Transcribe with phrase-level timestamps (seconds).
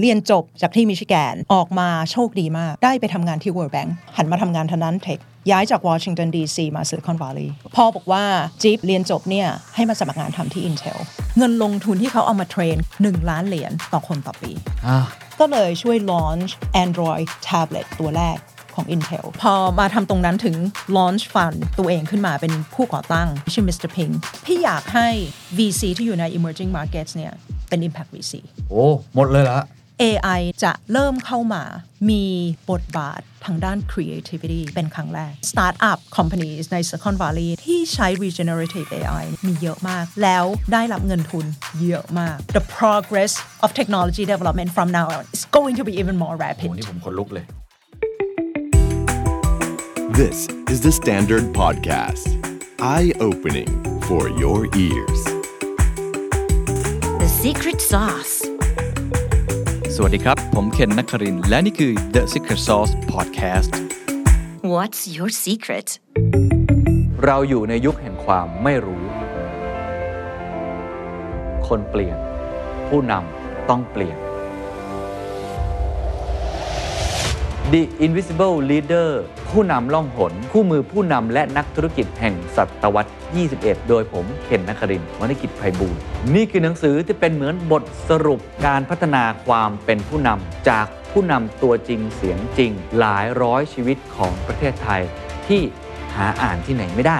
[0.00, 5.18] เรียนจบจากที่มิชิแกนออกมาโชคดีมาก ได้ไปทำงานที่ World Bank หันมาทำงานทางด้าน tech
[5.50, 8.24] ย้ายจากวอชิงตันดีซีมาซิลิคอนวัลลีย์พ่อบอกว่า
[8.62, 10.98] จิ๊บเรียนจบเนี่ยให้มาสมัครงานทำที่ Intel
[11.38, 14.52] เงินลงทุนที่เขาเอามา train 1 ล้านเหรียญต่อคนต่อปี
[14.86, 14.98] อ่า
[15.40, 16.50] ก็เลยช่วย launch
[16.84, 18.38] Android tablet ตัวแรก
[18.74, 20.56] ของ Intel พอมาทำตรงนั้นถึง
[20.96, 23.88] launch fund ตัวเองขึ้นมาเป็นผู้ก่อตั้ง ชื่อ Mr.
[23.96, 24.12] Ping
[24.46, 25.08] พี่อยากให้
[25.58, 27.32] VC ที่อยู่ใน emerging markets เนี่ย
[27.68, 28.32] เป็น impact VC
[28.70, 28.84] โอ้
[29.14, 29.60] หมดเลยละ
[30.04, 31.62] AI จะเริ่มเข้ามา
[32.10, 32.24] มี
[32.70, 41.44] บทบาททางด้าน creativity เป็นครั้งแรก Startup companies ใน Silicon Valley ที่ใช้ regenerative AI มีเยอะมาก แล้วได้รับเงินทุน
[41.86, 43.32] เยอะมาก The progress
[43.64, 47.44] of technology development from now on is going to be even more โอ้ rapid นี่ผมขนลุกเลย
[50.22, 50.38] This
[50.72, 52.26] is the Standard Podcast.
[52.94, 53.70] Eye opening
[54.08, 55.20] for your ears.
[57.22, 58.35] The secret sauce.
[59.98, 63.70] สวัสดีครับ ผมเคนนักครินทร์และนี่คือ The Secret Sauce Podcast
[64.74, 65.88] What's your secret?
[67.24, 69.04] เราอยู่ในยุคแห่งความไม่รู้
[71.68, 72.16] คนเปลี่ยน
[72.88, 74.18] ผู้นำต้องเปลี่ยน
[77.72, 79.08] The Invisible Leader
[79.50, 83.12] ผู้นำล่องหน คู่มือผู้นำและนักธุรกิจแห่งศตวรรษ
[83.44, 85.96] 21 โดยผมเคนนักครินวณิกิจไพบูล
[86.34, 95.02] นี่คือหนังสือที่เป็นเหมือนบทสรุปการพัฒนาความเป็นผู้นำจากผู้นำตัวจริงเสียงจริง หลายร้อยชีวิตของประเทศไทย
[95.48, 95.62] ที่
[96.14, 97.18] หาอ่านที่ไหนไม่ได้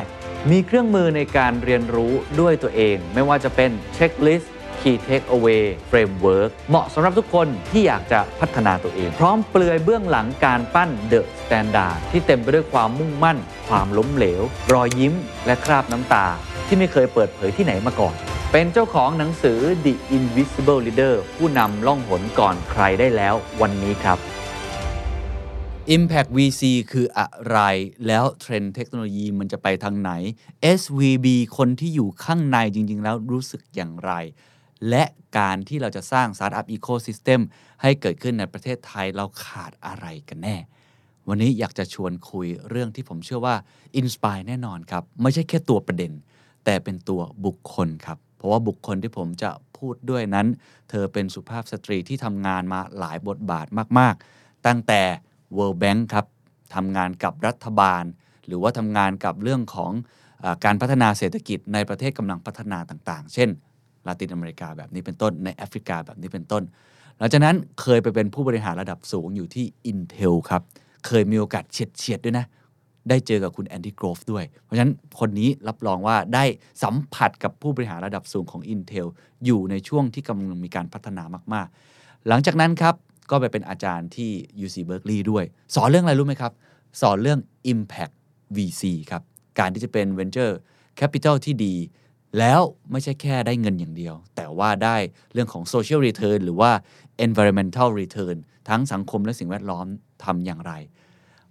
[0.51, 13.39] มีเครื่องมือในการเรียนรู้ด้วยตัวเอง ไม่ว่าจะเป็นเช็คลิสต์ Key Takeaway Framework เหมาะสำหรับทุกคนที่อยากจะพัฒนาตัวเอง พร้อมเปลือยเบื้องหลังการปั้น The Standard ที่เต็มไปด้วยความมุ่งมั่น
[13.69, 15.15] ความล้มเหลว รอยยิ้ม
[15.47, 16.27] และคราบน้ำตา
[16.67, 18.15] ที่ไม่เคยเปิดเผยที่ไหนมาก่อน
[18.53, 24.19] เป็นเจ้าของหนังสือ The Invisible Leader ผู้นำล่องหนก่อนใครได้แล้ววันนี้ครับ
[25.97, 27.59] Impact VC คืออะไร
[28.07, 30.11] แล้วเทรนด์เทคโนโลยีมันจะไปทางไหน
[30.79, 31.27] SVB
[31.57, 34.13] คนที่อยู่ข้างในจริง ๆ แล้วรู้สึกอย่างไร
[34.89, 35.05] และ
[35.39, 37.41] การที่เราจะสร้าง Startup Ecosystem
[37.83, 40.57] ให้เกิดขึ้นในประเทศไทยเราขาดอะไรกันแน่
[41.29, 43.57] วันนี้อยากจะชวนคุยเรื่องที่ผมเชื่อว่า
[43.97, 46.13] อินสปายแน่นอนครับ ไม่ใช่แค่ตัวประเด็น
[46.65, 50.47] แต่เป็นตัวบุคคลครับ เพราะว่าบุคคลที่ผมจะพูดด้วยนั้น
[50.91, 53.67] เธอเป็นสุภาพสตรีที่ทำงานมาหลายบทบาท
[53.99, 55.03] มาก ๆ ตั้งแต่
[55.57, 56.27] World Bank ครับ
[56.75, 58.05] ทำงานกับรัฐบาล
[58.47, 59.93] หรือว่าทำงานกับเรื่องของ
[60.45, 63.51] อการพัฒนาเศรษฐกิจในประเทศกำลังพัฒนาต่าง ๆ เช่น
[64.07, 66.63] ลาตินอเมริกาแบบนี้เป็นต้นในแอฟริกาแบบนี้เป็นต้น
[67.19, 70.63] หลังจากนั้นเคยไปเป็นผู้บริหารระดับสูงอยู่ที่ Intel ครับ
[71.07, 72.47] เคยมีโอกาสเฉียดเฉียดๆด้วยนะ
[73.09, 76.45] ได้เจอกับคุณแอนดี้โกรฟด้วย เพราะฉะนั้นคนนี้รับรองว่าได้
[76.83, 79.07] สัมผัสกับผู้บริหารระดับสูงของ Intel
[79.45, 81.23] อยู่ในช่วงที่กำลังมีการพัฒนา
[81.55, 82.95] มากๆ หลังจากนั้นครับ
[83.31, 84.31] ก็ไปเป็นอาจารย์ที่
[84.65, 86.53] UC Berkeley ด้วย สอนเรื่องอะไรรู้ไหมครับ
[87.01, 87.41] สอนเรื่อง
[87.73, 88.15] Impact
[88.57, 89.23] VC ครับ
[89.59, 90.53] การที่จะเป็น Venture
[91.01, 91.75] Capital ที่ดี
[92.39, 92.61] แล้ว
[92.91, 94.97] ไม่ใช่แค่ได้เงินอย่างเดียว แต่ว่าได้
[95.33, 96.71] เรื่องของ Social Return หรือว่า
[97.27, 98.37] Environmental Return
[98.69, 99.87] ทั้งสังคมและสิ่งแวดล้อม
[100.25, 100.73] ทำอย่างไร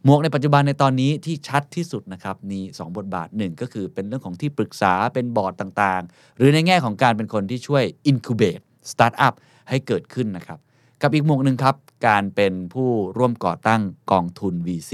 [0.03, 9.33] หมวกในปัจจุบันในตอนนี้ที่ชัดที่สุดนะครับมี 2 บทบาทหนึ่งก็คือเป็นเรื่องของที่ปรึกษาเป็นบอร์ดต่างๆ หรือในแง่ของการเป็นคนที่ช่วย incubate startup
[9.69, 10.59] ให้เกิดขึ้นนะครับ
[11.01, 11.75] กับอีกหมวกหนึ่งครับ
[12.07, 13.81] การเป็นผู้ร่วมก่อตั้ง
[14.11, 14.93] กองทุน VC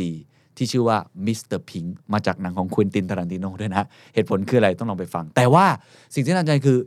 [0.58, 1.60] ที่ชื่อว่า Mr.
[1.70, 5.66] Pink มาจากหนังของควินตินทารันติโนด้วยนะ เหตุผลคืออะไรต้องลองไปฟัง แต่ว่า
[6.14, 6.80] สิ่งที่น่าสนใจคือ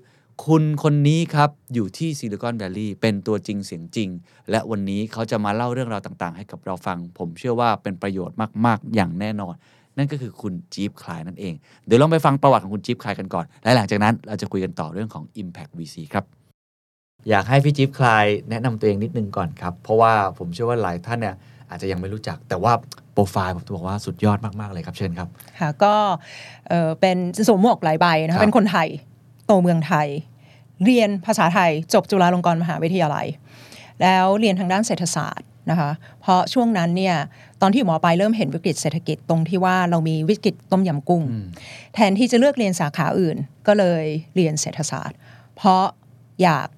[0.46, 4.08] คุณคนนี้ครับ อยู่ที่ซิลิคอนแวลลีย์เป็นตัวจริงเสียงจริง
[4.50, 8.36] และวันนี้เขาจะมาเล่าเรื่องราวต่างๆ ให้กับเราฟัง ผมเชื่อว่าเป็นประโยชน์
[8.66, 9.54] มากๆ อย่างแน่นอน
[9.96, 11.54] นั่นก็คือคุณจี๊บคลายนั่นเอง
[11.86, 16.24] เดี๋ยวลองไปฟังประวัติของคุณจี๊บคลายกันก่อน และหลังจากนั้นเราจะคุยกันต่อเรื่องของ Impact VC ครับ
[17.28, 21.36] อยากให้พี่จิ๊บคลายแนะนำตัวเองนิดนึงก่อนครับ เพราะว่าผมเชื่อว่าหลายท่านเนี่ย
[21.70, 22.72] อาจจะยังไม่รู้จัก แต่ว่า
[23.14, 25.28] โปรไฟล์ผมจะบอกว่าสุดยอดมาก ๆ เลยครับเชิญครับ
[25.60, 25.94] ค่ะ ก็
[26.68, 27.16] เอ่อเป็น
[27.48, 28.88] สวมหมวกหลายใบนะครัคะบเป็นคนไทย
[29.46, 30.08] โตเมืองไทย
[30.84, 33.26] เรียนภาษาไทยจบจุฬาลงกรณ์มหาวิทยาลัย
[34.02, 35.90] แล้วเรียนทางด้านเศรษฐศาสตร์นะคะ
[36.20, 37.16] เพราะช่วงนั้นเนี่ย
[37.62, 41.22] ตอนที่อยู่หมอปลายเริ่มเห็นวิกฤตเศรษฐกิจตรงที่ว่าเรามีวิกฤตต้มยำกุ้ง
[41.94, 43.36] แทนที่จะเลือกเรียนสาขาอื่น
[43.66, 45.16] ก็เลยเรียนเศรษฐศาสตร์
[45.56, 45.84] เพราะ
[46.42, 46.68] อยาก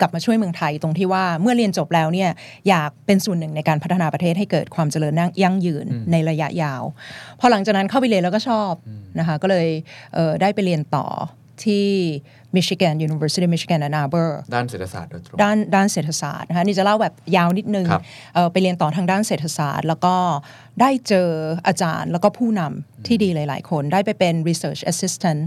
[0.00, 2.30] กลับมาช่วยเมืองไทยตรงที่ว่าเมื่อเรียนจบแล้วเนี่ย
[2.68, 6.82] อยากเป็นส่วนหนึ่งในการพัฒนาประเทศให้เกิดความเจริญยั่งยืนในระยะยาว
[7.40, 8.72] พอหลังจากนั้นเข้าไปเรียนแล้วก็ชอบ
[9.18, 9.68] นะคะก็เลย
[10.14, 11.06] เอ่อได้ไปเรียนต่อ
[11.64, 11.88] ที่
[12.56, 18.02] Michigan University of Michigan Ann Arbor ด้านเศรษฐศาสตร์โดยตรงด้านด้านเศรษฐศาสตร์นะคะนี่จะเล่าแบบยาวนิดนึงครับ
[18.34, 20.14] เอ่อไปเรียนต่อทางด้านเศรษฐศาสตร์ แล้วก็
[20.80, 21.28] ได้เจอ
[21.66, 25.40] อาจารย์แล้วก็ผู้นำที่ดีหลาย ๆ คนได้ไปเป็น research assistant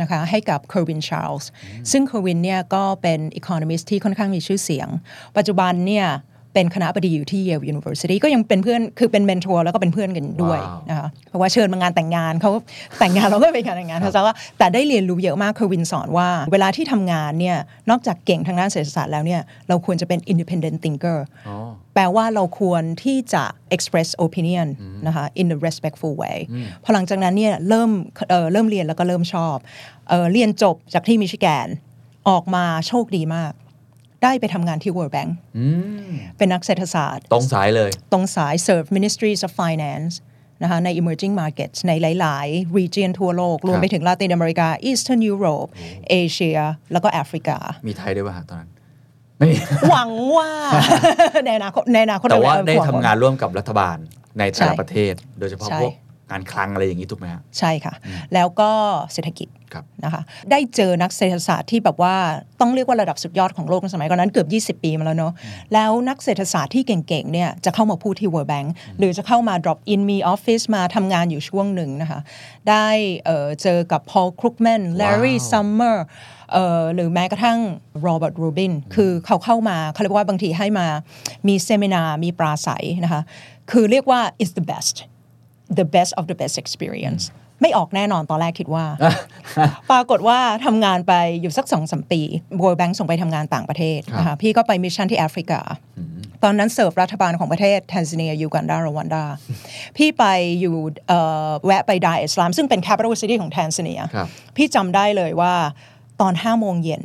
[0.00, 1.48] นะคะให้กับ Kerwin Charles
[1.90, 4.88] ซึ่ง Kerwin เนี่ยก็เป็น economist ที่ค่อนข้างมีชื่อเสียง
[5.36, 6.06] ปัจจุบันเนี่ย
[6.54, 12.50] เป็นคณบดีอยู่ที่ Yale University ก็ยังเป็นเพื่อนคือเป็น mentor แล้วก็เป็นเพื่อนกันด้วยว้าวนะคะเพราะว่าเชิญมางานแต่งงานเขา
[12.98, 17.56] แต่งงานเราก็ไปงานแต่งงานเขาจะว่าแต่ได้เรียนรู้เยอะมาก Kerwin สอนว่า เวลาที่ทำงานเนี่ย
[17.90, 21.18] นอกจากเก่งทางด้านเศรษฐศาสตร์แล้วเนี่ยเราควรจะเป็น independent thinker
[21.48, 21.56] อ๋อ
[21.94, 23.44] แปลว่าเราควรที่จะ
[23.76, 24.68] express opinion
[25.06, 26.38] นะคะ in a respectful way
[26.84, 27.90] พอหลังจากนั้นเนี่ยเริ่ม
[28.28, 29.56] เอ่อเริ่มเรียนแล้วก็เริ่มชอบ
[30.08, 31.68] เอ่อเรียนจบจากที่มิชิแกน
[32.28, 33.52] ออกมาโชคดีมาก
[34.24, 35.30] ได้ไปทำงานที่ World Bank
[36.38, 40.12] เป็นนักเศรษฐศาสตร์ ตรงสายเลย ตรงสาย serve ministries of finance
[40.62, 45.68] นะคะใน emerging markets ในหลาย ๆ region ทั่วโลก รวมไปถึงลาตินอเมริกา Eastern Europe
[46.10, 46.58] เอเชีย
[46.92, 48.70] แล้วก็แอฟริกา มีไทยด้วยป่ะฮะตอนนั้น
[49.38, 49.56] ไม่มี
[49.90, 50.50] หวังว่า
[51.44, 53.96] ในอนาคตในอนาคตแต่ว่าเรได้หวัทำงานร่วมกับรัฐบาล
[54.38, 55.92] ในแต่ละใช่ประเทศ โดยเฉพาะใช่พวก
[56.30, 57.94] การคลังอะไรอย่างนี้ถูกไหมฮะใช่ค่ะ
[58.34, 58.70] แล้วก็
[59.12, 59.63] เศรษฐกิจครับ
[60.04, 62.14] นะคะได้เจอนักเศรษฐศาสตร์ที่แบบว่า
[62.60, 65.32] ต้องเรียกว่าระดับสุดยอดของโลกในสมัยก่อนนั้นเกือบ 20 ปีมาแล้วเนาะ
[65.74, 68.68] แล้วนักเศรษฐศาสตร์ที่เก่งๆเนี่ยจะเข้ามาพูดที่ World Bank
[68.98, 72.20] หรือจะเข้ามา drop in มีออฟฟิศมาทำงานอยู่ช่วงหนึ่งนะคะ
[72.68, 72.88] ได้
[73.24, 75.96] เอ่อเจอกับ Paul Krugman Larry ว้าว Summers
[76.52, 77.58] เอ่อหรือแม้กระทั่ง
[78.06, 80.86] Robert Rubin คือเขาเข้ามาเขาเรียกว่าบางทีให้มา
[81.48, 83.22] มี seminar มีปราศรัยนะคะ
[83.70, 84.96] คือเรียกว่า is the best
[85.80, 87.22] the best of the best experience
[87.60, 88.84] ไม่ออกแน่นอนตอนแรกคิดว่า
[89.90, 92.20] ปรากฏว่าทำงานไปอยู่สักสองสามปี
[92.62, 95.60] World Bank ส่งไปทำงานต่างประเทศนะคะพี่ก็ไป mission ที่แอฟริกา
[96.44, 99.24] ตอนนั้นเสิร์ฟรัฐบาลของประเทศแทนซาเนียยูกันดา รวันดา
[99.96, 100.24] พี่ไป
[100.60, 100.76] อยู่
[101.08, 105.54] เอ่อแวะไปดาร์เอสลาม ซึ่งเป็น capital city ของแทนซาเนียครับพี่จำได้เลยว่า
[106.20, 107.02] ตอน5โมงเย็น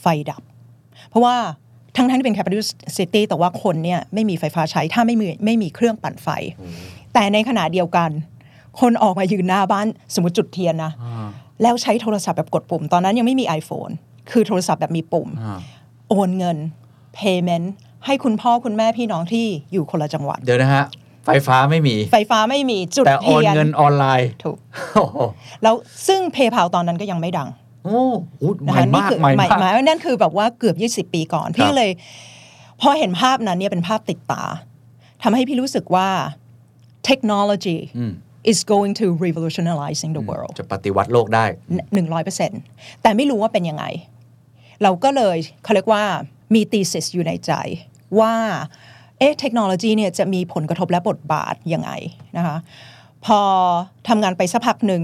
[0.00, 0.42] ไฟดับ
[1.10, 1.36] เพราะว่า
[1.96, 2.64] ทั้งทั้งที่เป็น capital
[2.96, 6.28] city แต่ว่าคนเนี่ยไม่มีไฟฟ้าใช้ถ้าไม่มีไม่มีเครื่องปั่นไฟ
[7.14, 8.10] แต่ในขณะเดียวกัน
[8.80, 10.92] คนออกมายืนหน้าบ้านสมมติจุดเทียนนะ
[11.62, 13.92] แล้วใช้โทรศัพท์แบบกดปุ่ม ตอนนั้นยังไม่มี iPhone
[14.30, 15.28] คือโทรศัพท์แบบมีปุ่ม
[16.10, 16.56] โอนเงิน
[17.18, 17.66] payment
[18.06, 20.84] ให้คุณพ่อคุณแม่พี่น้องที่อยู่คนละจังหวัด เดี๋ยวนะฮะ
[21.26, 24.56] ไฟฟ้าไม่มี ไฟฟ้าไม่มีจุดแต่โอเทีนยนเงินออนไลน์ถูก
[24.94, 25.18] โอ้โห
[25.62, 25.74] แล้ว
[26.06, 27.48] ซึ่ง PayPal ตอนนั้นก็ยังไม่ดัง
[27.84, 28.00] โอ้
[28.38, 30.72] โหใหนะม่คะนี่มากคือใหม่ใหม่มากหมายว่านั่นคือแบบว่าเกือ
[31.02, 31.90] บ 20 ปีก่อนคพี่รับเลย
[32.80, 34.42] พอเห็นภาพนั้นเนี่ยเป็นภาพติดตา
[35.22, 36.08] ทำให้พี่รู้สึกว่า
[37.08, 37.78] technology
[38.50, 41.44] is going to revolutionizing the world จะปฏิวัติโลกได้
[41.94, 42.60] หนึ่งร้อยเปอร์เซ็นต์
[43.02, 43.84] แต่ไม่รู้ว่าเป็นยังไง
[44.82, 46.02] เราก็เลยเขาเรียกว่า
[46.54, 47.52] มี thesis อยู่ในใจ
[48.20, 48.34] ว่า
[49.18, 51.90] เอ๊ะเทคโนโลยีเนี่ยจะมีผลกระทบและบทบาทยังไง
[52.36, 52.56] นะคะ
[53.26, 53.40] พอ
[54.08, 55.02] ทำงานไปสักพักหนึ่ง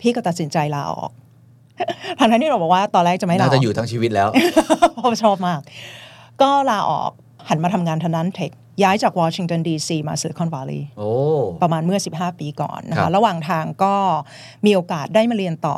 [0.00, 1.10] พี่ก็ตัดสินใจลาออก
[2.18, 4.28] ทางนั้นที่เราบอกว่าตอนแรกจะไม่ลาอน่าจะอยู่ทั้งชีวิตแล้ว
[4.94, 5.60] เพราะชอบมาก
[6.42, 7.10] ก็ลาออก
[7.48, 8.50] หันมาทำงานทางด้าน tech
[8.82, 11.10] ย้ายจากวอชิงตันดีซีมาซิลิคอนวัลลีย์โอ้
[11.62, 13.94] ประมาณเมื่อ 15 ปีก่อนนะครับ คะ ระหว่างทางก็
[14.66, 15.76] มีโอกาสได้มาเรียนต่อ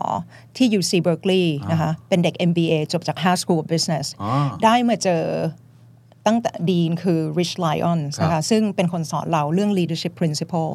[0.57, 4.31] ที่ UC Berkeley นะคะเป็นเด็ก MBA จบจาก Harvard School of Business อ๋อ
[4.65, 5.25] ได้มาเจอ
[6.27, 10.71] ตั้งแต่ดีนคือ Rich Lyons นะครัคะบซึ่งเป็นคนสอนเราเรื่อง leadership principle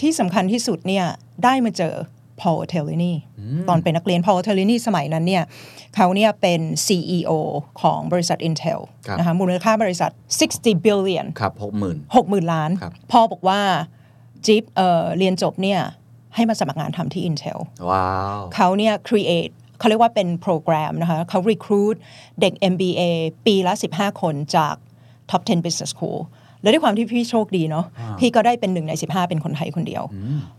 [0.00, 1.06] ที่สำคัญที่สุดเนี่ย
[1.44, 1.94] ได้มาเจอ
[2.42, 3.12] Paul t e l l i n i
[3.68, 5.44] ตอนเป็นนักเรียน Paul t e l l i n i สมัยนั้นเนี่ย
[5.96, 7.30] เขาเนี่ยเป็น CEO
[7.80, 10.10] ของบริษัท Intel ครับนะคะมูลค่าบริษัท
[10.48, 13.60] 60 billion ครับหกหมื่นหกหมื่นล้านครับพ่อบอกว่า
[14.46, 15.80] จิ๊บเอ่อเรียนจบเนี่ย
[16.34, 17.58] ให้มาสมัครงานทำที่ Intel
[17.90, 18.08] ว้า
[18.38, 21.96] วเขาเนี่ย create เขาเรียกว่าเป็นโปรแกรมนะคะเขา recruit
[22.40, 23.02] เด็ก MBA
[23.46, 24.74] ปีละ 15 คนจาก
[25.30, 26.18] top 10 business school
[26.62, 27.84] แล้วด้วยความที่พี่โชคดีเนาะ
[28.20, 30.02] พี่ก็ได้เป็นหนึ่งใน 15 เป็นคนไทยคนเดียว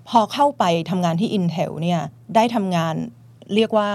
[0.10, 2.02] พอเข้าไปทำงานที่ Intel เนี่ย
[2.36, 2.96] ได้ทำงาน
[3.56, 3.90] เรียกว่า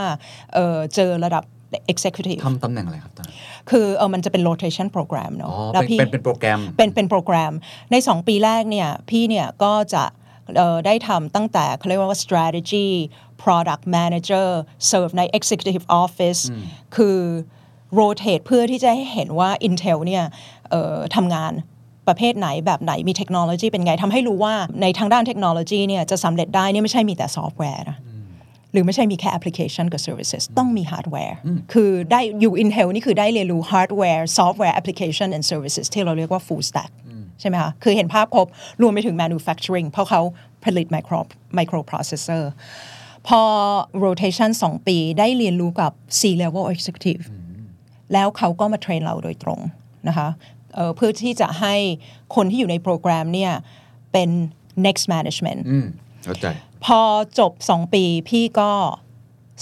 [0.54, 1.44] เอ่อเจอระดับ
[1.92, 3.36] executive ทำตำแหน่งอะไรครับตอนนั้น
[3.70, 7.52] คือเออมันจะเป็น rotation program เนาะอ๋อแล้วเป็นพี่เป็นเป็นโปรแกรมเป็นเป็นโปรแกรม
[7.92, 10.04] ใน 2 ปีแรกเนี่ยพี่เนี่ยก็จะ
[10.56, 12.88] เอ่อได้ทำตั้งแต่เขาเรียกว่า strategy
[13.42, 14.46] product manager
[14.90, 16.40] serve ใน executive office
[16.96, 17.18] คือ
[17.98, 20.24] rotate เพื่อที่จะให้เห็นว่า Intel เนี่ย
[20.70, 21.52] เอ่อทำงาน
[22.08, 27.98] ประเภทไหนแบบไหนมีเทคโนโลยีเป็นไงทำให้รู้ว่าในทางด้านเทคโนโลยีเนี่ยจะสำเร็จได้เนี่ยไม่ใช่มีแต่ซอฟต์แวร์นะ
[28.72, 31.36] หรือไม่ใช่มีแค่แอปพลิเคชันกับ services ต้องมีฮาร์ดแวร์
[31.72, 36.90] คือได้อยู่ Intel นี่คือได้เรียนรู้ฮาร์ดแวร์ซอฟต์แวร์แอปพลิเคชัน and services ที่เราเรียกว่า full stack
[37.40, 38.46] ใช่ไหมคะ คือเห็นภาพครบ
[38.82, 40.20] รวมไปถึง manufacturing เพราะเขา
[40.64, 41.20] ผลิต micro
[41.58, 42.44] microprocessor
[43.28, 43.42] พอ
[44.04, 47.22] rotation 2 ปีได้เรียนรู้กับ C level executive
[48.12, 49.60] แล้วเขาก็มา train เราโดยตรง
[50.08, 50.28] นะคะ
[50.74, 51.74] เอ่อเพื่อที่จะให้
[52.34, 53.52] คนที่อยู่ในโปรแกรมเนี่ย
[54.12, 54.30] เป็น
[54.86, 55.86] next management อืม
[56.24, 56.46] เข้าใจ
[56.84, 57.00] พอ
[57.38, 58.70] จบ 2 ปีพี่ก็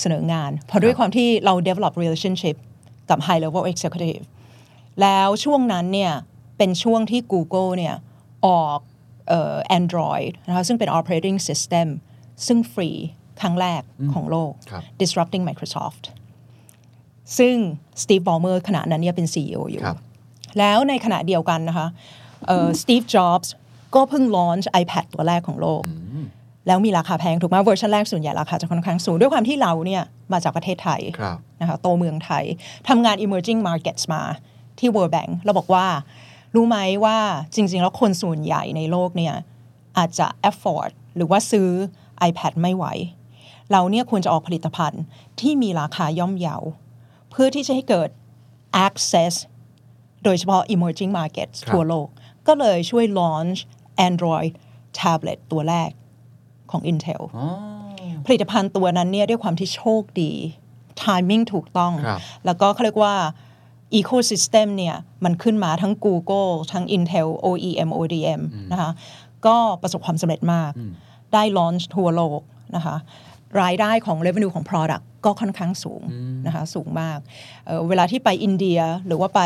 [0.00, 2.56] เสนองานเพราะด้วยความที่เรา develop relationship
[3.10, 4.22] กับ high level executive
[5.00, 6.12] แล้วช่วงนั้นเนี่ย
[6.58, 7.94] เป็นช่วงที่ Google เนี่ย
[8.46, 8.78] ออก
[9.28, 11.88] เอ่อ Android นะคะซึ่งเป็น operating system
[12.46, 12.90] ซึ่งฟรี
[13.40, 13.82] ครั้งแรก
[14.14, 16.04] ของโลกครับ disrupting Microsoft
[17.38, 17.56] ซึ่ง
[18.02, 19.98] สตีฟบอลเมอร์ขณะนั้นเนี่ยเป็น CEO อยู่ครับ
[20.58, 21.86] แล้วในขณะเดียวกันนะคะ
[22.80, 23.52] Steve Jobs
[23.94, 25.82] ก็เพิ่ง launch iPad ตัวแรกของโลก
[26.66, 32.44] แล้วมีราคาแพงถูกไหมเวอร์ชันแรกส่วนใหญ่ราคาจะค่อนข้างสูง ด้วยความที่เราเนี่ยมาจากประเทศไทยครับนะคะโตเมืองไทย
[32.88, 34.22] ทำงาน emerging markets มา
[34.78, 35.86] ที่ World Bank เราบอกว่า
[36.54, 37.18] รู้ไหมว่า
[37.54, 39.34] จริง ๆ แล้วคนส่วนใหญ่ในโลกเนี่ย
[39.98, 41.68] อาจจะ afford หรือว่าซื้อ
[42.28, 42.86] iPad ไม่ไหว
[43.72, 45.02] เราเนี่ยควรจะออกผลิตภัณฑ์
[45.40, 46.56] ที่มีราคาย่อมเยา
[47.30, 48.08] เพื่อที่จะให้เกิด
[48.86, 49.34] access
[50.24, 52.08] โดยเฉพาะ emerging markets ครับทั่วโลก
[52.46, 53.58] ก็เลยช่วย launch
[54.08, 54.52] Android
[55.00, 55.90] tablet ตัวแรก
[56.70, 57.22] ของ Intel
[58.26, 60.32] ผลิตภัณฑ์ตัวนั้นเนี่ยด้วยความที่โชคดี
[61.02, 63.14] timing ถูกต้องครับแล้วก็เขาเรียกว่า
[63.98, 68.40] ecosystem เนี่ยมันขึ้นมาทั้ง Google ทั้ง Intel OEM ODM
[68.72, 68.90] นะคะ
[69.46, 70.72] ก็ประสบความสำเร็จมาก
[71.32, 72.40] ได้ launch ทั่วโลก
[72.76, 72.96] นะคะ
[73.60, 76.02] รายได้ของ revenue ของ product ก็ค่อนข้างสูง
[76.46, 77.18] นะคะสูงมาก
[77.66, 79.40] เอ่อเวลาที่ไปอินเดียหรือว่าไป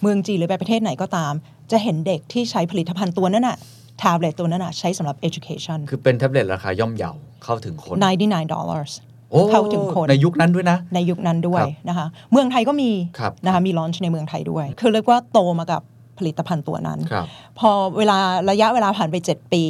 [0.00, 1.32] เมืองจีนหรือไปประเทศไหนก็ตาม
[1.72, 3.56] จะเห็นเด็กที่ใช้ผลิตภัณฑ์ตัวนั้นน่ะ
[4.02, 7.12] tablet ตัวนั้นน่ะใช้สำหรับ education คือเป็นแท็บเล็ตราคาย่อมเยา
[7.44, 8.92] เข้าถึงคน 99 dollars
[9.30, 15.82] โอ้เข้าถึงคนในยุคนั้นด้วยนะ ในยุคนั้นด้วยครับนะคะเมืองไทยก็มีครับนะคะมีลอนช์ในเมืองไทยด้วย คือเรียกว่าโตมากับ
[16.18, 17.26] ผลิตภัณฑ์ตัวนั้นครับ
[17.58, 18.18] พอเวลา
[18.50, 19.64] ระยะเวลาผ่านไป 7 ปี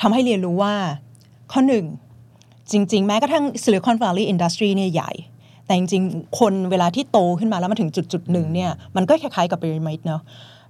[0.00, 0.74] ทำให้เรียนรู้ว่า
[1.52, 1.84] ข้อหนึ่ง
[2.72, 5.12] จริง ๆ แม้กระทั่ง Silicon Valley Industry เนี่ยใหญ่
[5.66, 10.22] แต่จริง ๆ คนเวลาที่โตขึ้นมาแล้วมาถึงจุดจุดๆหนึ่งเนี่ยมันก็คล้ายๆกับ pyramid เนาะ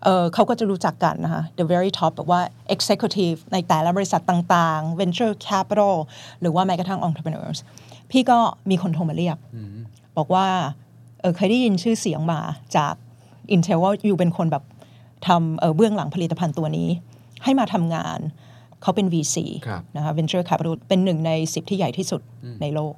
[0.05, 2.41] เอ่อเขาก็จะรู้จักกันนะคะ the very top แบบว่า
[2.75, 5.97] executive ในแต่ละบริษัทต่างๆ venture capital
[6.41, 7.59] หรือว่าแม้กระทั่ง entrepreneurs
[8.11, 8.39] พี่ก็
[8.71, 9.37] มีคนโทรมาเรียก
[10.17, 10.47] บอกว่า
[11.21, 12.41] เออเคยได้ยินชื่อเสียงมา
[12.77, 12.95] จาก
[13.55, 14.65] Intel ว่าอยู่เป็นคนแบบ
[15.27, 16.89] ทำเอ่อเบื้องหลังผลิตภัณฑ์ตัวนี้
[17.45, 18.19] ให้มาทำงาน
[18.83, 22.21] เขาเป็น VC ครับนะคะ Venture Capital เป็นหนึ่งในสิบที่ใหญ่ที่สุด
[22.63, 22.95] ในโลก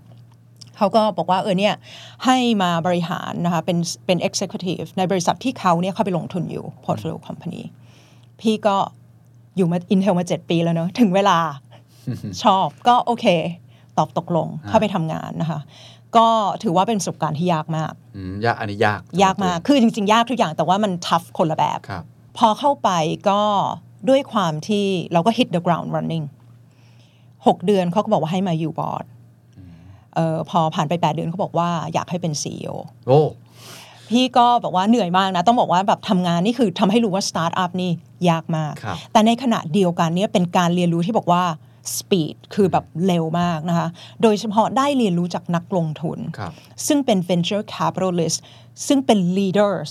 [0.77, 1.75] เขาก็บอกว่าเออเนี่ย
[2.25, 7.63] ให้มาบริหารนะคะเป็นเป็น Executive ในบริษัทที่เขาเนี่ยเข้าไปลงทุนอยู่ Portfolio Company
[8.41, 8.77] พี่ก็
[9.57, 11.39] อยู่มา Intel มา 7 ปีแล้วเนอะถึงเวลา
[12.43, 13.27] ชอบก็โอเค
[13.99, 15.61] ตอบตกลงเข้าไปทำงานนะคะ
[16.17, 16.29] ก็
[16.63, 22.05] ถือว่าเป็นประสบการณ์ที่ยากมากอืมยากอันนี้ยาก ยากมาก คือจริง ๆ ยากทุกอย่างแต่ว่ามัน tough คนละแบบครับ
[22.39, 22.91] พอเข้าไป
[23.29, 23.41] ก็
[24.09, 26.25] ด้วยความที่เราก็ hit the ground running
[26.97, 29.05] 6เดือนเขาก็บอกว่าให้มาอยู่บอร์ด
[30.15, 32.75] เออพอผ่านไป8เดือนเขาบอกว่าอยากให้เป็น CEO
[33.07, 33.21] โอ้
[34.11, 37.91] พี่ก็บอกว่าเหนื่อยมากนะ ต้องบอกว่าแบบทำงานนี่คือทำให้รู้ว่าสตาร์ทอัพนี่
[38.31, 41.43] ยากมากครับแต่ในขณะเดียวกันเนี่ยเป็นการเรียนรู้ที่บอกว่า
[41.99, 43.89] speed คือแบบเร็วมากนะคะ
[44.23, 46.53] โดยเฉพาะได้เรียนรู้จากนักลงทุนครับ
[46.87, 48.39] ซึ่งเป็น venture capitalist
[48.87, 49.91] ซึ่งเป็น leaders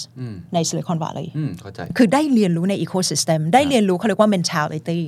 [0.53, 5.01] ใน Silicon Valley อืมเข้าใจคือได้เรียนรู้ใน ecosystem ได้เรียนรู้เขาเรียกว่า mentality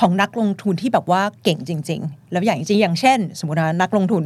[0.00, 4.22] ของนักลงทุนที่แบบว่าเก่งจริง ๆ แล้วอย่างจริงอย่างเช่น สมมตินะนักลงทุน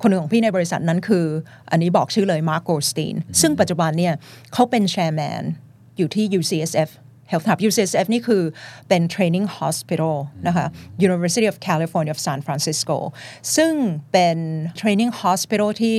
[0.00, 1.24] คนหนึ่งของพี่ในบริษัทนั้นคือ
[1.70, 4.14] อันนี้บอกชื่อเลยมาร์ g โกสตีนซึ่งปัจจุบันเนี่ย
[4.52, 5.42] เขาเป็น chairman
[5.98, 6.90] อยู่ที่ UCSF
[7.32, 8.42] Health Hub UCSF นี่คือ
[8.88, 10.14] เป็น training hospital
[10.46, 10.66] นะคะ
[11.08, 12.96] University of California of San Francisco
[13.56, 13.72] ซึ่ง
[14.12, 14.36] เป็น
[14.80, 15.98] training hospital ที่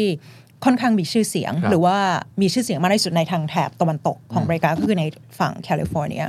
[0.68, 1.98] ค่อนข้างมีชื่อเสียงครับหรือว่า
[2.42, 5.04] มีชื่อเสียงมากที่สุดในทางแถบตะวันตกของอเมริกาก็คือใน
[5.40, 6.24] ฝั่งแคลิฟอร์เนีย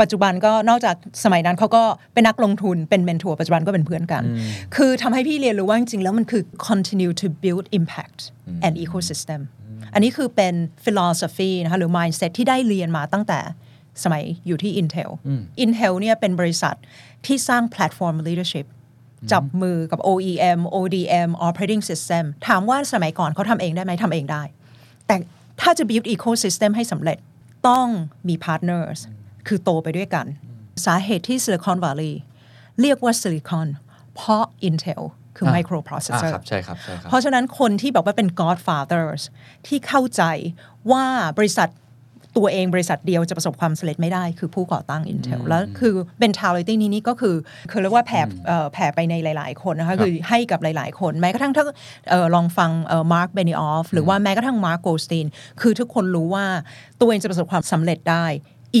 [0.00, 1.82] ปัจจุบันก็นอกจากสมัยนั้นเขาก็
[2.14, 4.22] เป็นนักลงทุนเป็น mentor ปัจจุบันก็เป็นเพื่อนกัน
[4.76, 8.20] คือทำให้พี่เรียนรู้ว่าจริงๆ แล้วมันคือ continue to build impact
[8.66, 9.40] and ecosystem
[9.94, 13.40] อันนี้คือเป็น philosophy นะคะหรือ mindset ที่ได้เรียนมาตั้งแต่
[14.04, 15.10] สมัยอยู่ที่ Intel
[15.64, 16.74] Intel เนี่ยเป็นบริษัท
[17.26, 18.66] ที่สร้าง platform leadership
[19.32, 24.42] จับมือกับ OEM ODM operating system ถามว่าสมัยก่อนเขาทำเองได้ไหมทำเองได้
[25.06, 25.16] แต่
[25.60, 27.18] ถ้าจะ build ecosystem ให้สำเร็จ
[27.68, 27.88] ต้อง
[28.28, 28.98] มี partners
[29.46, 30.26] คือโตไปด้วยกัน
[30.86, 32.14] สาเหตุที่ Silicon Valley
[32.80, 33.68] เรียกว่า Silicon
[34.14, 35.02] เพราะ Intel
[35.36, 39.22] คืออ่า microprocessor อ่าครับใช่ครับใช่ครับ เพราะฉะนั้นคนที่บอกว่าเป็น godfathers
[39.66, 40.22] ที่เข้าใจ
[40.92, 41.04] ว่า
[41.38, 41.68] บริษัท
[42.38, 47.36] ตัวเองบริษัทเดียวจะประสบความสำเร็จไม่ได้คือผู้ก่อตั้ง Intel แล้วคือ mentality นี้นี่ก็คือ
[47.70, 51.64] คือเรียกว่าแผ่เอ่อแผ่ไปในหลาย ๆ คนนะคะคือให้กับหลาย ๆ คนแม้กระทั่งถ้า
[52.10, 52.70] เอ่อลองฟัง
[53.12, 55.26] มาร์คเบนิออฟหรือว่าแม้กระทั่งมาร์คโกลสตีน
[55.60, 56.44] คือทุกคนรู้ว่า
[57.00, 58.26] ตัวเองจะประสบความสำเร็จได้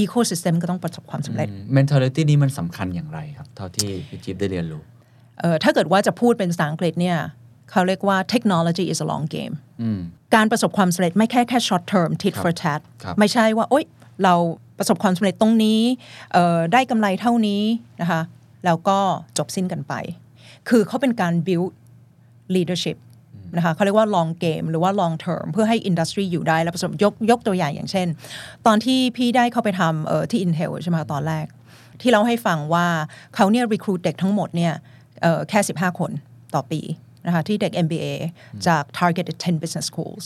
[0.02, 4.82] ecosystem ก็ต้องประสบความสำเร็จ mentality นี้มันสำคัญอย่างไรครับ เท่าที่พี่จิ๊บได้เรียนรู้
[5.40, 7.18] เอ่อถ้าเกิดว่าจะพูดเป็นภาษาอังกฤษเนี่ย
[7.70, 9.54] เขาเรียกว่า technology is a long game
[10.34, 13.84] การประสบความสำเร็จไม่แค่แค่ short term tit ครับ for tat ครับไม่ใช่ว่า โอ๊ย
[14.24, 14.34] เรา
[14.78, 15.80] ประสบความสำเร็จตรงนี้
[16.32, 17.62] เอ่อได้กำไรเท่านี้
[18.00, 18.20] นะคะ
[18.64, 18.98] แล้วก็
[19.38, 19.94] จบสิ้นกันไป
[20.68, 21.70] คือเขาเป็นการ build
[22.54, 22.96] leadership
[23.56, 28.08] นะคะเขาเรียกว่า long game หรือว่า long term เพื่อให้ industry อยู่ได้ และประสบยกยกตัวอย่างอย่างเช่น
[28.66, 31.46] ตอนที่พี่ได้เข้าไปทำเอ่อที่ Intel ใช่ไหมคะตอนแรก
[32.00, 32.86] ที่เราให้ฟังว่า
[33.34, 34.72] เขาเนี่ย recruit เด็กทั้งหมดเนี่ย
[35.22, 36.10] เอ่อแค่ 15 คน
[36.54, 36.80] ต่อปี
[37.28, 38.06] นะคะที่เด็ก MBA
[38.66, 40.24] จาก Targeted 10 Business Schools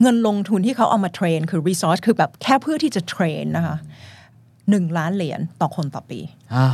[0.00, 3.76] เงินลงทุนที่เขาเอามาเทรน คือ resource คือแบบแค่เพื่อที่จะเทรนนะคะ
[4.70, 6.20] หนึ่งล้านเหรียญต่อคนต่อปี
[6.54, 6.66] อ่า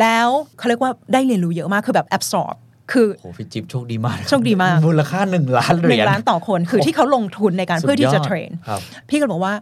[0.00, 2.56] แล้วเขาเรียกว่าได้เรียนรู้เยอะมากคือแบบ absorb
[2.92, 9.54] คือโหพี่จิ๊บโชคดีมากโชคดีมากมูลค่าหนึ่งล้านเหหรีนึ่ยงญล้านต่อคนคือที่เขาลงทุนในการสุดเพื่อที่จะยอดเทรนครับพี่ก็บอกว่า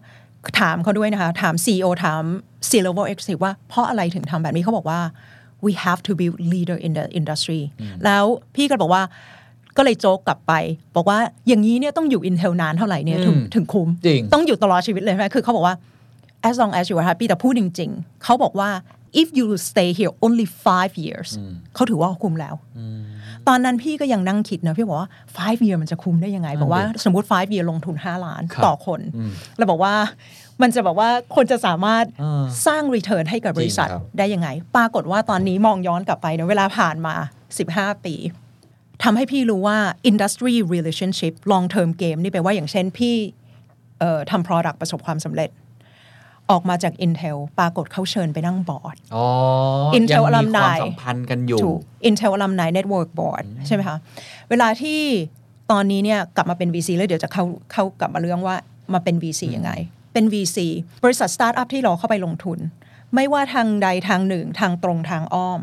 [0.61, 2.23] ถามเขาด้วยนะคะ ถาม CEO ถาม
[2.69, 5.01] C level executive ว่าเพราะอะไรถึงทำแบบนี้เขาบอกว่า
[5.67, 7.63] we have to be leader in the industry
[8.05, 9.03] แล้วพี่ก็บอกว่า
[9.77, 10.53] ก็เลยโจ๊กกลับไป
[10.97, 15.77] บอกว่าอย่างนี้เนี่ยต้องอยู่ Intel นานเท่าไหร่เนี่ยถึงอืมถึงคุ้มจริงต้องอยู่ตลอดชีวิตเลยใช่ไหมคือเขาบอกว่า
[16.49, 18.71] as long as you are happy แต่พูดจริง ๆ เขาบอกว่า
[19.21, 21.29] if you stay here only five years
[21.75, 22.55] เขาถือว่าคุ้มแล้ว
[23.49, 29.01] ตอนนั้นพี่ก็ยังนั่งคิดนะพี่บอกว่า five year มันจะคุ้มได้ยังไง บอกว่าสมมติ five year ลงทุน 5 ล้านครับต่อคน
[29.57, 29.95] เราบอกว่า
[30.63, 37.15] มันจะบอกว่าคนจะสามารถอ่าสร้าง return ให้กับบริษัทจริงครับได้ยังไง ปรากฏว่าตอนนี้มองย้อนกลับไปเนะเวลาผ่านมา
[37.61, 38.15] 15 ปี
[39.03, 39.79] ทำให้พี่รู้ว่า
[40.11, 43.15] industry relationship long term game นี่แปลว่าอย่างเช่นพี่
[44.01, 45.51] เอ่อทำ product ประสบความสำเร็จ
[46.51, 49.25] ออกมาจาก Intel ปรากฏเขาเชิญไปนั่งบอร์ดอ๋อ
[49.99, 53.97] Intel ยังมีความ alumni สัมพันธ์กันอยู่ถูก Intel Alumni Network Board ใช่ไหมคะ
[54.51, 55.01] เวลาที่
[55.71, 58.57] ตอนนี้เนี่ยกลับมาเป็น VC แล้วเดี๋ยวจะเข้าเข้ากลับมาเรื่องว่า
[58.95, 59.73] มาเป็น VC ยังไง
[60.13, 60.59] เป็น VC
[61.05, 62.59] บริษัทสตาร์ทอัพที่เราเข้าไปลงทุน
[63.15, 65.61] ไม่ว่าทางใดทางหนึ่งทางตรงทางอ้อม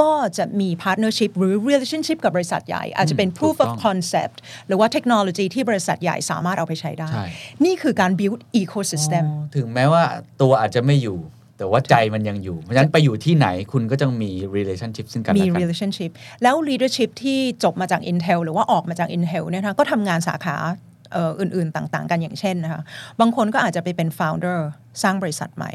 [0.00, 4.36] ก็จะมี partnership หรือ relationship กับบริษัทใหญ่ อาจจะเป็น proof ถู of กต้อง concept
[4.66, 7.26] หรือว่าเทคโนโลยีที่บริษัทใหญ่สามารถเอาไปใช้ได้ใช่
[7.64, 10.02] นี่คือการ build ecosystem อ๋อถึงแม้ว่า
[10.40, 11.18] ตัวอาจจะไม่อยู่
[11.58, 16.10] แต่ว่าใจมันยังอยู่ เพราะฉะนั้นไปอยู่ที่ไหนคุณก็ต้องมี relationship ซึ่งกันมีและกัน relationship
[16.42, 20.56] แล้ว leadership ที่จบมาจาก Intel หรือว่าออกมาจาก Intel เนี่ยนะคะก็ทำงานสาขา
[20.93, 22.82] เอ่ออื่นๆ ต่าง ๆ กันอย่างเช่นนะคะ
[23.20, 24.58] บางคนก็อาจจะไปเป็น founder
[25.02, 25.72] สร้างบริษัทใหม่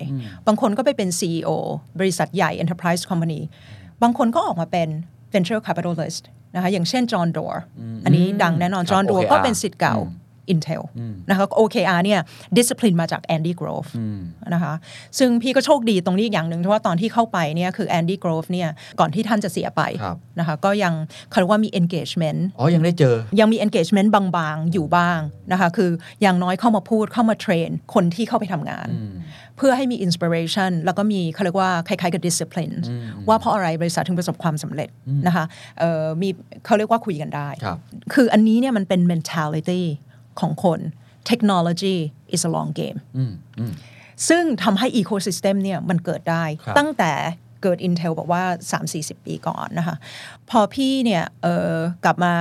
[0.47, 1.49] บางคนก็ไปเป็น CEO
[1.99, 3.41] บริษัทใหญ่ enterprise company
[4.03, 4.87] บางคนก็ออกมาเป็น
[5.33, 6.23] venture capitalist
[6.55, 7.57] นะคะอย่างเช่น John Doerr
[8.05, 10.18] อันนี้ดังแน่นอนครับ John Doerr OKR ก็เป็นสิทธิ์เก่าอืม
[10.53, 10.81] Intel
[11.29, 12.19] นะคะ OKR เนี่ย
[12.57, 13.89] discipline มาจาก Andy Grove
[14.53, 14.73] นะคะ
[15.19, 18.69] ซึ่งพี่ก็โชคดีตรงนี้อีกอย่างหนึ่งเพราะว่าตอนที่เข้าไปเนี่ยคือ Andy Grove เนี่ย
[18.99, 20.93] ก่อนที่ท่านจะเสียไปครับนะคะก็ยัง
[21.29, 25.19] เขาเรียกว่ามี engagement อ๋อ ยังได้เจอ ยังมี engagement บางๆ อยู่บ้าง
[25.51, 25.89] นะคะคือ
[26.21, 28.89] อย่างน้อยเข้ามาพูดเข้ามาเทรน คนที่เข้าไปทำงาน
[29.57, 32.75] เพื่อให้มี inspiration แล้วก็มีเขาเรียกว่าคล้ายๆกับ discipline
[33.27, 34.89] ว่าเพราะอะไรบริษัทถึงประสบความสำเร็จ
[35.27, 35.45] นะคะ
[35.79, 36.29] เอ่อมี
[36.65, 37.77] เขาเรียกว่าคุยกันได้ครับ
[38.13, 39.83] คืออันนี้เนี่ยมันเป็น mentality
[40.41, 40.79] ของคน
[41.29, 41.97] technology
[42.35, 43.73] is a long game อืมอืม
[44.29, 47.13] ซึ่งทำให้ ecosystem เนี่ยมันเกิดได้ครับตั้งแต่
[47.63, 48.43] เกิด Intel บอกว่า
[48.83, 49.95] 3-40 ปีก่อนนะคะ
[50.49, 51.73] พอพี่เนี่ยเออ
[52.05, 52.33] กลับมา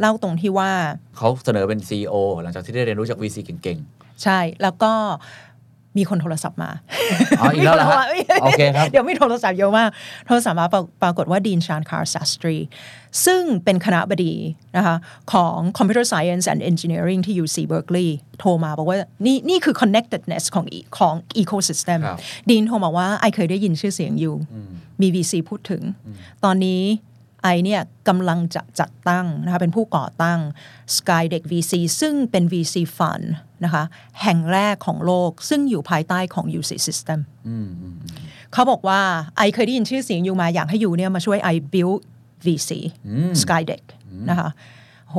[0.00, 0.72] เล่าตรงที่ว่า
[1.16, 3.80] เขาเสนอเป็น CEO หลังจากที่ได้เรียนรู้จาก VC เก่ง
[4.24, 4.92] ใช่แล้วก็
[5.98, 6.70] มีคนโทรศัพท์มา
[7.40, 9.90] อ๋ออีกแล้วเหรอฮะมีคนโทรมาโอเคครับ เดี๋ยวมีโทรศัพท์เยอะมาก
[10.26, 12.56] โทรศัพท์มาปราปรากฏว่า dean Shankar Sastry
[13.26, 14.34] ซึ่งเป็นคณบดี
[14.76, 14.96] นะคะ
[15.32, 20.66] ของ Computer Science and Engineering ที่ UC Berkeley โทรมาบอกว่า นี่นี่คือ connectedness ของ
[20.98, 22.18] ของ ecosystem ครับ
[22.50, 24.34] ดีนโทรมาว่าไอเคยได้ยินชื่อเสียงอยู่
[25.00, 25.82] มี VC พูดถึง
[26.44, 26.82] ตอนนี้
[27.42, 30.40] ไอเนี่ยกำลังจะจัดตั้งนะคะเป็นผู้ก่อตั้ง
[30.96, 33.26] Sky Deck VC ซึ่งเป็น VC Fund
[33.64, 33.84] นะคะ
[34.22, 37.18] แห่งแรกของโลกซึ่งอยู่ภายใต้ของ UC System
[38.52, 39.00] เขาบอกว่า
[39.36, 42.00] ไอเคยได้ยินชื่อเสียงอยู่มาอยากให้อยู่เนี่ยมาช่วยไอ build
[42.46, 42.70] VC
[43.42, 43.84] Sky Deck
[44.30, 44.50] นะคะ
[45.10, 45.16] โห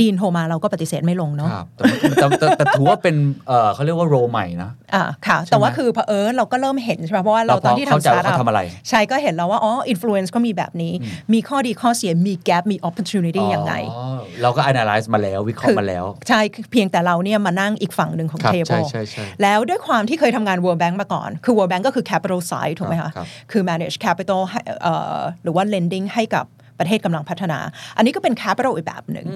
[0.00, 1.84] ดีนโทรมาเราก็ปฏิเสธไม่ลงๆเนาะครับแต่
[2.18, 3.16] แต่แต่แต่ถือว่าเป็น
[3.48, 10.92] เอ่อเขาเรียกว่าโรใหม่นะอ่าค่ะ แต่ว่าคือเผอิญเราก็เริ่มเห็นใช่ไหมเพราะว่าเราเราพอตอนที่เข้าทำใจสตาร์ทว่าอัเขาทำอะไรใช่ก็เห็นแล้วว่า อ๋ออินฟลูเอนซ์ก็มีแบบนี้
[11.32, 21.82] มีข้อดีข้อเสียมีแก p มี opportunity ยังไงอ๋อเราก็ analyze มาแล้ว วิเคราะห์มาแล้ว ใช่คือเพียงแต่เราเนี่ยมานั่งอีกฝั่งหนึ่งของครับเทเบิใช่ลใช่ใช่แล้วด้วยความที่เคยทำงาน World Bank มาก่อน คือ World Bank
[21.86, 26.46] ก็คือ capital side ถูกไหมครัคะบครับคือ manage capital ให้เอ่อหรือว่า lending ให้กับ
[26.78, 27.58] ประเทศกำลังพัฒนา
[27.96, 29.26] อันนี้ก็เป็น capital อีกแบบหนึ่ง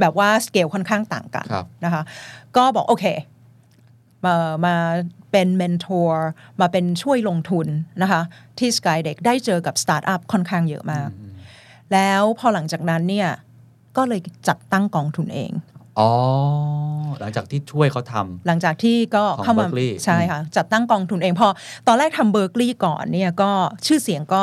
[0.00, 2.02] แบบว่า scale ค่อนข้างต่างกันครับนะคะ
[2.56, 3.04] ก็บอกโอเค
[4.24, 4.34] มา
[4.66, 4.76] มา
[5.32, 7.66] เป็น mentor มาเป็นช่วยลงทุน
[8.02, 8.22] นะคะ
[8.58, 11.08] ที่ Skydeck ได้เจอกับสตาร์ทอัพค่อนข้างเยอะมาก
[11.92, 13.28] แล้วพอหลังจากนั้นเนี่ย
[13.96, 15.52] ก็เลยจัดตั้งกองทุนเอง
[15.98, 16.10] อ๋อ
[17.20, 21.48] หลังจากที่ช่วยเขาทำหลังจากที่ก็ของเข้ามา Berkeley ใช่ค่ะจัดตั้งกองทุนเองพอ
[21.86, 23.50] ตอนแรกทำเบอร์กลีย์ก่อนเนี่ยก็
[23.86, 24.42] ชื่อเสียงก็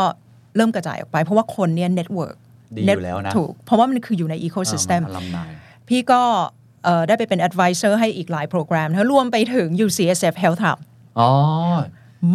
[0.56, 2.36] เริ่มกระจายออกไป เพราะว่าคนเนี่ย network
[2.76, 5.52] ดีอยู่แล้วนะถูกเพราะว่ามันคืออยู่ใน ecosystem ลำนาย
[5.89, 6.22] พี่ก็
[6.84, 10.78] เอ่อได้ไปเป็น advisor ให้อีกหลายโปรแกรมนะรวมไปถึง UCSF Health Hub
[11.20, 11.30] อ๋อ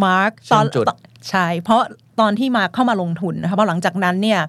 [0.03, 0.85] มาร์คเชื่ตออนมจุด
[1.29, 1.81] ใช่ เพราะ
[2.19, 4.39] ตอนที่มาร์คเข้ามาลงทุนนะคะเพราะหลังจากนั้นเนี่ย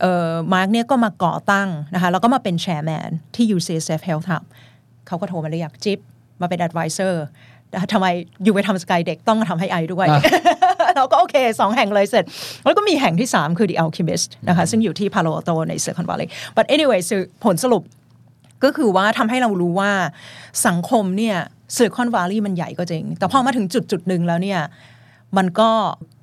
[0.00, 4.42] เอ่อมาร์คเนี่ยก็มาก่อตั้งนะคะแล้วก็มาเป็น chairman ที่ UCSF Health Hub
[5.06, 5.98] เขาก็โทรมาเรียกจิ๊บ
[6.40, 7.14] มาเป็น advisor
[7.92, 8.06] ทำไม
[8.44, 10.22] you ไปทำ Skydeck ต้องมาทำให้ I ด้วยอะ
[10.96, 12.24] เราก็โอเคสองแห่งเลยเสร็จ
[12.64, 17.82] แล้วก็มีแห่งที่ 3 คือ The Alchemist นะคะซึ่งอยู่ที่ Palo Alto ใน Silicon Valley but anyway คือผลสรุป
[18.64, 19.92] ก็คือว่าทำให้เรารู้ว่า
[20.66, 21.36] สังคมเนี่ย
[21.74, 24.60] ซิลิคอนว l ล e y มันใหญ่ก็จริง แต่พอมาถึงจุดจุดหนึ่งแล้วเนี่ย
[25.36, 25.70] มันก็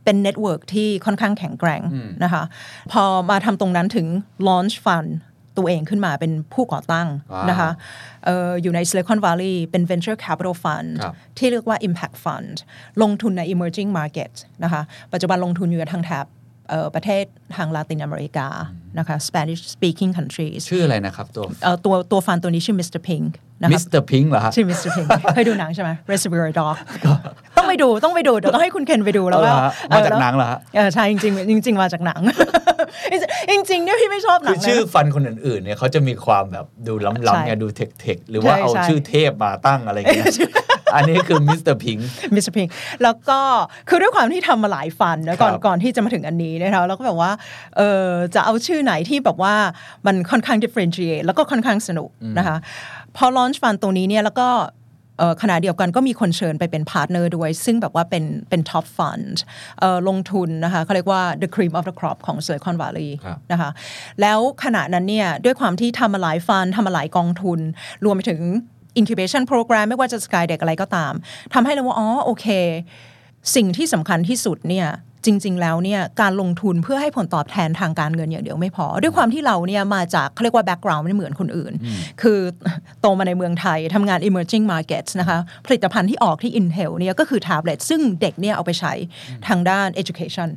[0.03, 1.81] เป็น network ที่ค่อนข้างแข็งแกร่ง
[2.23, 2.43] นะคะ
[2.91, 4.07] พอมาทำตรงนั้นถึง
[4.47, 5.09] launch fund
[5.57, 7.69] ตัวเองขึ้นมาเป็นผู้ก่อตั้งว้าวนะคะ
[8.25, 12.55] เอออยู่ใน Silicon Valley เป็น venture capital fund ครับที่เรียกว่า impact fund
[13.01, 14.31] ลงทุนใน emerging market
[14.63, 14.81] นะคะ
[15.13, 16.36] ปัจจุบันลงทุนอยู่ทางแถบเอ่อ
[16.95, 17.23] ประเทศ
[17.55, 18.47] ทางลาตินอเมริกา
[18.99, 23.01] นะคะ Spanish speaking countries ชื่ออะไรนะครับ ตัวเอ่อตัวตัวฟันตัวนี้ชื่อ Mr.
[23.07, 23.27] Pink
[23.61, 24.89] นะคมิรับสเตอร์พิงเหรอฮะชื่อ Mr.
[24.95, 26.75] Pink เคยดูหนังใช่ไหม Reservoir Dog
[27.57, 32.21] ต้องไปดูต้องไปดูเดี๋ยวต้องให้คุณเคนไปดูแล้วเอาก็เหรอฮะมาจากหนังเหรอฮะเออใช่จริงๆจริง ๆ มาจากหนัง
[33.51, 40.27] จริงๆเนี่ยพี่ไม่ชอบหนังคือนะชื่อ fund คนอื่นๆเนี่ยเขาจะมีความแบบดูใช่ล้ำๆไงดู tech ๆหรือว่าใช่เอาใช่ชื่อเทพมาตั้งอะไรอย่างเงี้ย
[40.95, 41.97] อันนี้คือมิสเตอร์พิง
[42.35, 42.67] มิสเตอร์พิง
[43.03, 43.39] แล้วก็
[43.89, 47.31] คือด้วยความที่ทำมาหลาย fund นะก่อนครับก่อนที่จะมาถึงอันนี้นะคะแล้วก็แบบว่า
[47.77, 49.53] เออจะเอาชื่อไหนที่แบบว่า
[50.05, 52.57] มันค่อนข้าง differentiate แล้วก็ค่อนข้างสนุกนะคะ
[53.17, 54.49] พอ launch ฟันตรงนี้เนี่ยแล้วก็
[55.19, 59.35] เอ่อขณะเดียวกันก็มีคนเชิญไปเป็น partner ด้วย ซึ่งแบบว่าเป็นเป็น top fund
[59.79, 63.69] เอ่อลงทุนนะคะเขาเรียกว่า the cream of the crop ของ Silicon Valley ครับนะคะ
[64.21, 67.59] แล้วขณะนั้นเนี่ยด้วยความที่ทำมาหลายฟันทำมาหลายกองทุน
[68.05, 68.41] รวมไปถึง
[68.99, 71.13] incubation program ไม่ว่าจะ Sky เด็กอะไรก็ตาม
[71.53, 72.45] ทำให้เราว่าอ๋อโอเค
[73.55, 74.87] สิ่งที่สำคัญที่สุดเนี่ย
[75.25, 81.73] จริง ๆ แล้วเนี่ยการลงทุนเพื่อให้ผลตอบแทนทางการเงินอย่างเดียวไม่พอ ด้วยความที่เราเนี่ยมาจากเขาเรียกว่า background ไม่เหมือนคนอื่น
[82.21, 82.39] คือ
[83.01, 88.93] โตมาในเมืองไทยทำงาน emerging markets นะคะผลิตภัณฑ์ที่ออกที่ Intel เนี่ยก็คือ tablet ซึ่งเด็กเนี่ยเอาไปใช้
[89.47, 90.49] ทางด้าน education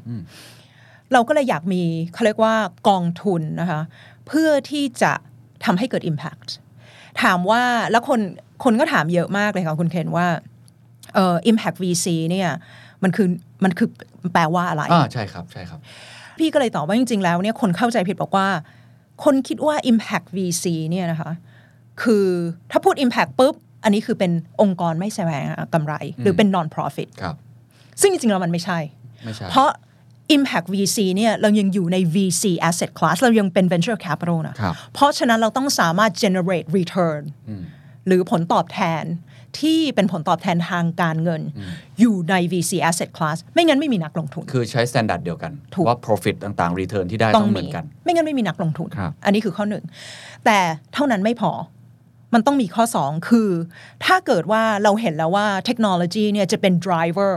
[1.12, 1.82] เราก็เลยอยากมี
[2.14, 2.54] เขาเรียกว่า
[2.88, 3.80] กองทุนนะคะ
[4.26, 5.12] เพื่อที่จะ
[5.64, 6.48] ทำให้เกิด impact
[7.22, 8.20] ถามว่าแล้วคน
[8.64, 10.26] คนก็ถามเยอะมากเลยค่ะคุณเคนว่า
[11.14, 12.48] เอ่อ impact VC เนี่ย
[13.02, 13.28] มันคือ
[13.64, 13.88] มันคือ
[14.32, 15.80] แปลว่าอะไรอ่าใช่ครับใช่ครับ
[16.38, 18.46] พี่ก็เลยตอบว่าจริง ๆ แล้วเนี่ยคนเข้าใจผิดบอกว่า
[19.24, 21.30] คนคิดว่า Impact VC เนี่ยนะคะ
[22.02, 22.26] คือ
[22.70, 27.36] ถ้าพูด Impact ปุ๊บ อันนี้คือเป็นองค์กรไม่แสวงหากำไร หรือเป็น non-profit ครับ
[28.00, 28.78] ซึ่งจริงๆแล้วมันไม่ใช่
[29.24, 29.70] ไม่ใช่ เพราะ
[30.36, 37.22] Impact VC เนี่ยเรายังอยู่ใน VC asset class เรายังเป็น venture capital นะครับเพราะฉะนั้นเราต้องสามารถ generate return
[38.06, 39.04] หรือผลตอบแทน
[39.60, 41.42] ที่เป็นผลตอบแทนทางการเงิน
[42.00, 45.98] อยู่ใน VC asset class ไม่งั้นไม่มีนักลงทุน คือใช้ s t ต n d า r d เดียวกันถูกว่า
[46.06, 49.84] profit ต่างๆ return ที่ได้ต้องเหมือนกัน ไม่งั้นไม่มีนักลงทุนครับอันนี้คือข้อหนึ่ง
[50.44, 50.58] แต่
[50.94, 51.52] เท่านั้นไม่พอ
[52.34, 53.50] มันต้องมีข้อสองคือ
[54.04, 57.34] ถ้าเกิดว่าเราเห็นแล้วว่าเทคโนโลยีเนี่ยจะเป็น driver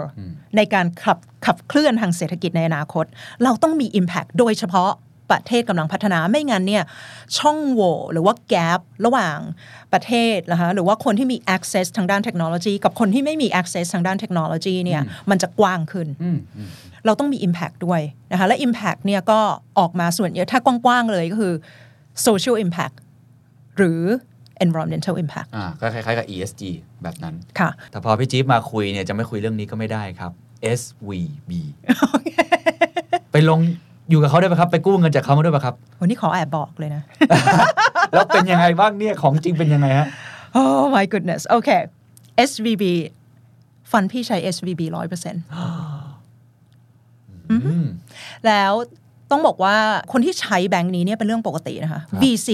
[0.57, 3.05] ในการขับขับเคลื่อนทางเศรษฐกิจในอนาคต
[3.43, 4.91] เราต้องมี impact โดยเฉพาะ
[5.31, 6.83] ประเทศกำลังพัฒนาไม่งั้นเนี่ย
[7.37, 9.37] ช่องโหว่หรือว่า gap ระหว่าง
[9.93, 16.07] ประเทศนะคะหรือว่าคนที่มี access ทางด้านเทคโนโลยี กับคนที่ไม่มี access ทางด้านเทคโนโลยีเนี่ยมันจะกว้างขึ้น
[17.05, 18.01] เราต้องมี Impact ด้วย
[18.31, 19.39] นะคะและ Impact เนี่ยก็
[19.79, 21.53] ออกมาส่วนเยอะถ้ากว้างๆเลยก็คือ
[22.25, 22.95] Social Impact
[23.77, 24.01] หรือ
[24.65, 26.61] Environmental Impact อ่าก็คล้ายๆกับ ESG
[27.03, 30.31] แบบนั้น ค่ะ แต่พอพี่จี๊บมาคุยเนี่ยจะไม่คุยเรื่องนี้ก็ไม่ได้ครับ
[30.79, 31.51] SVB
[33.31, 33.59] ไปลง
[34.09, 37.03] อยู่กับเขาได้ไหมครับ ไปกู้เงินจากเขามาด้วยป่ะครับ วันนี้ขอแอบบอกเลยนะ
[38.11, 40.07] แล้วเป็นยังไงบ้างเนี่ย ของจริงเป็นยังไงฮะ
[40.57, 41.69] Oh my goodness โอเค
[42.49, 42.83] SVB
[43.91, 45.43] ฟันพี่ใช้ SVB ร้อยเปอร์เซ็นต์
[48.47, 48.71] แล้ว
[49.31, 49.75] ต้องบอกว่า
[50.11, 52.49] คนที่ใช้แบงก์นี้เนี่ยเป็นเรื่องปกตินะคะ VC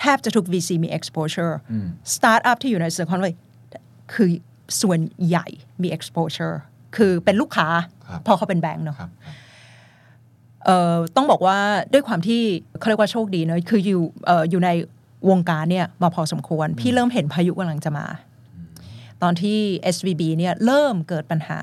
[0.00, 1.52] แทบจะทุก VC มี exposure
[2.14, 3.34] startup ที่อยู่ใน Silicon Valley
[4.14, 4.28] คือ
[4.82, 5.46] ส่วนใหญ่
[5.82, 6.54] มี exposure
[6.96, 7.68] คือเป็นลูกค้า
[8.08, 9.10] ครับเพราะเขาเป็นแบงก์เนาะครับ
[10.64, 11.58] เอ่อต้องบอกว่า
[11.92, 12.42] ด้วยความที่
[12.78, 14.70] เขาเรียกว่าโชคดีเนอะคืออยู่เอ่ออยู่ใน
[15.30, 18.06] วงการเนี่ยมาพอสมควร พี่เริ่มเห็นพายุกำลังจะมา
[19.22, 19.58] ตอนที่
[19.94, 21.60] SVB เนี่ยเริ่มเกิดปัญหา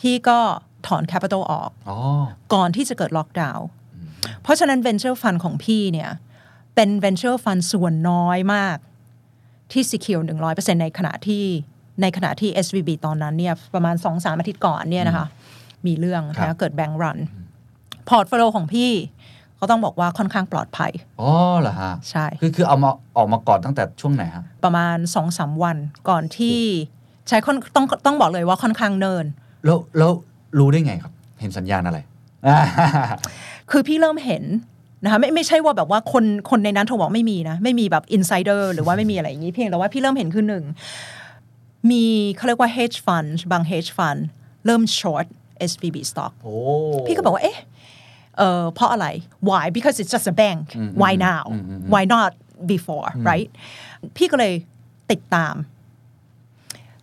[0.00, 0.38] พี่ก็
[0.86, 1.98] ถอน Capital ออกอ๋อ
[2.54, 3.66] ก่อนที่จะเกิดล็อกดาวน์
[4.42, 6.10] เพราะฉะนั้น Venture Fund ของพี่เนี่ย
[6.76, 8.76] เป็น Venture Fund ส่วนน้อยมาก
[9.72, 11.44] ที่ secure 100%ในขณะที่
[12.02, 15.26] ในขณะที่ SVB ตอนนั้นเนี่ยประมาณ2-3อาทิตย์ก่อนเนี่ยนะคะ
[15.86, 17.18] มีเรื่องครับนะเกิดแบงก์รัน
[18.08, 18.90] portfolio ของพี่
[19.60, 24.96] ก็ต้องบอกว่าค่อนข้างปลอดภัย อ๋อเหรอฮะ ใช่ คือคือเอามาออกมาก่อนตั้งแต่ช่วงไหนฮะ ประมาณ
[25.30, 25.76] 2-3วัน
[26.08, 26.58] ก่อนที่
[27.28, 29.24] ใช้ค่อนต้องต้องบอกเลยว่าค่อนข้างเนิน
[29.64, 30.10] แล้วแล้ว
[30.58, 31.98] รู้ได้ไงครับ เห็นสัญญาณอะไร
[32.46, 32.58] อ่า
[33.70, 34.44] คือพี่เริ่มเห็น
[35.04, 40.64] นะคะไม่ไม่ใช่ว่าแบบว่าคนคนในนั้นโทรบอกไม่มีนะ ไม่มีแบบ insider หรือว่าไม่มีอะไรอย่างนี้เพียงแต่ว่าพี่เริ่มเห็นคือหนึ่ง
[41.90, 42.04] มี
[42.36, 44.20] เขาเรียกว่า hedge fund บาง hedge fund
[44.66, 45.26] เริ่ม short
[45.70, 46.54] SVB stock โอ้
[47.06, 47.58] พี่ก็บอกว่า เอ๊ะ
[48.38, 49.06] เอ่อเพราะอะไร
[49.48, 50.62] why because it's just a bank
[51.02, 51.44] why now
[51.92, 52.30] why not
[52.72, 53.48] before right
[54.16, 54.54] พี่ก็เลย
[55.10, 55.54] ติดตาม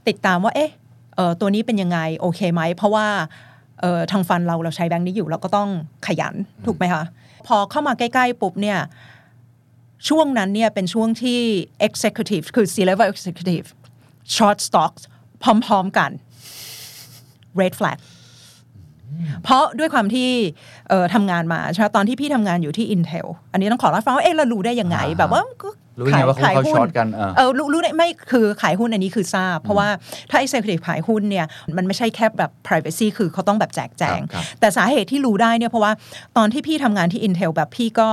[0.07, 0.71] ติดตามว่า เอ๊ะ
[1.15, 3.07] เอ่อตัวนี้เป็นยังไง โอเคไหม เพราะว่า
[3.81, 5.69] เออทางฟันเราเราใช้แบงค์นี้อยู่เราก็ต้อง
[6.07, 7.03] ขยันถูกไหมคะ
[7.47, 8.79] พอเข้ามาใกล้ ๆ ปุ๊บเนี่ย
[10.09, 11.39] ช่วงนั้นเนี่ยเป็นช่วงที่
[11.87, 13.65] executive คือ C level executive
[14.35, 15.01] short stocks
[15.43, 16.11] พร้อม ๆ กัน
[17.61, 17.97] red flag
[19.43, 20.29] เพราะด้วยความที่
[20.89, 29.87] เอ่อทำงานมาใช่ไหมตอนที่พี่ทำงานอยู่ที่ Intel อันนี้ต้องขอเล่าให้ฟังว่าเอ๊ะเรารู้ได้ยังไงอ่าแบบว่าก็ รู้ยังไงว่าเขาขายเขาหุ้นช็อตกันเออเออรู้รู้ได้ไม่คือขายหุ้นอันนี้คือทราบ เพราะว่า
[30.31, 31.45] ถ้า executive ขายหุ้นเนี่ย
[31.77, 35.91] มันไม่ใช่แค่แบบ privacy คือเขาต้องแบบแจกแจงครับแต่สาเหตุที่รู้ได้เนี่ยเพราะว่า
[36.37, 38.09] ตอนที่พี่ทำงานที่ Intel แบบพี่ก็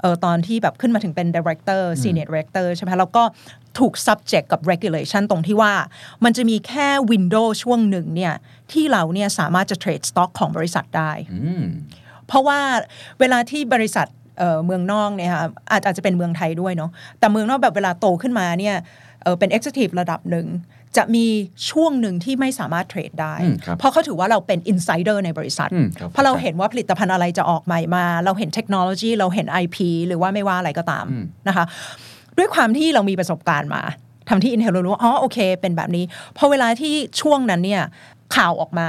[0.00, 3.22] เออตอนที่แบบขึ้นมาถึงเป็น director senior director ใช่ไหมแล้วก็
[3.78, 5.72] ถูก subject กับ regulation ตรงที่ว่า
[6.24, 8.34] มันจะมีแค่ window ช่วงหนึ่งเนี่ย
[8.72, 11.64] ที่เราเนี่ยสามารถจะ trade stock ของบริษัทได้อืม
[12.26, 12.60] เพราะว่า
[13.20, 14.06] เวลาที่บริษัท
[14.38, 18.76] เอ่อเมืองนอกเนี่ยค่ะอาจอาจจะเป็นเมืองไทยด้วยเนาะแต่เมืองนอกแบบเวลาโตขึ้นมาเนี่ย
[19.22, 20.48] เอ่อเป็น executive ระดับหนึ่ง
[20.96, 21.26] จะมี
[21.70, 29.76] ช่วงหนึ่งที่ไม่สามารถเทรดได้อืมครับเพราะเขาถือว่าเราเป็น insider ในบริษัทอืมครับเพราะเราเห็นว่าผลิตภัณฑ์อะไรจะออกใหม่มา เราเห็นเทคโนโลยี เราเห็น IP
[30.08, 31.04] หรือว่าไม่ว่าอะไรก็ตาม
[31.48, 31.64] นะคะ
[32.38, 33.82] ด้วยความที่เรามีประสบการณ์มา
[34.28, 36.04] ทำที่ Intel เรารู้ว่าอ๋อโอเค เป็นแบบนี้
[36.36, 37.82] พอเวลาที่ช่วงนั้นเนี่ย
[38.36, 38.88] ข่าวออกมา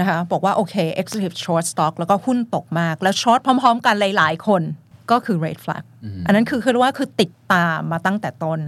[0.00, 4.62] นะคะบอกว่าโอเค executive short stock แล้วก็หุ้นตกมาก แล้วช็อตพร้อม ๆ กันหลาย ๆ คน
[5.10, 5.84] ก็คือ red flag
[6.26, 8.58] อันนั้นคือคือว่าคือติดตามมาตั้งแต่ต้น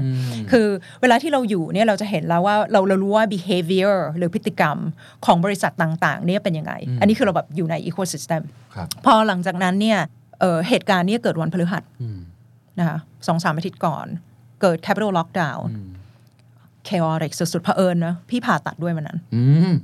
[0.50, 0.66] คือ
[1.00, 4.76] เวลาที่เราอยู่เนี่ยเราจะเห็นแล้วว่าเราเรารู้ว่า behavior หรือพฤติกรรม
[5.26, 8.42] ของบริษัทต่างๆเนี่ยเป็นยังไง อันนี้คือเราแบบอยู่ใน ecosystem
[8.74, 9.98] ครับพอหลังจากนั้นเนี่ย
[10.40, 11.82] เอ่อเหตุการณ์เนี้เกิดวันพฤหัส
[12.78, 14.06] นะคะสองสามอาทิตย์ก่อน
[14.60, 15.62] เกิด capital lockdown
[16.88, 19.42] chaotic สุดๆเผอิญนะพี่ผ่าตัดด้วยวันนั้นอื
[19.72, 19.74] ม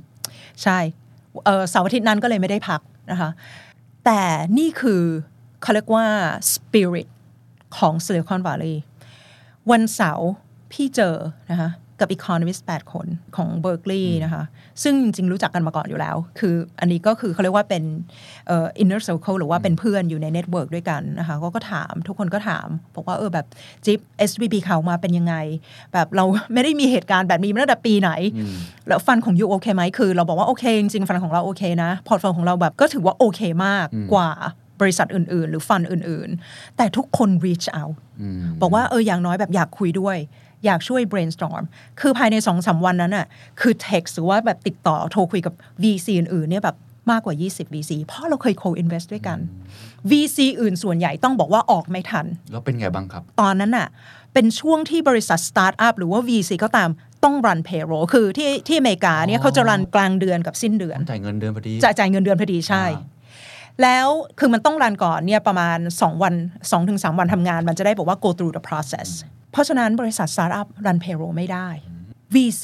[0.63, 0.79] ใช่
[1.45, 3.29] เอ่อเสาร์อาทิตย์นั้นก็เลยไม่ได้พักนะคะ
[4.05, 4.21] แต่
[4.57, 5.03] นี่คือ
[5.61, 6.05] เขาเรียกว่า
[6.53, 7.07] spirit
[7.77, 8.75] ของ Silicon Valley
[9.71, 10.31] วันเสาร์
[10.71, 11.15] พี่เจอ
[11.51, 14.43] นะคะกับ Economist 8 คนของ Berkeley นะคะ
[14.83, 17.83] ซึ่งจริง ๆ รู้จักกันมาก่อนอยู่แล้ว คืออันนี้ก็คือเขาเรียกว่าเป็น
[18.47, 23.45] เอ่อ inner circle หรือว่าเป็นเพื่อนอยู่ใน network ด้วยกันนะคะก็ก็ถามทุกคนก็ถามบอกว่าเออแบบ
[23.85, 25.35] จิ๊บ SVB ข่าวมาเป็นยังไง
[25.93, 28.11] แบบเราไม่ได้มีเหตุการณ์แบบนี้มาตั้งแต่ปีไหน
[28.87, 34.29] แล้ว fund ของ you โอเคไหมคือ เราบอกว่าโอเค จริงๆ fund ของเราโอเคนะ portfolio ของเราแบบก็ถือว่าโอเคมากกว่า
[34.81, 37.95] บริษัทอื่น ๆ หรือ fund อื่น ๆ แต่ทุกคน reach out
[38.61, 40.17] บอกว่าเอออย่างน้อยแบบอยากคุยด้วย
[40.65, 41.63] อยากช่วย brainstorm
[41.99, 43.25] คือภายในสองสามวันนั้นน่ะ
[43.61, 46.77] คือ text หรือว่าแบบติดต่อโทรคุยกับ VC อื่น ๆ เนี่ยแบบ
[47.11, 49.37] มากกว่า 20 VC เพราะเราเคย co-invest ด้วยกัน
[50.11, 53.87] VC อื่นส่วนใหญ่ต้องบอกว่าออกไม่ทัน แล้วเป็นไงบ้างครับ ตอนนั้นน่ะ
[54.33, 56.89] เป็นช่วงที่บริษัทสตาร์ทอัพหรือว่า VC ก็ตาม
[57.23, 63.20] ต้องรัน payroll คือที่ที่อเมริกาเนี่ยเขาจะ run กลางเดือนกับสิ้นเดือนต้องจ่ายเงินเดือนพอดีจะจ่ายเงินเดือนพอดีใช่อ่า
[63.83, 64.07] แล้ว
[64.39, 66.33] คือมันต้อง run ก่อนเนี่ยประมาณ 2 วัน
[66.71, 69.09] 2-3วันทำงาน มันจะได้บอกว่า go through the process
[69.51, 71.67] เพราะฉะนั้นบริษัทสตาร์ทอัพรัน payroll ไม่ได้
[72.33, 72.63] VC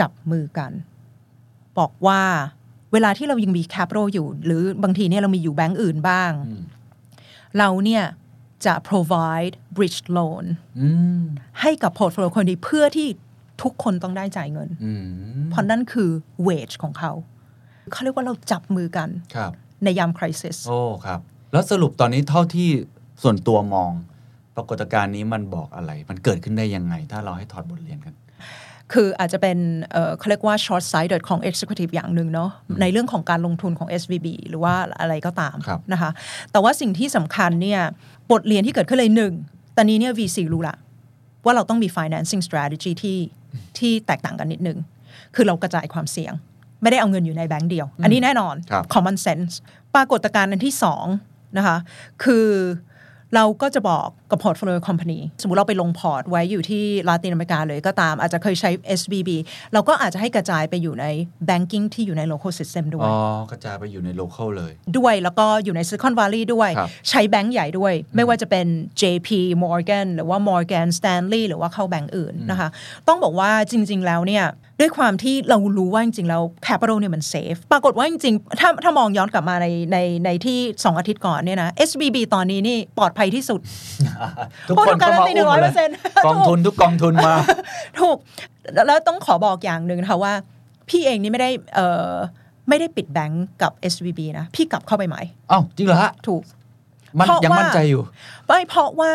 [0.00, 0.72] จับมือกัน
[1.78, 2.22] บอกว่า
[2.92, 6.32] เวลาที่เรายังมี capital อยู่ หรือบางทีเนี่ยเรามีอยู่แบงก์อื่นบ้าง
[7.58, 8.04] เราเนี่ย
[8.66, 10.44] จะ provide bridge loan
[10.80, 10.88] อื
[11.18, 11.20] ม
[11.60, 13.08] ให้กับ portfolio คนดีเพื่อที่
[13.62, 15.04] ทุกคนต้องได้จ่ายเงินอืม
[15.50, 16.10] เพราะนั่นคือ
[16.48, 17.12] wage ของเขา
[17.92, 19.52] เขาเรียกว่าเราจับมือกันครับ
[19.84, 21.20] ในยาม crisis โอ้ครับ
[21.52, 22.68] แล้วสรุปตอนนี้เท่าที่
[23.22, 23.90] ส่วนตัวมอง
[24.56, 28.14] ปรากฏการณ์นี้มันบอกอะไร มันเกิดขึ้นได้ยังไง ถ้าเราให้ถอดบทเรียนกัน
[28.92, 29.58] คืออาจจะเป็น
[29.92, 36.10] เอ่อเขาเรียกว่า short sighted ของ executive อย่างหนึ่งเนาะในเรื่องของการลงทุนของ SVB หรือว่าอะไรก็ตามครับนะคะ
[36.52, 37.80] แต่ว่าสิ่งที่สำคัญเนี่ย
[38.32, 39.32] บทเรียนที่เกิดขึ้นเลยหนึ่ง
[39.76, 40.76] ตอนนี้เนี่ย VC รู้ละ
[41.44, 43.18] ว่าเราต้องมี financing strategy ที่
[43.78, 44.78] ที่แตกต่างกันนิดนึง
[45.34, 46.32] คือเรากระจายความเสี่ยง
[46.82, 49.52] ไม่ได้เอาเงินอยู่ในแบงก์เดียว อันนี้แน่นอนครับ common sense
[49.94, 51.06] ปรากฏการณ์อันที่สอง
[51.56, 51.76] นะคะ
[52.24, 52.48] คือ
[53.36, 59.30] เราก็จะบอกกับ portfolio company สมมุติเราไปลงพอร์ตไว้อยู่ที่ลาตินอเมริกาเลยก็ตามอาจจะเคยใช้ SVB
[59.72, 61.06] เราก็อาจจะให้กระจายไปอยู่ใน
[61.48, 63.16] banking ที่อยู่ใน local system ด้วยอ๋อ
[63.50, 68.66] กระจายไปอยู่ใน local เลย ด้วยแล้วก็อยู่ใน Silicon Valley ด้วยครับใช้แบงก์ใหญ่ด้วย ไม่ว่าจะเป็น
[69.02, 69.28] JP
[69.64, 72.68] Morgan หรือว่า Morgan Stanley หรือว่าเข้าแบงก์อื่นนะคะ
[73.08, 74.44] ต้องบอกว่าจริง ๆ แล้วเนี่ย
[74.80, 83.60] ด้วยความที่เรารู้ว่าจริงๆแล้ว capital เนี่ยมัน safe ปรากฏว่าจริงๆถ้าถ้ามองย้อนกลับมาในในในที่ 2 อาทิตย์ก่อนเนี่ยนะ SBB ตอนนี้นี่ปลอดภัยที่สุด
[84.68, 87.34] ทุกพูดคนการัก็นมาตีอุ้มเลย100%กองทุนทุกกองทุนมา
[88.00, 88.16] ถูก
[88.74, 90.32] แล้วแล้วต้องขอบอกอย่างหนึ่งนะคะว่า
[90.88, 92.12] พี่เองนี่ไม่ได้เอ่อ
[92.68, 96.42] ไม่ได้ปิดแบงก์กับ SVB นะ พี่กลับเข้าไปใหม่เอ้าจริงเหรอฮะถูก
[97.18, 98.02] มันเพราะยังว่ามั่นใจอยู่
[98.46, 99.12] ไม่เพราะว่า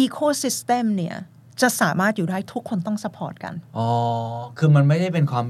[0.00, 1.16] ecosystem เนี่ย
[1.62, 3.88] จะสามารถอยู่ได้ทุกคนต้อง support กัน อ๋อ
[4.58, 5.46] คือมันไม่ได้เป็นความ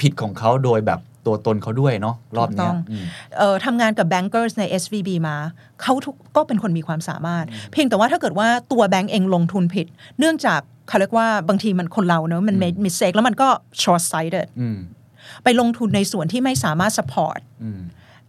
[0.00, 3.04] ผิดของเขาโดยแบบตัวตนเขาด้วยเนาะรอบถูกเนี้ต้ยองอืม
[3.38, 5.36] เอ่อทำงานกับ bankers ใน SVB มา
[5.82, 9.86] เขาทุกก็เป็นคนมีความสามารถ เพียงแต่ว่าถ้าเกิดว่าตัวแบงก์เองลงทุนผิด
[10.18, 13.48] เนื่องจากเขาเรียกว่าบางทีมันคนเราเนอะมัน made mistake แล้วมันก็
[13.82, 14.78] short sighted อืม
[15.44, 17.80] ไปลงทุนในส่วนที่ไม่สามารถ support อืม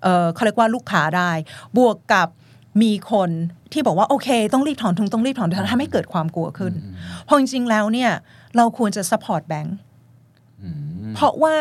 [0.03, 1.31] เออเขาเรียกว่าลูกค้าได้
[1.77, 2.27] บวกกับ
[2.81, 3.29] มีคน
[3.73, 6.73] ที่บอกว่าโอเค ต้องรีบถอนทุนต้องรีบถอนทุนทำให้เกิดความกลัวขึ้น
[7.25, 8.11] เพราะจริงๆแล้วเนี่ย
[8.57, 9.77] เราควรจะ support แบงก์
[10.63, 11.55] อืมเพราะว่า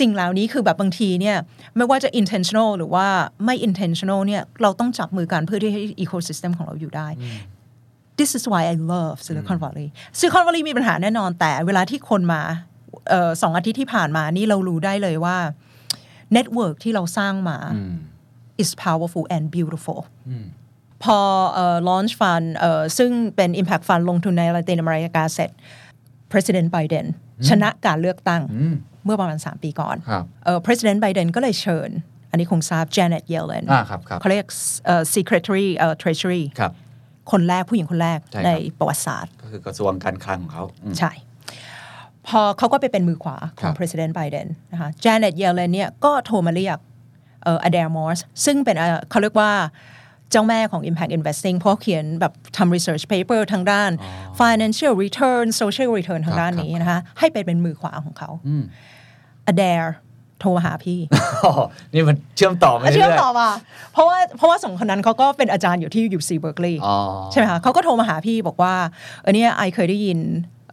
[0.00, 1.36] สิ่งเหล่านี้คือแบบบางทีเนี่ย
[1.76, 3.06] ไม่ว่าจะ intentional หรือว่า
[3.44, 7.08] ไม่ intentional เนี่ย เราต้องจับมือกันเพื่อที่ให้ ecosystem ของเราอยู่ได้
[8.18, 12.42] This is why I love Silicon Valley Silicon Valley มีปัญหาแน่นอน แต่เวลาที่คนมา
[13.10, 15.36] เออสองอาทิตย์ที่ผ่านมานี่เรารู้ได้เลยว่า
[16.36, 17.92] network ที่เราสร้างมาอืม
[18.60, 20.44] is powerful and beautiful อืม
[21.04, 21.18] พอ
[21.52, 25.50] เอ่อ launch fund เอ่อซึ่งเป็น impact fund ลงทุนในลาตินอเมริกาเสร็จ
[26.32, 27.06] President Biden
[27.48, 31.90] ชนะการเลือกตั้งอืมเมื่อประมาณ 3 ปีก่อนครับเอ่อ President Biden ก็เลยเชิญ
[32.30, 34.46] อันนี้คงทราบ Janet Yellen อ่าครับครับเขาเรียก
[34.86, 36.72] เอ่อ Secretary เอ่อ Treasury ครับ
[37.32, 41.12] คนแรกผู้หญิงคนแรกใช่ครับในประวัติศาสตร์ ก็คือกระทรวงการคลังของเขาอืมใช่
[42.26, 46.78] พอเขาก็ไปเป็นมือขวาขครัองบ President Biden นะคะ Janet Yellen เนี่ยก็โทรมาเรียก
[47.44, 49.52] เอ่อ Adair Morse ซึ่งเป็นเอ่อเขาเรียกว่า
[50.30, 53.90] เจ้าแม่ของ Impact Investing เพราะเขียนแบบทำ research paper ทางด้าน
[54.40, 58.62] financial return social return ทางด้านนี้นะคะ ให้ไปเป็นมือขวาของเขาอืม
[59.52, 59.84] Adair
[60.40, 61.00] โทรมาหาพี่
[61.44, 61.52] อ๋อ
[61.92, 63.48] นี่มันเชื่อมต่อมาเชื่เรื่อมอยต่อมา
[63.92, 66.96] เพราะว่าเพราะว่าสองคนนั้นเขาก็เป็นอาจารย์อยู่ที่ UC Berkeley ๆอ๋อ
[67.30, 68.74] ใช่ไหมคะเขาก็โทรมาหาพี่บอกว่า
[69.20, 70.18] เออเนี่ยไอเคยได้ยิน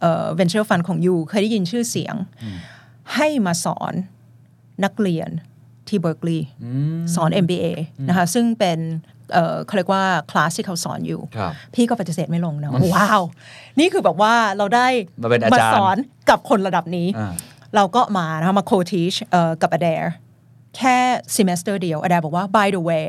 [0.00, 2.14] เอ่อ venture fund ของยูเคยได้ยินชื่อเสียง
[3.14, 3.92] ให้มาสอน
[4.84, 5.30] นักเรียน
[5.90, 7.66] ที่เบ r ร์กลีย์อืมสอน MBA
[8.08, 8.78] นะคะซึ่งเป็น
[9.32, 13.22] เอ่อเขาเรียกว่าคลาสที่เขาสอนอยู่ครับพี่ก็ปฏิเสธไม่ลงนะว้าว
[13.80, 14.86] นี่คือแบบว่าเราได้
[15.22, 15.96] มาเป็นอาจารย์สอน
[16.30, 17.32] กับคนระดับนี้อ่า
[17.76, 19.14] เราก็มานะคะมาโคทีช
[19.62, 20.04] กับอ d เด r
[20.76, 20.96] แค่
[21.36, 23.06] semester เดียวอ d เด r บอกว่า by the way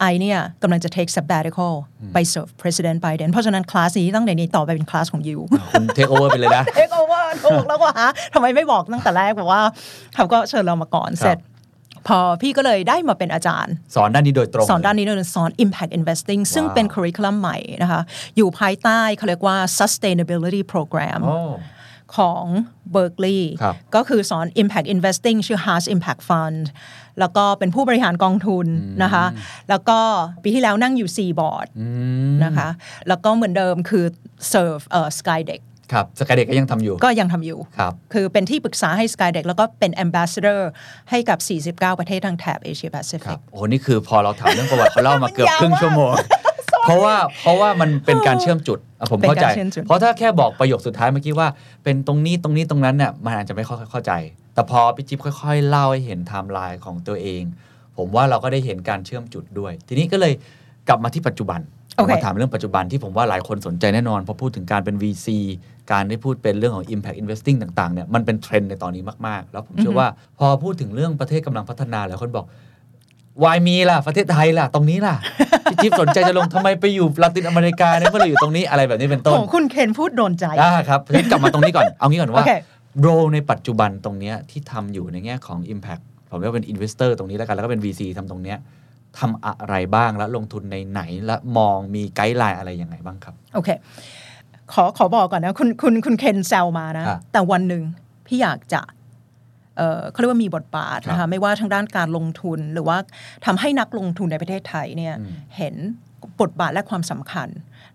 [0.00, 1.72] ไอเนี่ยกำลังจะ take sabbatical
[2.12, 5.38] ไป serve president Biden เพราะฉะนั้นคลาสนี้ตั้งแต่นี้ต่อไปเป็นคลาสของยู
[5.72, 9.60] คุณเทคโอเวอร์ไปเลยนะเทคโอเวอร์ถูกแล้วก็หาทำไมไม่บอกตั้งแต่แรกแบบว่า
[10.14, 11.38] เขาก็เชิญเรามาก่อนครับเสร็จ
[12.08, 18.00] พอพี่ก็เลยได้มาเป็นอาจารย์ สอนด้านนี้โดยตรงสอนด้านนี้เลยสอน impact investing ซึ่งเป็น curriculum ใหม่นะคะ
[18.36, 21.40] อยู่ภายใต้เขาเรียกว่า sustainability program โอ้
[22.16, 22.44] ของ
[22.94, 26.62] Berkeley ครับก็คือสอน impact investing ชื่อ Haas Impact Fund
[27.20, 28.66] แล้วก็เป็นผู้บริหารกองทุน
[29.02, 29.24] นะคะ
[29.70, 29.98] แล้วก็
[30.42, 31.88] ปีที่แล้วนั่งอยู่ 4 บอร์ดอื
[32.30, 32.68] มนะคะ
[33.08, 34.04] แล้วก็เหมือนเดิมคือ
[34.52, 35.62] serve เอ่อ Skydeck
[35.92, 40.60] ครับสกายเด็กก็ยังทำอยู่ ก็ยังทำอยู่ครับคือเป็นที่ปรึกษาให้ Skydeck แล้วก็เป็น ambassador
[41.10, 41.38] ให้กับ
[41.74, 46.12] 49 ประเทศทางแถบเอเชียแปซิครัฟิบกโอ้โหนี่คือพอเราถามเรื่องประวัติเขาเล่ามาเกือบยาวครึ่งมากชั่วโมง
[46.84, 51.48] เพราะว่าเพราะว่ามันเป็นการเชื่อมจุดอะผมเข้าใจเป็นการเชื่อมจุดเพราะถ้าแค่บอกประโยคสุดท้ายเมื่อกี้ว่า
[51.84, 54.12] เป็นตรงนี้ตรงนี้ตรงนั้นเนี่ยมันอาจจะไม่ค่อยเข้าใจ
[54.54, 57.42] แต่พอพี่จิ๊บค่อย ๆ เล่าให้เห็นไทม์ไลน์ของตัวเอง
[57.96, 60.32] ผมว่าเราก็ได้เห็นการเชื่อมจุดด้วย ทีนี้ก็เลย
[60.88, 61.60] กลับมาที่ปัจจุบัน
[61.96, 65.26] โอเคมาถามเรื่องปัจจุบันที่ผมว่าหลายคนสนใจแน่นอนพอพูดถึงการเป็น VC
[65.92, 72.46] การได้พูดเป็นเรื่องของ Impact Investing ต่างๆเนี่ยมันเป็นเทรนด์ในตอนนี้มากๆ แล้วผมเชื่อว่าพอพูดถึงเรื่องประเทศกำลังพัฒนาหลายคนบอก
[73.44, 75.14] วายมีล่ะ ประเทศไทยล่ะ ตรงนี้ล่ะ
[75.70, 82.52] พี่จิ๊บสนใจจะลงทำไมไปอยู่ลาตินอเมริกาเนี่ยเมื่อเราอยู่ตรงนี้อะไรแบบนี้เป็นต้นโอ้คุณเคนพูดโดนใจอ่าครับเพราะฉะนั้นกลับมาตรงนี้ก่อน เอางี้ก่อนว่าโอเค
[83.00, 88.58] โรในปัจจุบันตรงเนี้ยที่ทำอยู่ในแง่ของ Impact ผมเรียกว่าเป็น Investor ตรงนี้แล้วกัน แล้วก็เป็น VC ทำตรงเนี้ย
[89.18, 93.68] ทำอะไรบ้างและลงทุนในไหนและมองมีไกด์ไลน์อะไรยังไงบ้างครับ โอเค
[94.74, 97.82] ขอขอบอกก่อนนะ คุณคุณคุณเคนแซวมานะครับแต่วันหนึ่ง
[98.26, 98.82] พี่อยากจะ
[99.76, 102.98] เอ่อเขาเรียกว่ามีบทบาทนะครัคะบไม่ว่าทางด้านการลงทุนหรือว่า
[103.46, 105.74] ทำให้นักลงทุนในประเทศไทยเนี่ยอืมเห็น
[106.40, 107.48] บทบาทและความสำคัญ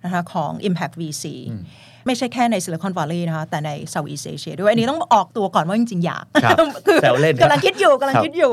[0.04, 1.64] นะคะของ Impact VC อืม
[2.06, 8.52] ไม่ใช่แค่ใน Silicon Valley นะคะแต่ใน Southeast Asia ด้วย อันนี้ต้องออกตัวก่อนว่าจริงๆ อยากครับคือแซวเล่นครับกำลังคิดอยู่กำลังครับคิดอยู่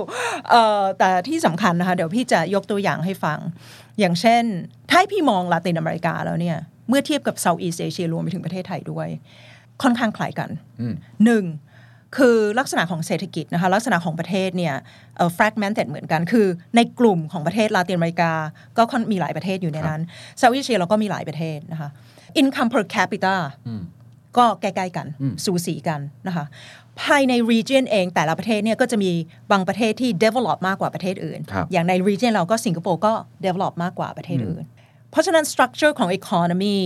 [0.50, 3.38] เอ่อแต่ที่สำคัญนะคะเดี๋ยวพี่จะยกตัวอย่างให้ฟัง
[3.98, 4.44] อย่างเช่น
[4.90, 9.08] ถ้าให้พี่มองลาตินอเมริกาแล้วเนี่ย เมื่อเทียบกับ Southeast Asia รวมไปถึงประเทศไทยด้วย
[9.82, 10.94] ค่อนข้างคล้ายกันอืม
[11.24, 11.44] หนึ่ง
[12.16, 14.74] คือลักษณะของเศรษฐกิจนะคะลักษณะของประเทศเนี่ย
[15.16, 18.32] เอ่อ fragmented เหมือนกัน คือในกลุ่มของประเทศลาตินอเมริกา
[18.76, 20.00] ก็ค่อนมีหลายประเทศอยู่ในนั้น
[20.40, 21.88] Southeast Asia เราก็มีหลายประเทศนะคะ
[22.40, 23.36] income per capita
[23.68, 23.82] อืม
[24.36, 26.44] ก็ใกล้ๆกันอืมสูสีกันนะคะ
[27.02, 29.10] ภายใน region เองแต่ละประเทศเนี่ยก็จะมี
[29.52, 33.12] บางประเทศที่ develop มากกว่าประเทศอื่นครับอย่างใน region เราก็สิงคโปร์ก็
[33.44, 34.64] develop มากกว่าประเทศอื่น
[35.14, 36.78] เพราะฉะนั้น structure ของ economy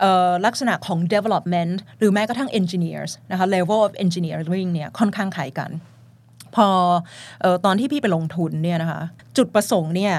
[0.00, 5.70] เอ่อลักษณะของ development หรือแม้กระทั่ง engineers นะคะ level of engineering เนี่ยค่อนข้างคล้ายกัน
[6.54, 6.68] พอ
[7.40, 9.02] เออตอนที่พี่ไปลงทุนเนี่ยนะคะ
[9.36, 10.14] จุดประสงค์เนี่ย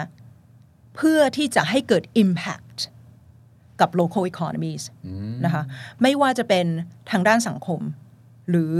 [0.95, 2.77] เพื่อที่จะให้เกิด impact
[3.81, 4.83] กับ local economies
[5.45, 5.63] นะคะ
[6.01, 6.65] ไม่ว่าจะเป็น
[7.11, 7.81] ทางด้านสังคม
[8.49, 8.73] หรือ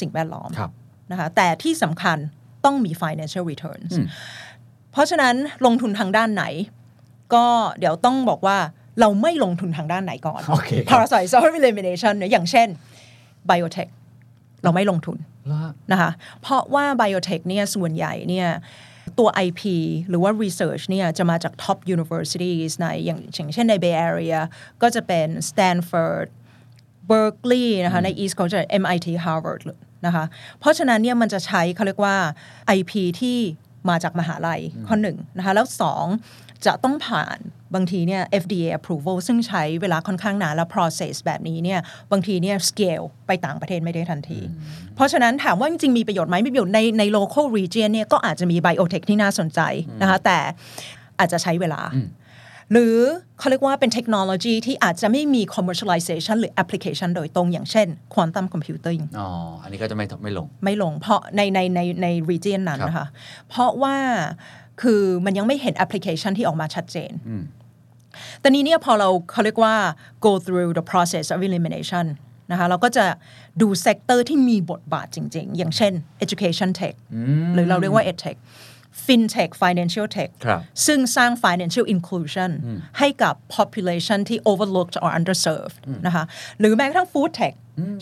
[0.00, 0.70] สิ่งแวดล้อมครับ
[1.10, 2.18] นะคะแต่ที่สำคัญ
[2.64, 4.06] ต้องมี financial returns อืม
[4.92, 5.34] เพราะฉะนั้น
[5.66, 6.44] ลงทุนทางด้านไหน
[7.34, 7.44] ก็
[7.78, 8.58] เดี๋ยวต้องบอกว่า
[9.00, 11.28] เราไม่ลงทุนทางด้านไหนก่อนโอเคครับ parasite
[11.60, 12.68] elimination เนี่ยอย่างเช่น
[13.50, 13.90] biotech
[14.64, 15.18] เราไม่ลงทุน
[15.48, 16.10] แล้วนะคะ
[16.42, 18.48] เพราะว่า biotech เนี่ยส่วนใหญ่เนี่ย
[19.18, 19.62] ตัว IP
[20.08, 24.38] หรือว่า research เนี่ยจะมาจาก top universities ในอย่างอย่างเช่นใน Bay Area
[24.82, 26.28] ก็จะเป็น Stanford
[27.10, 29.62] Berkeley นะคะใน East Coast จะ MIT Harvard
[30.06, 30.24] นะคะ
[30.60, 32.16] เพราะฉะนั้นเนี่ยมันจะใช้เขาเรียกว่า
[32.78, 33.38] IP ที่
[33.88, 36.06] มาจากมหาลัยข้อหนึ่งนะคะแล้วสอง
[36.66, 37.38] จะต้องผ่าน
[37.74, 41.80] บางทีเนี่ย FDA approval ซึ่งใช้เวลาค่อนข้างนานแล้ว process แบบนี้เนี่ย
[42.12, 44.40] บางทีเนี่ย scale ไปต่างประเทศไม่ได้ทันที
[44.94, 49.60] เพราะฉะนั้นถามว่าจริง ๆ มีประโยชน์ไหมมีประโยชน์ในใน local region เนี่ยก็อาจจะมี biotech ที่น่าสนใจ
[50.02, 50.38] นะคะแต่
[51.18, 51.82] อาจจะใช้เวลา
[52.72, 52.96] หรือ
[53.38, 59.28] เขาเรียกว่าเป็นเทคโนโลยีที่อาจจะไม่มี commercialization หรือ application โดยตรงอย่างเช่น quantum computing อ๋อ
[59.62, 63.06] อันนี้ก็จะไม่ไม่ลง ไม่ลงเพราะในในในใน region นั้นครับนะคะ
[63.48, 63.96] เพราะว่า
[64.82, 67.12] คือมันยังไม่เห็น application ที่ออกมาชัดเจน
[68.40, 69.74] แต่นี้เนี่ยพอเราเขาเรียกว่า
[70.26, 72.06] go through the process of elimination
[72.50, 73.04] นะคะเราก็จะ
[73.60, 75.92] ดู sector ที่มีบทบาทจริง ๆ อย่างเช่น
[76.24, 76.94] education tech
[77.54, 78.38] หรือเราเรียกว่า edtech
[79.06, 82.50] fintech financial tech ครับซึ่งสร้าง financial inclusion
[82.98, 85.76] ให้กับ population ที่ overlooked or underserved
[86.06, 86.24] นะคะ
[86.58, 87.54] หรือแม้กระทั่ง food tech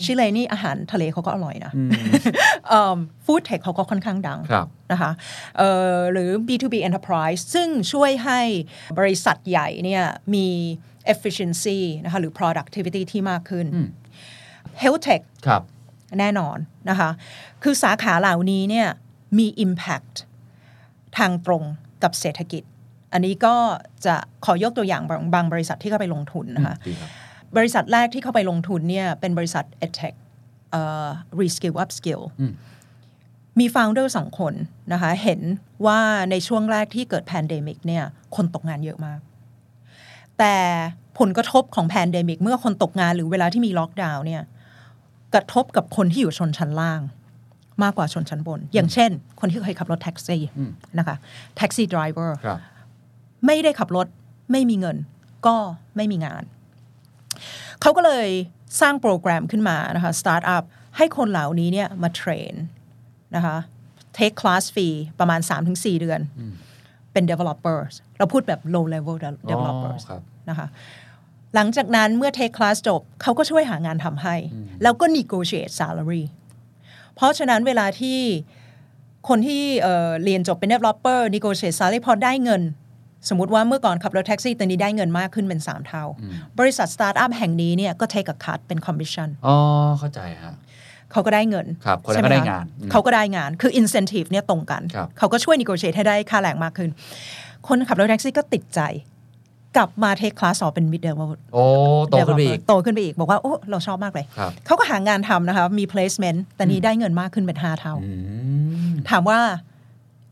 [0.03, 1.71] ชิเลนี่อาหารทะเลเขาก็อร่อยนะ
[3.25, 5.11] ฟู้ดเทคเขาก็ค่อนข้างดังครับนะคะ
[5.57, 8.41] เอ่อหรือ B2B enterprise ซึ่งช่วยให้
[8.99, 10.03] บริษัทใหญ่เนี่ย
[10.35, 10.47] มี
[11.13, 13.65] efficiency นะคะหรือ productivity ที่มากขึ้น
[14.81, 15.61] health tech ครับ
[16.19, 16.57] แน่นอน
[16.89, 17.09] นะคะ
[17.63, 18.87] คือสาขาเหล่านี้เนี่ย
[19.37, 20.15] มี impact
[21.17, 21.63] ทางตรง
[22.03, 22.63] กับเศรษฐกิจ
[23.13, 23.55] อันนี้ก็
[24.05, 24.15] จะ
[24.45, 27.07] ขอยกตัวอย่างบางบางบริษัทที่เข้าไปลงทุนนะคะดีครั
[27.55, 30.15] บบริษัทแรกที่เข้าไปลงทุนเนี่ยเป็นบริษัท EdTech
[30.71, 31.07] เอ่อ
[31.39, 32.21] Reskill Upskill
[33.59, 34.53] มี founder สองคน
[34.93, 35.41] นะคะเห็น
[35.85, 35.99] ว่า
[36.31, 38.03] ในช่วงแรกที่เกิด pandemic เนี่ย
[38.35, 39.19] คนตกงานเยอะมาก
[40.39, 40.55] แต่
[41.19, 44.43] ผลกระทบของ pandemic เมื่อคนตกงานหรือเวลาที่มีล็อกดาวน์เนี่ย
[45.33, 47.01] กระทบกับคนที่อยู่ชนชั้นล่าง
[47.83, 50.41] มากกว่าชนชั้นบน อย่างเช่น คนที่เคยขับรถแท็กซี่
[50.97, 51.15] นะคะ
[51.57, 52.59] taxi driver ครับ
[53.45, 54.07] ไม่ได้ขับรถ
[54.51, 54.97] ไม่มีเงิน
[55.47, 55.55] ก็
[55.95, 56.43] ไม่มีงาน
[57.81, 58.27] เขาก็เลย
[58.81, 60.63] สร้างโปรแกรมขึ้นมานะคะสตาร์ทอัพ
[60.97, 62.53] ให้คนเหล่านี้เนี่ยมา train
[63.35, 63.57] นะคะ
[64.13, 64.87] take class ฟรี
[65.19, 65.39] ประมาณ
[65.71, 66.19] 3-4 เดือน
[67.11, 69.15] เป็น developers เราพูดแบบ low level
[69.51, 70.67] developers ครับนะคะ
[71.55, 74.35] หลังจากนั้นเมื่อ take class จบเขาก็ช่วยหางานทำให้
[74.83, 76.23] แล้วก็ negotiate salary
[77.15, 78.19] เพราะฉะนั้นเวลาที่
[79.29, 82.61] คนที่เอ่อเรียนจบเป็น developer negotiate salary พอได้เงิน
[83.29, 86.03] สมมติว่าเมื่อก่อนขับรถแท็กซี่ตอนนี้ได้เงินมากขึ้นเป็น 3 เท่า
[86.59, 89.55] บริษัทสตาร์ทอัพแห่งนี้เนี่ยก็ take a cut เป็น commission อ๋อ
[89.99, 90.53] เข้าใจฮะ
[91.11, 96.89] เขาก็ได้เงินครับคนนั้นใช่หมก็ได้คะงานอืมเขาก็ได้งานคือ incentive เนี่ยตรงกันครับเขาก็ช่วย negotiate ให้ได้ค่าแรงมากขึ้น
[97.67, 98.81] คนขับรถแท็กซี่ก็ติดใจ
[99.77, 101.63] กลับมา take class สอบเป็น mid level โอ้
[102.09, 108.11] โตขึ้นไปอีกโตขึ้นไปอีก บอกว่าโอ้เราชอบมากเลยครับเขาก็หางานทำนะคะมี placement แต่นี้ได้เงินมากขึ้นเป็น5เท่าอื
[108.89, 109.39] มถามว่า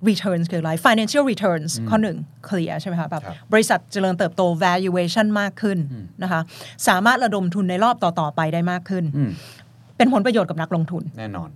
[0.09, 2.17] returns คืออะไร financial returns ข้อหนึ่ง
[2.47, 5.77] clear ใช่ไหมคะแบบครับบริษัทเจริญเติบโต valuation มากขึ้น
[6.23, 6.41] นะคะ
[6.87, 9.31] สามารถระดมทุนในรอบต่อ ๆ ไปได้มากขึ้นอืม
[9.97, 11.49] เป็นผลประโยชน์กับนักลงทุน แน่นอน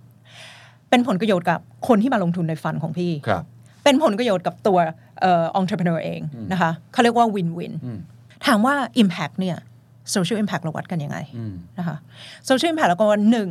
[0.90, 3.44] เป็นผลประโยชน์กับคนที่มาลงทุนในฟันของพี่ครับ
[3.84, 4.78] เป็นผลประโยชน์กับตัว
[5.22, 6.22] เอ่อ entrepreneur เอง
[6.52, 7.74] นะคะเขาเรียกว่า win win
[8.46, 9.58] ถามว่า impact เนี่ย
[10.14, 11.18] social impact เราวัดกันยังไง
[11.80, 11.96] นะคะ
[12.50, 13.50] social impact เราก็ว่าหนึ่ง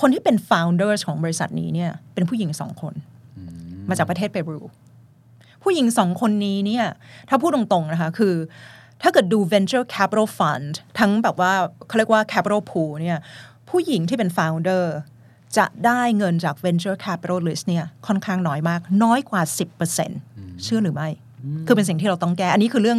[0.00, 2.94] คนที่เป็น founders ของบริษัทนี้เนี่ยเป็นผู้หญิงสองคน
[3.88, 4.62] มาจากประเทศเปรู
[5.62, 6.84] ผู้หญิงสองคนนี้เนี่ย
[7.28, 8.34] ถ้าพูดตรงๆนะคะ คือ
[9.02, 11.52] ถ้าเกิดดู venture capital fund ทั้งแบบว่า
[11.86, 13.18] เขาเรียกว่า capital pool เนี่ย
[13.70, 14.84] ผู้หญิงที่เป็น founder
[15.58, 19.42] จะได้เงินจาก venture capitalist เนี่ย ค่อนข้างน้อยมาก น้อยกว่า
[20.02, 21.08] 10%เชื่อหรือไม่
[21.66, 22.98] คือเป็นสิ่งที่เราต้องแก้ อันนี้คือเรื่อง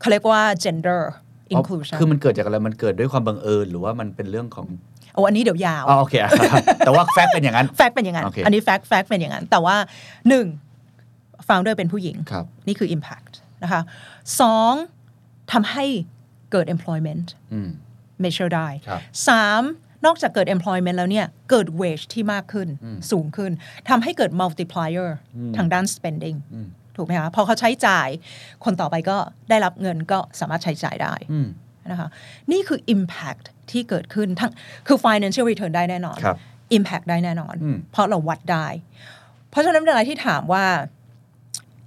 [0.00, 4.66] เขาเรียกว่า gender อ๋อ inclusion คือมันเกิดจากอะไร มันเกิดด้วยความบังเอิญ หรือว่ามันเป็นเรื่องของ
[5.14, 9.76] โอ้อันนี้เดี๋ยวยาวอ๋อโอเคครับแต่ว่า fact เป็นอย่างนั้น factเป็นอย่างนั้นโอเคอันนี้ fact fact เป็นอย่างนั้น แต่ว่า
[10.28, 10.46] หนึ่ง
[11.48, 13.32] founder เป็นผู้หญิงครับนี่คือ impact
[13.62, 13.82] นะคะ
[14.40, 14.72] สอง
[15.52, 15.86] ทำให้
[16.52, 17.68] เกิด employment อืม
[18.24, 19.62] measure ได้ครับสาม
[20.06, 22.68] นอกจากเกิด employment แล้วเนี่ย เกิด wage ที่มากขึ้น
[23.10, 23.52] สูงขึ้น
[23.88, 25.10] ทำให้เกิด multiplier
[25.56, 26.38] ทางด้าน spending
[26.96, 28.08] ถูกไหมคะพอเขาใช้จ่าย
[28.64, 29.16] คนต่อไปก็
[29.50, 31.48] ได้รับเงินก็สามารถใช้จ่ายได้อืม
[31.90, 32.08] นะคะ
[32.52, 34.52] นี่คือ impact ที่เกิดขึ้นทั้ง
[34.86, 36.36] คือ financial return ได้แน่นอนครับ
[36.76, 38.66] impact ได้แน่นอนอืมเพราะเราวัดได้
[39.50, 40.64] เพราะฉะนั้นเวลาที่ถามว่า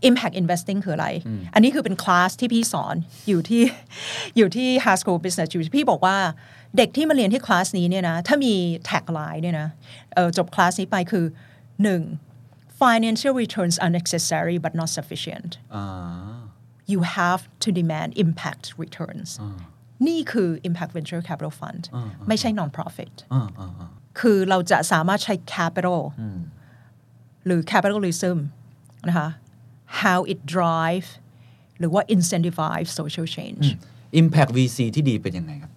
[0.10, 1.08] impact investing คืออะไร
[1.54, 2.96] อันนี้คือเป็นคลาสที่พี่สอน
[3.28, 3.64] อยู่ที่
[4.38, 6.18] อยู่ที่ High School Business อยู่พี่บอกว่า
[6.78, 8.54] เด็กที่มาเรียนที่คลาสนี้เนี่ยนะ ถ้ามี
[8.90, 9.70] tagline เนี่ยนะ
[10.14, 11.26] เอ่อจบคลาสนี้ไปคือ
[12.04, 12.82] 1.
[12.82, 15.86] financial returns are necessary but not sufficient อ่า
[16.94, 19.30] you have to demand impact returns
[20.08, 21.84] นี่คือ impact venture capital fund
[22.28, 23.90] ไม่ใช่ non-profit อ่าอ่าอ่า
[24.20, 26.02] คือเราจะสามารถใช้ capital
[27.46, 28.38] หรือ capitalism
[29.08, 29.30] นะคะ
[30.02, 31.08] how it drive
[31.80, 33.66] หรือว่า incentivize social change
[34.22, 35.72] Impact VC ที่ดีเป็นยังไงครับ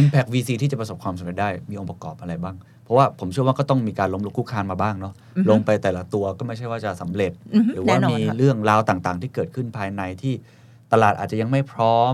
[0.00, 5.14] Impact VC ที่จะประสบความสำเร็จได้มีองค์ประกอบอะไรบ้าง เพราะว่าผมเชื่อว่าก็ต้องมีการล้มลุกคลุกคลานมาบ้างเนาะ
[5.50, 10.34] ลงไปแต่ละตัวก็ไม่ใช่ว่าจะสำเร็จอือฮึหรือว่าแน่นอนมีค่ะเรื่องราวต่างๆ ที่เกิดขึ้นภายในที่
[10.92, 12.12] ตลาดอาจจะยังไม่พร้อม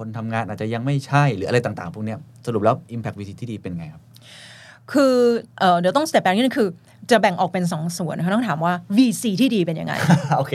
[0.00, 4.02] คนทำงานอาจจะยังไม่ใช่หรืออะไรต่างๆ พวกเนี้ยสรุปแล้ว Impact VC ที่ดีเป็นไงครับ
[4.92, 5.14] คือ
[5.58, 6.68] เอ่อเดี๋ยวต้อง step back นิดนึงคือ
[7.10, 9.94] จะแบ่งออกเป็นสองส่วนนะคะต้องถามว่า VC ที่ดีเป็นยังไง
[10.38, 10.54] โอเค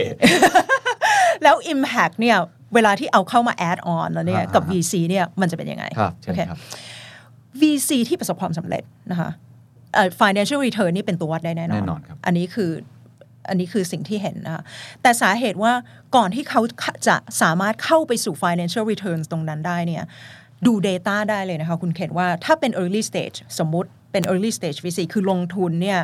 [1.43, 2.37] แล้ว Impact เนี่ย
[2.75, 6.59] เวลาที่เอาเข้ามา add on แล้วเนี่ยอ่ากับอ่า VC เนี่ยมันจะเป็นยังไงครับเชิญโอเคครับ
[7.61, 9.29] VC ที่ประสบความสำเร็จนะคะ
[9.93, 12.71] เอ่อ financial return นี่เป็นตัววัดได้แน่นอนแน่นอนครับอันนี้คือ
[13.49, 14.63] อันนี้คือสิ่งที่เห็นนะคะ
[15.01, 15.73] แต่สาเหตุว่า
[16.15, 16.61] ก่อนที่เขา
[17.07, 20.03] จะสามารถเข้าไปสู่ financial returns ตรงนั้นได้เนี่ย
[20.65, 25.99] ดู Data ได้เลยนะคะ คุณเคนว่าถ้าเป็น early stage สมมุติเป็น early stage VC คือลงทุนเนี่ย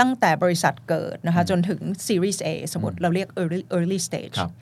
[0.00, 4.52] ตั้งแต่บริษัทเกิดนะคะจนถึง Series A สมมติเราเรียก early early stage ครับ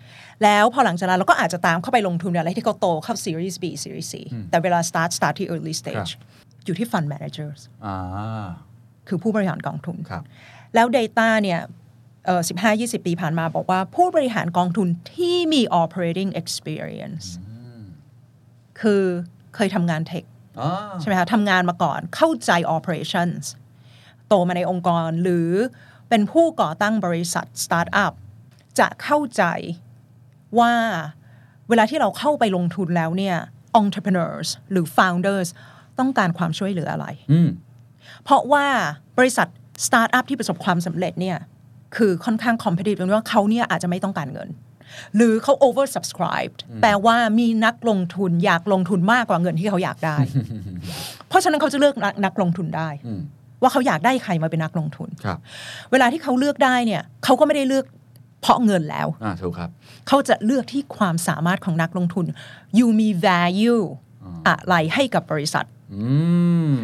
[0.42, 4.14] แล้วพอหลังจากนั้นเราก็อาจจะตามเข้าไปลงทุนในอะไรที่เขาโตเข้า Series B Series C
[4.50, 6.10] แต่เวลา start start ที่ early stage
[6.64, 7.96] อยู่ที่ fund managers อ่า
[9.08, 10.24] คือผู้บริหารกองทุนครับ
[10.74, 11.60] แล้ว Data เนี่ย
[12.28, 17.24] เอ่อ15 20 ปีผ่านมาบอกว่าผู้บริหารกองทุนที่มี operating experience
[18.80, 19.04] คือ
[19.54, 20.24] เคยทำงานเทค
[20.60, 20.70] อ๋อ
[21.00, 23.44] ใช่ไหมคะทำงานมาก่อนเข้าใจ operations
[24.28, 25.50] โตมาในองค์กรหรือ
[26.08, 28.12] เป็นผู้ก่อตั้งบริษัท startup
[28.78, 29.42] จะเข้าใจ
[30.58, 30.72] ว่า
[31.68, 33.36] เวลาที่เราเข้าไปลงทุนแล้วเนี่ย
[33.80, 35.48] entrepreneurs หรือ founders
[35.98, 37.48] ต้องการความช่วยเหลืออะไรอืม
[38.24, 38.66] เพราะว่า
[39.18, 39.48] บริษัท
[39.86, 41.38] สตาร์ทอัพที่ประสบความสำเร็จเนี่ย
[41.96, 44.48] คือค่อนข้าง competitive ตรงที่ว่าเขาเนี่ยอาจจะไม่ต้องการเงิน
[45.16, 50.16] หรือเขา oversubscribed แปลว่ามีนักลงทุนอยากลงทุนมากกว่าเงินที่เขาอยากได้
[51.28, 53.20] เพราะฉะนั้นเขาจะเลือกนักนักลงทุนได้อืม
[53.62, 55.38] ว่าเขาอยากได้ใครมาเป็นนักลงทุนครับ
[55.90, 57.84] เวลาที่เขาเลือกได้เนี่ยเขาก็ไม่ได้เลือก
[58.42, 59.70] เพราะเงินแล้วอ่าถูกครับ
[60.08, 62.26] เขาจะเลือกที่ความสามารถของนักลงทุน
[62.78, 63.82] you มี value
[64.48, 65.64] อะไรให้กับบริษัท
[65.94, 66.02] อื
[66.70, 66.74] ม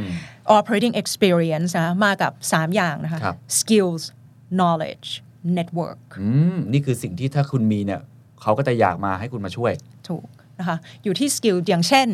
[0.58, 4.02] operating experience นะมากับ 3 อย่างนะคะครับ skills
[4.58, 5.08] knowledge
[5.56, 8.00] network อืมนี่คือสิ่งที่ถ้าคุณมีเนี่ย
[8.42, 9.72] เขาก็จะอยากมาให้คุณมาช่วย
[10.08, 10.26] ถูก
[10.58, 12.06] นะคะอยู่ที่ skill อย่างเช่น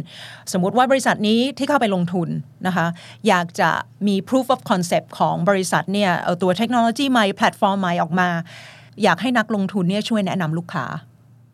[0.53, 2.29] สมมุติว่าบริษัทนี้ที่เข้าไปลงทุน
[2.67, 2.87] นะคะ
[3.29, 3.71] อยากจะ
[4.07, 8.29] มี proof of concept ของบริษัทเนี่ยเอาตัวเทคโนโลยีใหม่แพลตฟอร์มใหม่ออกมา
[9.03, 10.85] อยากให้นักลงทุนเนี่ยช่วยแนะนำลูกค้า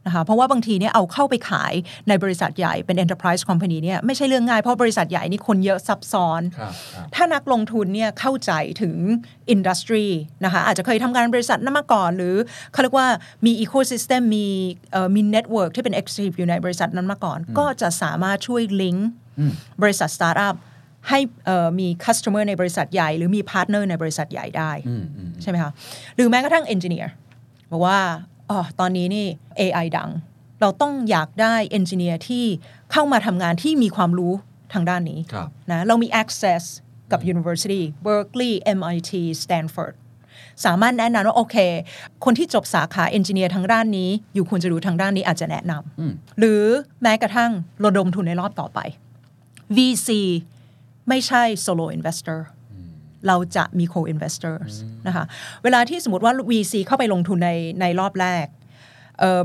[0.07, 1.73] นะคะเพราะว่าบางทีเนี่ยเอาเข้าไปขาย
[2.09, 8.53] ในบริษัทใหญ่เป็น enterprise company เนี่ยไม่ใช่เรื่องง่ายเพราะบริษัทใหญ่นี่คนเยอะซับซ้อนครับครับถ้านักลงทุนเนี่ยเข้าใจ
[8.83, 8.97] ถึง
[9.51, 10.07] industry
[10.45, 12.37] นะคะอาจจะเคยทำงานบริษัทนั้นมาก่อน หรือ
[12.73, 13.09] เขาเรียกว่า
[13.47, 14.47] มีอีโค y ิสเต็มมี
[14.93, 19.09] เอ่อมี network ที่เป็น active อยู่ในบริษัทนั้นมาก่อน ก็จะสามารถช่วยลิงก์
[19.83, 20.55] บริษัทสตาร์ทอัพ
[21.09, 24.71] ให้เอ่อมี customer ในบริษัทใหญ่ หรือมี partner ในบริษัทใหญ่ได้
[25.43, 25.71] ใช่ไหมคะ
[26.17, 27.11] หรือแม้กระทั่ง engineer
[27.73, 27.99] บอกว่า
[28.51, 29.27] อ๋อตอนนี้นี่
[29.61, 30.11] AI ดัง
[30.61, 32.45] เราต้องอยากได้ engineer ที่
[32.93, 34.33] เข้ามาทำงานที่มีความรู้
[34.73, 36.63] ทางด้านนี้ครับนะเรามี access
[37.11, 39.95] กับ University Berkeley MIT Stanford
[40.65, 41.57] สามารถแนะนำว่าโอเค
[42.25, 46.65] คนที่จบสาขาเอนจิเนียร์ทางด้านนี้ อยู่ควรจะรู้ทางด้านนี้อาจจะแนะนำหรือ
[47.03, 47.51] แม้กระทั่ง
[47.85, 48.79] ระดมทุนในรอบต่อไป
[49.77, 50.09] VC
[51.09, 52.41] ไม่ใช่ solo investor
[53.27, 54.73] เราจะมี co-investors
[55.07, 55.25] นะคะ
[55.65, 57.51] เวลาที่สมมติว่า VC เข้าไปลงทุนใน
[57.81, 58.47] ในรอบแรก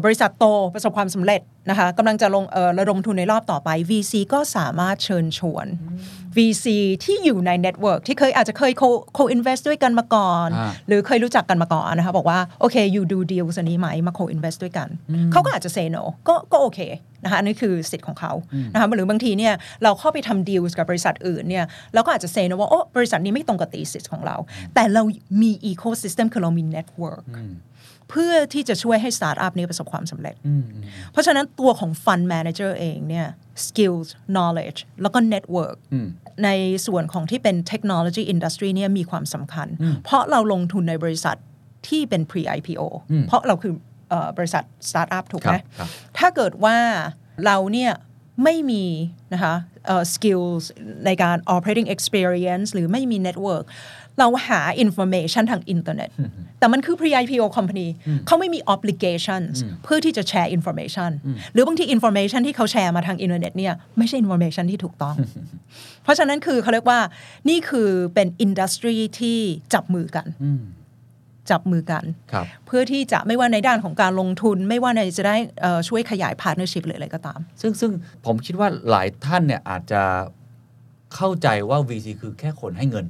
[0.03, 2.43] บริษัทโตประสบความสำเร็จนะคะกำลังจะลง
[2.79, 5.67] ระดมทุนในรอบต่อไป VC ก็สามารถเชิญชวน
[6.37, 6.65] VC
[7.03, 14.87] ที่อยู่ใน network ที่เคยอาจจะเคย co- co-invest ด้วยกันมาก่อนอ่าหรือเคยรู้จักกันมาก่อนนะคะบอกว่า โอเค you do deal อันนี้ไหมมา co-invest ด้วยกัน
[15.31, 16.79] เขาก็อาจจะ say no ก็ก็โอเค
[17.23, 18.31] นะคะอันนี้คือสิทธิ์ของเขา
[18.73, 19.53] นะคะหรือบางทีเนี่ย
[19.83, 24.35] เราเข้าไปทำ deals กับบริษัทอื่นเนี่ยเราก็อาจจะ say no ว่าโอ้บริษัทนี้ไม่ตรงกับ thesis ของเรา
[24.73, 25.03] แต่เรา
[25.41, 30.35] มี ecosystem คือเรามี network เพื่อที่จะช่วยให้สตาร์ทอัพนี้ประสบความสำเร็จ
[31.11, 33.27] เพราะฉะนั้นตัวของ Fund Manager เองเนี่ย
[33.67, 35.77] skills knowledge แล้วก็ network
[36.43, 36.49] ใน
[36.87, 39.67] ส่วนของที่เป็น technology industry เนี่ยมีความสำคัญ
[40.03, 41.37] เพราะเราลงทุนในบริษัท
[41.87, 42.81] ที่เป็น pre IPO
[43.27, 43.73] เพราะเราคือ
[44.09, 46.77] เออบริษัท startup ถูกไหมครับครับถ้าเกิดว่า
[47.45, 47.91] เราเนี่ย
[48.43, 48.85] ไม่มี
[49.33, 49.55] นะคะ
[49.87, 50.63] เอ่อ skills
[51.05, 53.65] ในการ operating experience หรือไม่มี network
[54.19, 56.09] เราหา information ทางอินเทอร์เน็ต
[56.59, 57.87] แต่มันคือ pre IPO company
[58.27, 59.53] เขาไม่มี obligations
[59.83, 61.11] เพื่อที่จะแชร์ information
[61.53, 65.15] หรือบางที information ที่เขาแชร์มาทางอินเทอร์เน็ตเนี่ยไม่ใช่ information ที่ถูกต้อง
[66.03, 66.99] เพราะฉะนั้นคือเขาเรียกว่า
[67.49, 69.39] นี่คือเป็น industry ที่
[69.73, 70.27] จับมือกัน
[71.51, 72.03] จับมือกัน
[72.33, 77.91] ครับเพื่อที่จะไม่ว่าในด้านของการลงทุน ไม่ว่าในจะได้เอ่อช่วยขยายพาร์ n เนอร์ชิพหรืออะไรก็ตาม ซึ่งซึ่ง
[78.25, 80.01] ผมคิดว่าหลายท่านเนี่ยอาจจะ
[81.15, 83.05] เข้าใจว่า VC คือแค่คนให้เงิน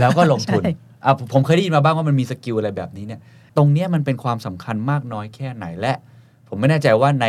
[0.00, 0.72] แล้วก็ลงทุนใช่
[1.04, 3.20] อะผมผมเคยได้ยินมาบ้างว่ามันมี skill อะไรแบบนี้เนี่ย
[3.56, 5.94] ตรงเนี้ยมันเป็นความสำคัญมากน้อยแค่ไหนและ
[6.48, 7.26] ผมไม่แน่ใจว่าใน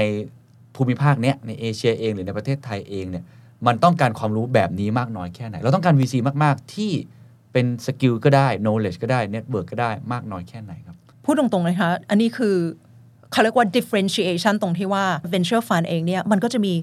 [0.75, 3.23] ภูมิภาคเนี้ยในเอเชียเองหรือในประเทศไทยเองเนี่ย
[3.67, 6.91] มันต้องการความรู้แบบนี้มากน้อยแค่ไหน เราต้องการ VC มาก ๆ ที่
[7.53, 10.95] เป็น skill ก็ได้ knowledge ก็ได้ network ก็ได้มากน้อยแค่ไหนครับ
[11.25, 12.55] พูดตรงๆนะคะ อันนี้คือ
[13.31, 16.73] เขาเรียกว่า differentiation ตรงที่ว่า venture fund เองเนี่ย มันก็จะมี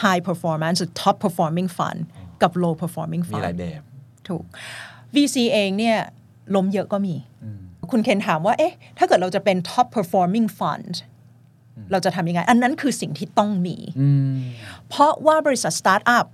[0.00, 2.00] high performance หรือ top performing fund
[2.42, 3.82] กับ low performing มีหลาย fund แบบ
[4.28, 4.42] ถูก
[5.14, 5.96] VC เองเนี่ย
[6.54, 7.14] ล้มเยอะก็มี
[7.90, 10.94] คุณเคนถามว่า เอ๊ะ ถ้าเกิดเราจะเป็น top performing fund
[11.92, 14.34] เราจะทำยังไง อันนั้นคือสิ่งที่ต้องมีอืม
[14.88, 16.26] เพราะว่าบริษัทสตาร์ทอัพ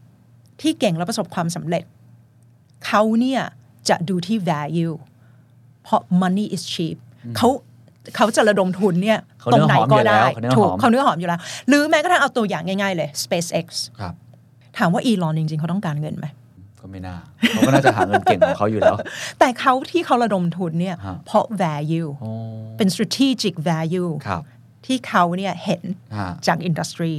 [0.61, 1.85] ที่เก่งและประสบความสำเร็จ
[2.87, 3.41] เขาเนี่ย
[3.89, 4.95] จะดูที่ value
[5.83, 6.97] เพราะ money is cheap
[7.37, 7.49] เขา
[8.17, 13.67] เขาจะระดมทุนเนี่ยเขาตรเนื้งอไหนหอมก็อยู่แล้วได้เขาเนื้อหอมถูกเขาเนื้อหอมอยู่แล้ว หรือแม้กระทั่งเอาตัวอย่างง่ายๆเลย SpaceX
[14.01, 14.15] ครับ
[14.79, 16.27] ถามว่าอีลอนจริงๆ เขาต้องการเงินไหม
[16.87, 17.17] ก็ไม่น่า
[17.51, 18.97] เขาก็น่าจะหาเงินเก่งของเขาอยู่แล้ว
[19.39, 22.31] แต่เขาที่เขาระดมทุนเนี่ยฮะเพราะ value โอ้
[22.79, 24.43] เป็น strategic value ครับ
[24.87, 25.83] ที่เขาเนี่ยเห็น
[26.17, 27.13] ฮะจากอินดัสทรี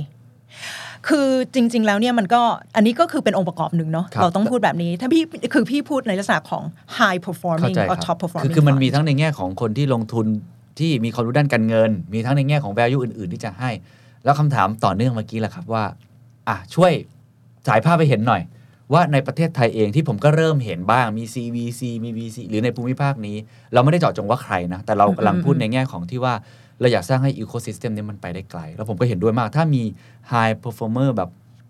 [1.07, 2.41] คือจริง ๆ แล้วเนี่ยมันก็
[2.75, 6.63] อันนี้ก็คือเป็นองค์ประกอบหนึ่งเนาะครับเราต้องพูดแบบนี้ ถ้าพี่คือพี่พูดในลักษณะของ
[6.97, 10.25] high เข้า performing ใจค or รับ top คือ performing คือมัน fund มีทั้งในแง่ของคนที่ลงทุน
[10.79, 13.69] ที่มีความรู้ด้านการเงิน มีทั้งในแง่ของ value อื่น ๆ ที่จะให้
[14.23, 15.83] แล้วคำถามต่อเนื่องเมื่อกี้แหละครับว่า
[16.49, 16.91] อะช่วย
[17.67, 18.41] ฉายภาพไปเห็นหน่อย
[18.93, 23.37] ว่าในประเทศไทยเองที่ผมก็เริ่มเห็นบ้างมี CVC มี VC หรือในภูมิภาคนี้
[23.73, 26.33] เราไม่ได้เจาะจงว่าใครนะ แต่เรากำลังพูดในแง่ของที่ว่า
[26.79, 29.83] เราอยากสร้างให้ ecosystem นี้มันไปได้ไกล แล้วผมก็เห็นด้วยมาก ถ้ามี
[30.31, 31.29] high performer แบบ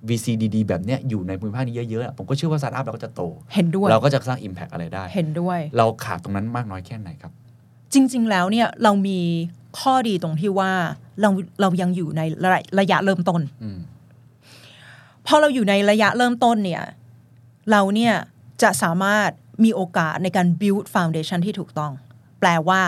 [0.09, 3.21] VC ดีๆแบบเนี้ยอยู่ในภูมิภาคนี้เยอะๆอะผมก็เชื่อว่าสตาร์ทอัพเราก็จะโต
[3.53, 7.31] เห็นด้วย เราก็จะสร้าง impact อะไรได้ เห็นด้วย เราขาดตรงนั้นมากน้อยแค่ไหนครับ
[7.93, 9.19] จริง ๆ แล้วเนี่ยเรามี
[9.79, 10.71] ข้อดีตรงที่ว่า
[11.21, 11.29] เรา
[11.61, 12.49] เรายังอยู่ในระ
[12.79, 13.79] ระยะเริ่มต้นอืม
[15.27, 16.83] พอเราอยู่ในระยะเริ่มต้นเนี่ย
[17.71, 18.13] เราเนี่ย
[18.61, 19.29] จะสามารถ
[19.63, 21.91] มีโอกาสในการ build foundation ที่ถูกต้อง
[22.39, 22.81] แปลว่า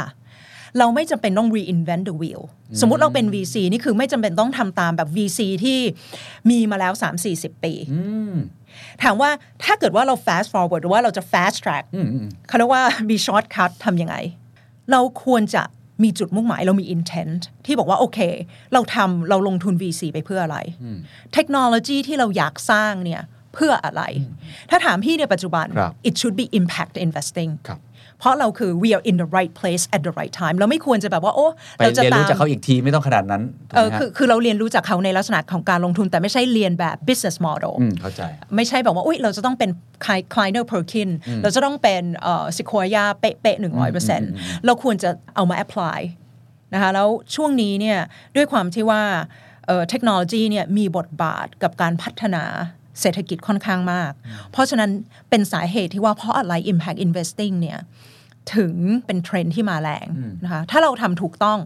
[0.77, 2.41] เราไม่จำเป็นต้อง reinvent the wheel
[2.81, 5.79] สมมุติเราเป็น VC นี่คือไม่จำเป็นต้องทำตามแบบ VC ที่
[6.49, 6.93] มีมาแล้ว
[7.29, 8.01] 3-40 ปีอื
[8.33, 8.35] ม
[9.03, 9.29] ถามว่า
[9.63, 14.15] ถ้าเกิดว่าเรา fast forward หรือว่าเราจะ fast track อืมอืมเขาเรียกว่ามี shortcut ทำยังไง
[14.91, 15.63] เราควรจะ
[16.03, 18.19] มีจุดมุ่งหมายเรามี intent ที่บอกว่า โอเค
[18.73, 20.57] เราทำเราลงทุน VC ไปเพื่ออะไร
[21.33, 23.21] เทคโนโลยีที่เราอยากสร้างเนี่ย
[23.53, 24.01] เพื่ออะไร
[24.69, 27.79] ถ้าถามพี่ในปัจจุบันครับ it should be impact investing ครับ
[28.19, 31.47] เพราะเราคือ we are in the right place at the right time เราไม่ควรจะแบบว่า โอ้
[31.77, 38.21] ไปเราจะเรียนตารู้มจากเขาอีกทีไม่ต้องขนาดนั้นถูกเอไหอมฮะคือคือเราเรียนรู้จากเขาในลักษณะของการลงทุน แต่ไม่ใช่เรียนแบบ business model อืมเข้าใจ
[38.55, 39.69] ไม่ใช่แบบว่าอุ้ยเราจะต้องเป็น
[40.33, 41.09] Kleiner Perkin
[41.43, 44.31] เราจะต้องเป็นเอ่อ Sequoia เป๊ะๆหนึ่งร้อยเปอร์เซ็นต์
[44.65, 45.99] เราควรจะเอามา apply
[46.73, 47.99] นะคะแล้วช่วงนี้เนี่ย
[48.35, 49.03] ด้วยความที่ว่า
[49.67, 52.43] เอ่อเทคโนโลยีเนี่ยมีบทบาทกับการพัฒนา
[53.01, 54.11] เศรษฐกิจค่อนข้างมาก
[54.51, 54.89] เพราะฉะนั้น
[55.29, 57.79] เป็นสาเหตุที่ว่าเพราะอะไร impact investing เนี่ย
[58.55, 58.73] ถึง
[59.05, 60.07] เป็นเทรนด์ที่มาแรง
[60.43, 61.59] นะคะถ้าเราทำถูกต้อง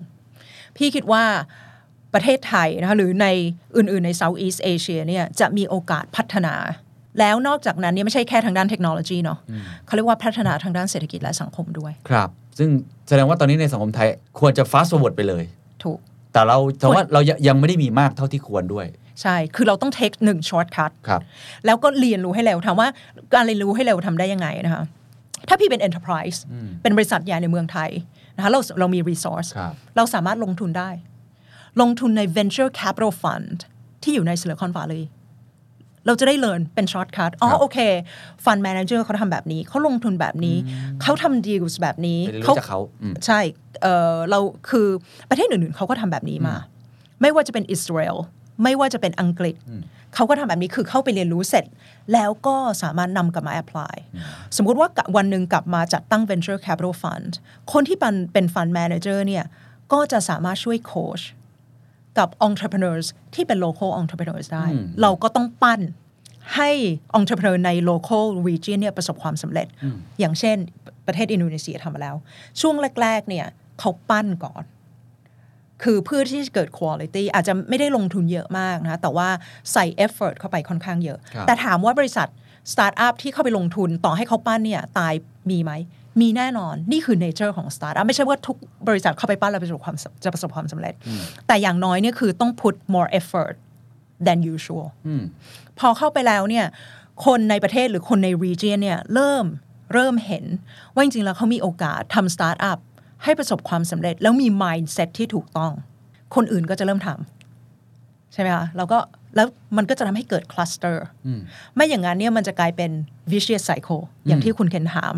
[0.78, 1.24] พี่คิดว่า
[2.14, 3.28] ประเทศไทยนะคะหรือใน
[3.78, 6.56] อื่น ๆ ใน Southeast Asia เนี่ยจะมีโอกาสพัฒนา
[7.20, 9.40] แล้วนอกจากนั้นเนี่ยไม่ใช่แค่ทางด้านเทคโนโลยีเนาะ
[9.86, 12.70] เขาเรียกว่าพัฒนาทางด้านเศรษฐกิจและสังคมด้วย ครับ ซึ่ง
[13.08, 14.08] แสดงว่าตอนนี้ในสังคมไทย
[14.40, 15.44] ควรจะ fast forward ไปเลย
[15.84, 16.00] ถูก
[16.34, 18.86] แต่เราแต่ว่าเรายังยังไม่ได้มีมากเท่าที่ควรด้วย
[19.22, 21.22] ใช่ คือเราต้องเทคหนึ่งช็อตคั t ครับ
[21.66, 22.88] แล้วก็เรียนรู้ให้เร็วถามว่า
[23.34, 24.84] การเรียนรู้ให้เร็วทำได้ยังไงนะคะ
[25.48, 26.38] ถ้าพี่เป็น enterprise
[26.82, 27.90] เป็นบริษัทใหญ่ในเมืองไทย
[28.36, 30.90] นะคะเราเรามี resource ครับเราสามารถลงทุนได้
[31.82, 33.58] ลงทุนใน venture capital fund
[34.04, 35.04] ที่อยู่ใน Silicon Valley
[36.08, 37.78] เราจะได้เรียนเป็นช็อตคั t อ๋อครับโอเค
[38.44, 40.58] fund manager เขาทำแบบนี้ เขาลงทุนแบบนี้
[41.02, 43.40] เขาทำ deals แบบนี้ไปเรียนรู้จากเขาอืมใช่
[43.82, 44.40] เอ่อเรา
[44.70, 44.88] คือ
[45.30, 46.56] ประเทศอื่นๆเขาก็ทำแบบนี้มา
[47.22, 48.18] ไม่ว่าจะเป็นอิสราเอล
[48.64, 49.56] ไม่ว่าจะเป็นอังกฤษ
[50.16, 51.66] เขาก็ทำแบบนี้คือเข้าไปเรียนรู้เสร็จ
[52.14, 53.96] แล้วก็สามารถนำกลับมา apply
[54.58, 57.32] สมมุติว่ากะวันหนึ่งกลับมาจัดตั้ง venture capital fund
[57.74, 59.46] คนที่เป็นเป็น fund manager เนี่ย
[59.94, 61.22] ก็จะสามารถช่วยโค้ช
[62.18, 64.66] กับ entrepreneurs ที่เป็น local entrepreneurs ได้
[65.02, 65.82] เราก็ต้องปั้น
[66.56, 66.70] ให้
[67.20, 69.68] entrepreneur ใน local region เนี่ยประสบความสำเร็จ
[70.20, 70.58] อย่างเช่น
[71.08, 72.16] ประเทศอินโดนีเซียทำมาแล้ว
[72.62, 73.46] ช่วงแรก ๆ เนี่ย
[73.80, 74.64] เขาปั้นก่อน
[75.84, 79.28] คือเพื่อที่จะเกิด quality อาจจะไม่ได้ลงทุนเยอะมากนะแต่ว่า
[79.74, 82.28] ใส่ effort เข้าไปค่อนข้างเยอะครับแต่ถามว่าบริษัท
[82.72, 85.14] startup ที่เข้าไปลงทุนต่อให้เขาปั้นเนี่ยตาย
[85.52, 85.72] มีไหม
[86.22, 88.58] มีแน่นอนนี่คือ nature ของ startup ไม่ใช่ว่าทุก
[88.88, 90.94] บริษัทเข้าไปปั้นแล้วประสบความจะประสบความสำเร็จ
[91.48, 93.56] แต่อย่างน้อยเนี่ยคือต้อง put more effort
[94.26, 95.24] than usual อืม
[95.80, 96.66] พอเข้าไปแล้วเนี่ย
[97.26, 99.46] คนในประเทศหรือคนใน region เนี่ยเริ่ม
[99.94, 100.46] เริ่มเห็น
[100.94, 102.80] ว่าจริงๆแล้วเขามีโอกาสทำสตาร์ทอัพ
[103.24, 105.72] ให้ประสบความสำเร็จ แล้วมี mindset ที่ถูกต้อง
[106.36, 109.00] คนอื่นก็จะเริ่มทำใช่ไหมคะเราก็
[109.36, 109.48] แล้ว
[109.78, 111.06] มันก็จะทำให้เกิด cluster
[111.76, 112.92] ไม่อย่างนั้นเนี่ยมันจะกลายเป็น
[113.32, 115.14] vicious cycle อย่างที่คุณเคนถาม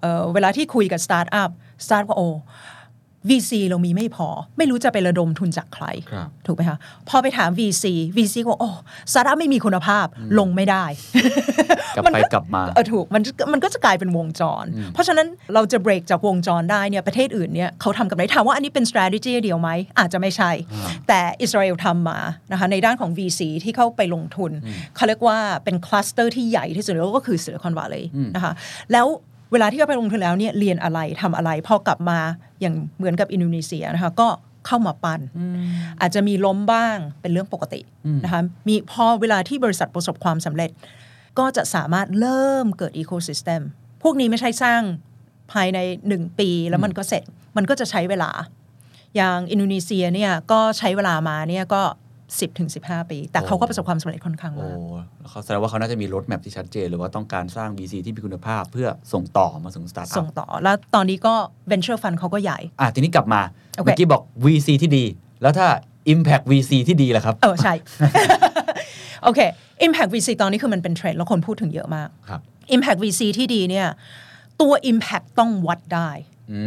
[0.00, 1.50] เอ่อเวลาที่คุยกับสตาร์ทอัพ
[1.84, 2.28] สตาร์ทก็โอ้
[3.28, 7.84] VC เรามีไม่พอ ไม่รู้จะไประดมทุนจากใครครับถูกไหมคะพอไปถาม VC
[8.16, 8.70] VC ก็บอกโอ้
[9.12, 10.06] สตาร์ทอัพไม่มีคุณภาพ
[10.38, 10.84] ลงไม่ได้
[11.94, 20.50] กลับไปกลับมาเออถูกมันมันก็จะกลายเป็นวงจร เพราะฉะนั้นเราจะเบรกจากวงจรได้เนี่ยประเทศอื่นเนี่ยเขาทำกันไหมถามว่าอันนี้เป็น strategy เดียวไหมอาจจะไม่ใช่
[21.08, 22.18] แต่อิสราเอลทำมา
[22.52, 24.50] นะคะในด้านของ VC ที่เข้าไปลงทุน
[24.96, 28.52] เขาเรียกว่าเป็น cluster ที่ใหญ่ที่สุดแล้วก็คือ Silicon Valley นะคะ
[28.92, 29.06] แล้ว
[29.52, 32.18] เวลาที่เขาไปลงทุนแล้วเนี่ยเรียนอะไรทำอะไรพอกลับมา
[32.60, 34.28] อย่างเหมือนกับอินโดนีเซียนะคะก็
[34.66, 35.20] เข้ามาปัน
[36.00, 37.80] อาจจะมีล้มบ้างเป็นเรื่องปกติ
[38.24, 40.70] นะคะมีพอเวลาที่บริษัทประสบความสำเร็จ
[41.38, 43.60] ก็จะสามารถเริ่มเกิดอีโค y ิสเต็ม
[44.02, 44.82] พวกนี้ไม่ใช่สร้าง
[45.52, 45.78] ภายใน
[46.08, 47.24] หนึ่งปีแล้วมันก็เสร็จ
[47.56, 48.30] มันก็จะใช้เวลา
[49.16, 51.82] อย่างอินโดนีเซียเนี่ยก็ใช้เวลามาเนี่ยก็
[52.40, 61.34] 10ถึง15 ปี แต่เขาก็ประสบความสำเร็จค่อนข้างโอ้มากเขาแสดงว่าเขาน่าจะมี roadmap ที่ชัดเจนหรือว่าต้องการสร้าง VC ที่มีคุณภาพเพื่อส่งต่อมาสู่สตาร์ทอัพส่งต่อ แล้วตอนนี้ก็
[61.70, 63.40] venture fund เขาก็ใหญ่ อะทีนี้กลับมา
[63.76, 65.04] โอเคเมื่อกี้บอก VC ที่ดี
[65.42, 65.68] แล้วถ้า
[66.14, 67.74] Impact VC ที่ดีล่ะครับ เออใช่
[69.22, 69.40] โอเค
[69.86, 72.40] impact VC ตอนนี้คือมันเป็นเทรนด์แล้วคนพูดถึงเยอะมากครับ
[72.74, 73.88] impact VC ที่ดีเนี่ย
[74.60, 76.10] ตัว impact ต้องวัดได้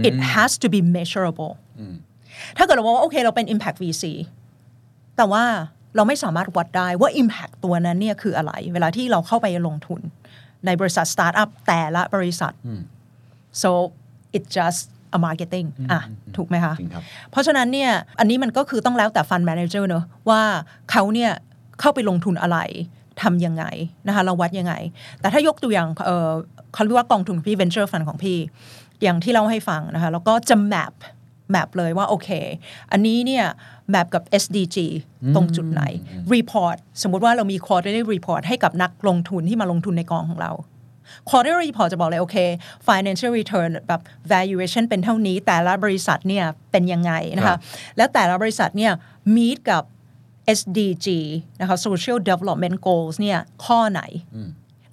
[0.08, 1.54] it has to be measurable
[2.58, 4.04] ถ้าเกิดเราบอกว่าโอเคเราเป็น impact VC
[5.18, 5.44] แต่ว่า
[5.96, 10.02] เราไม่สามารถวัดได้ว่า impact ตัวนั้นเนี่ยคืออะไร เวลาที่เราเข้าไปลงทุน
[10.66, 12.54] ในบริษัทสตาร์ทอัพแต่ละบริษัท
[13.62, 13.70] so
[14.36, 14.82] it's just
[15.18, 16.02] a marketing อะ
[16.36, 20.42] ถูกไหมคะจริงครับเพราะฉะนั้นเนี่ย อันนี้มันก็คือต้องแล้วแต่ fund manager เนอะว่า
[20.92, 21.32] เขาเนี่ย
[21.80, 22.58] เข้าไปลงทุนอะไร
[23.22, 23.66] ทำยังไง
[24.08, 24.74] นะคะเราวัดยังไง
[25.20, 26.32] แต่ถ้ายกตัวอย่างเอ่อ
[26.74, 28.38] เขาเรียกว่ากองทุนของพี่ venture fund ของพี่
[29.04, 30.94] อย่างที่เล่าให้ฟังนะคะ แล้วก็จะ map
[31.54, 32.30] map เลยว่าโอเค
[32.92, 33.46] อันนี้เนี่ย
[33.94, 34.78] map กับ SDG
[35.36, 35.84] ตรงจุดไหน
[36.34, 40.52] report สมมุติว่าเรามี quarterly report ให้กับนักลงทุนที่มาลงทุนในกองของเรา
[41.30, 42.38] quarterly report จะบอกเลยโอเค
[42.88, 47.60] financial return แบบ valuation เป็นเท่านี้ แต่ละบริษัทเนี่ยเป็นยังไงนะครัคะบ
[47.98, 48.94] แล้วแต่ละบริษัทเนี่ย
[49.36, 49.84] meet กับ
[50.60, 51.08] SDG
[51.62, 54.02] นะคะ social development goals เนี่ยข้อไหน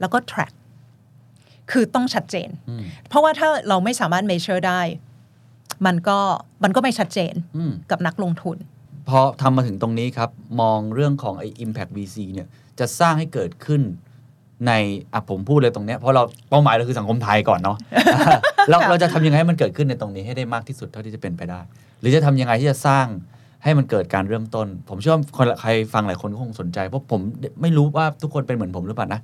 [0.00, 0.52] แล้วก็ track
[1.70, 2.48] คือต้องชัดเจน
[3.08, 4.80] เพราะว่าถ้าเราไม่สามารถ measure ได้
[5.86, 6.18] มันก็
[6.64, 7.34] มันก็ไม่ชัดเจน
[7.90, 8.56] กับนักลงทุน
[9.08, 10.30] พอทำมาถึงตรงนี้ครับ
[10.60, 13.82] มองเรื่องของไอ้ Impact VC เนี่ยจะสร้างให้เกิดขึ้น
[14.66, 14.72] ใน
[15.12, 17.76] อะผมพูดเลยตรงเนี้ยเพราะเราเป้าหมายเราคือสังคมไทยก่อนเนาะ
[18.70, 21.60] เราเราจะทำยังไงให้มันเกิดขึ้นในตรงนี้ให้ได้มากที่สุดเท่าที่จะเป็นไปได้
[22.00, 23.06] หรือจะทำยังไงที่จะสร้าง
[23.64, 27.20] ให้มันเกิดการเริ่มต้น ผมเชื่อว่าคนใครฟังหลายคนก็คงสนใจ เพราะผม
[27.62, 29.20] ไม่รู้ว่าทุกคนเป็นเหมือนผมหรือเปล่านะ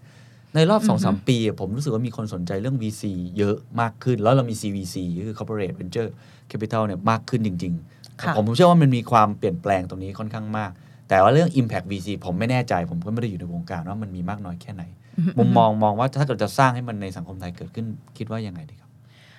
[0.54, 3.02] ในรอบสองสามปีอะผมรู้สึกว่ามีคนสนใจเรื่อง VC
[3.38, 6.10] เยอะมากขึ้น แล้วเรามี CVC ก็คือ Corporate Venture
[6.50, 7.74] Capital เนี่ยมากขึ้นจริง
[8.20, 10.70] ค่ะๆผมผมเชื่อว่ามันมีความเปลี่ยนแปลงตรงนี้ค่อนข้างมาก
[11.08, 14.82] แต่ว่าเรื่อง Impact VC ผมไม่แน่ใจ ผมก็ไม่ได้อยู่ในวงการว่ามันมีมากน้อยแค่ไหน
[15.38, 17.86] มุมมองมองว่าถ้าเกิดจะสร้างให้มันในสังคมไทยเกิดขึ้น
[18.18, 18.90] คิดว่ายังไงดีครับ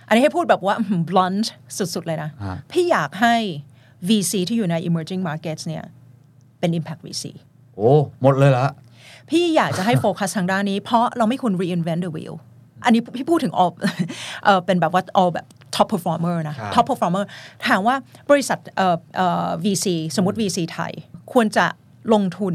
[0.07, 0.75] อันนี้ให้พูดแบบว่า
[1.09, 1.47] blunt
[1.77, 3.35] สุด ๆ เลยนะฮะพี่อยากให้
[4.09, 5.83] VC ที่อยู่ใน emerging markets เนี่ย
[6.59, 7.25] เป็น impact VC
[7.75, 7.91] โอ้
[8.21, 8.65] หมดเลยละ
[9.29, 12.35] พี่อยากจะให้โฟกัสทางด้านนี้ เพราะเราไม่ควร reinvent the wheel
[12.85, 13.71] อันนี้พี่พูดถึง all
[14.43, 17.23] เอ่อเป็นแบบว่า all แบบ top performer นะครับ top performer
[17.67, 17.95] ถามว่า
[18.31, 20.91] บริษัทเอ่อเอ่อ VC สมมติ VC ไทย
[21.33, 21.65] ควรจะ
[22.13, 22.53] ลงทุน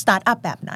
[0.00, 0.74] startup แบบไหน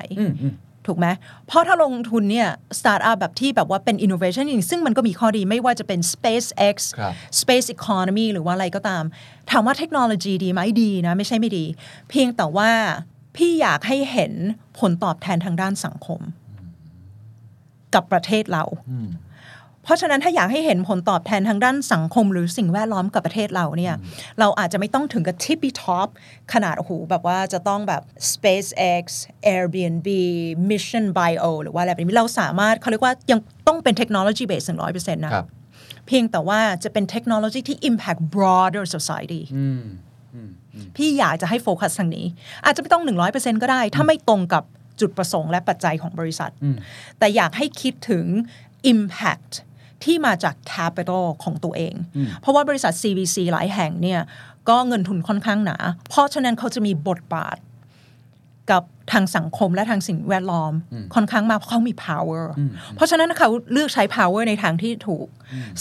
[0.87, 1.07] ถูกไหม
[1.47, 9.05] เพราะถ้าลงทุนเนี่ย startup แบบที่แบบว่าเป็น innovation จริงซึ่งมันก็มีข้อดีไม่ว่าจะเป็น SpaceX ครับ Space Economy หรือว่าอะไรก็ตาม
[9.51, 11.65] ถามว่าเทคโนโลยีดีไหมดีนะ ไม่ใช่ไม่ดี
[12.11, 12.71] เพียงแต่ว่า
[13.37, 14.33] พี่อยากให้เห็น
[14.79, 16.21] ผลตอบแทนทางด้านสังคม
[17.95, 18.65] กับประเทศเรา
[19.85, 23.95] เพราะฉะนั้นถ้าอยากให้เห็นผลตอบแทนทางด้านสังคม หรือสิ่งแวดล้อมกับประเทศเราเนี่ย
[24.41, 26.09] เราอาจจะไม่ต้องถึงกับ tippy top
[26.53, 28.03] ขนาดโอ้โหแบบว่าจะต้องแบบ
[28.33, 29.05] SpaceX
[29.55, 30.09] Airbnb
[30.71, 35.47] Mission Bio หรือว่าอะไรแบบนี้เราสามารถเขาเรียกว่ายังต้องเป็นเทคโนโลยีเบสถึงร้อยเปอร์เซ็นต์นะครับ
[36.07, 39.43] เพียงแต่ว่าจะเป็นเทคโนโลยีที่ impact broader society
[40.97, 42.27] พี่อยากจะให้โฟกัสทางนี้
[42.65, 43.03] อาจจะไม่ต้อง
[43.33, 44.65] 100%ก็ได้ ถ้าไม่ตรงกับ
[45.01, 46.53] จุดประสงค์และปัจจัยของบริษัท
[47.19, 48.27] แต่อยากให้คิดถึง
[48.93, 49.53] impact
[50.05, 51.95] ที่มาจาก capital ของตัวเอง
[52.41, 54.21] เพราะว่าบริษัท CVC หลายแห่งเนี่ย
[54.69, 55.77] ก็เงินทุนค่อนข้างหนา
[56.09, 57.57] เพราะฉะนั้นเขาจะมีบทบาท
[58.71, 60.73] กับทางสังคมและทางสิ่งแวดล้อม
[61.15, 62.45] ค่อนข้างมากเพราะเขามี power
[62.95, 65.27] เพราะฉะนั้นเขาเลือกใช้ power ในทางที่ถูก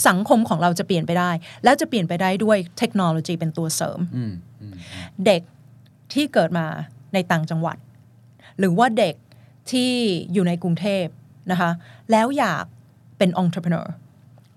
[0.07, 1.31] สังคมของเราจะเปลี่ยนไปได้
[1.63, 3.99] แล้วจะเปลี่ยนไปได้ด้วยเทคโนโลยีเป็นตัวเสริม
[5.25, 5.41] เด็ก
[6.13, 6.65] ที่เกิดมา
[7.13, 7.77] ในต่างจังหวัด
[8.59, 9.15] หรือว่าเด็ก
[9.71, 9.91] ที่
[10.33, 11.05] อยู่ในกรุงเทพ
[11.51, 11.71] นะคะ
[12.11, 12.65] แล้วอยาก
[13.17, 13.87] เป็น entrepreneur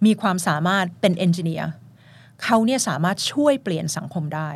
[0.06, 1.66] มีความสามารถเป็น engineer
[2.42, 4.50] เขาเนี่ยสามารถช่วยเปลี่ยนสังคมได้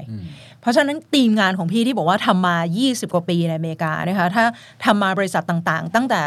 [0.60, 4.44] เพราะฉะนั้นทีมงานของพี่ที่บอกว่าทำมา 20 กว่าปีในอเมริกานะคะถ้า
[4.84, 6.22] ทำมาบริษัทต่างๆ ตั้งแต่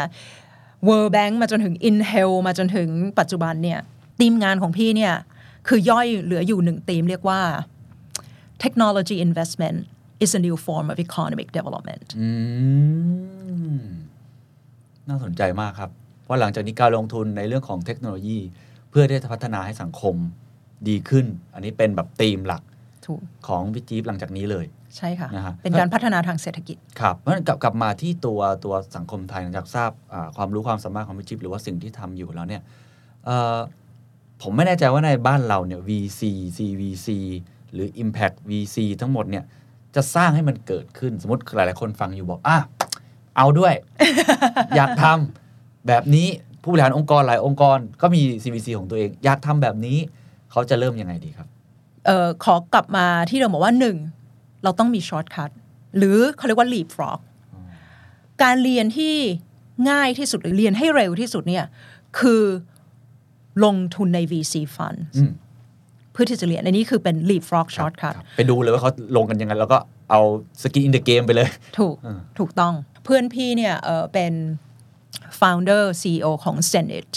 [0.88, 3.80] World Bank มาจนถึง Intel มาจนถึงปัจจุบันเนี่ย
[4.20, 5.14] ทีมงานของพี่เนี่ย
[5.68, 7.40] คือย่อยเหลืออยู่หนึ่งทีมเรียกว่า
[8.64, 9.78] technology investment
[10.24, 12.28] is a new form of economic development อื
[13.76, 13.80] ม
[15.08, 15.90] น่าสนใจมากครับ
[16.24, 18.38] เพราะหลังจากนี้การลงทุนในเรื่องของเทคโนโลยี
[18.90, 20.14] เพื่อที่จะพัฒนาให้สังคม
[20.88, 22.62] ดีขึ้น อันนี้เป็นแบบธีมหลัก
[23.06, 32.62] ถูกของพี่จี๊บหลังจากนี้เลย ใช่ค่ะนะฮะเป็นการพัฒนาทางเศรษฐกิจ ครับเพราะฉะนั้นกลับกลับมาที่ตัวตัวสังคมไทยหลังจากทราบอ่าความรู้ความสามารถของพี่จิ๊บหรือว่าสิ่งที่ทำอยู่แล้วเนี่ย
[33.24, 33.58] เอ่อ
[34.42, 36.20] ผมไม่แน่ใจว่าในบ้านเราเนี่ย VC
[36.56, 37.08] CVC
[37.72, 39.44] หรือ Impact VC ทั้งหมดเนี่ย
[39.94, 42.58] จะสร้างให้มันเกิดขึ้นสมมติหลายๆคนฟังอยู่บอกอะ
[43.36, 43.74] เอาด้วย
[44.76, 46.28] อยากทำแบบนี้
[46.62, 49.98] ผู้บริหารองค์กรหลายองค์กรก็มี CVC ของตัวเอง อยากทำแบบนี้
[50.50, 51.48] เขาจะเริ่มยังไงดีครับ
[52.06, 53.96] เอ่อขอกลับมาที่เราบอกว่าหนึ่ง
[54.64, 55.50] เราต้องมี shortcut
[55.96, 57.20] หรือเขาเรียกว่า leapfrog
[58.42, 59.14] การเรียนที่
[59.90, 61.64] ง่ายที่สุดหรือเรียนให้เร็วที่สุดเนี่ย
[62.18, 62.42] คือ
[63.64, 69.78] ลงทุนใน VC fund อืมเพื่อที่จะเรียนอันนี้คือเป็น leapfrog shortcut ครับไปดูเลยว่าเขาลงกันยังไงแล้วก็
[70.10, 70.20] เอา
[70.62, 71.48] สกินอินเด e เกมไปเลย
[71.78, 74.32] ถูกอ่าถูกต้องเพื่อนพี่เนี่ยเอ่อเป็น
[75.40, 77.10] founder CEO ของ Zenit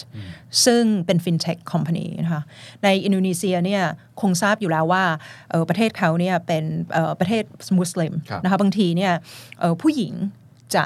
[0.66, 2.44] ซึ่งเป็น fintech company นะคะ
[2.84, 3.84] ในอินโดนีเซียเนี่ย
[4.22, 5.04] คงทราบอยู่แล้วว่า
[5.50, 7.44] เอ่อประเทศเขาเนี่ยเป็นเอ่อประเทศ
[7.78, 9.14] มุสลิมครับนะคะบางทีเนี่ย
[9.60, 10.14] เอ่อผู้หญิง
[10.76, 10.84] จะ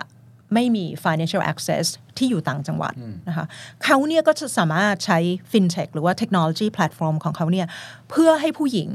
[0.53, 1.85] ไม่มี financial access
[2.17, 2.93] ที่อยู่ต่างจังหวัด
[3.27, 3.45] นะคะ
[3.83, 5.19] เขาเนี่ยก็จะสามารถใช้
[5.51, 7.67] fintech หรือว่า technology platform ของเขาเนี่ย
[8.09, 8.89] เพื่อให้ผู้หญิง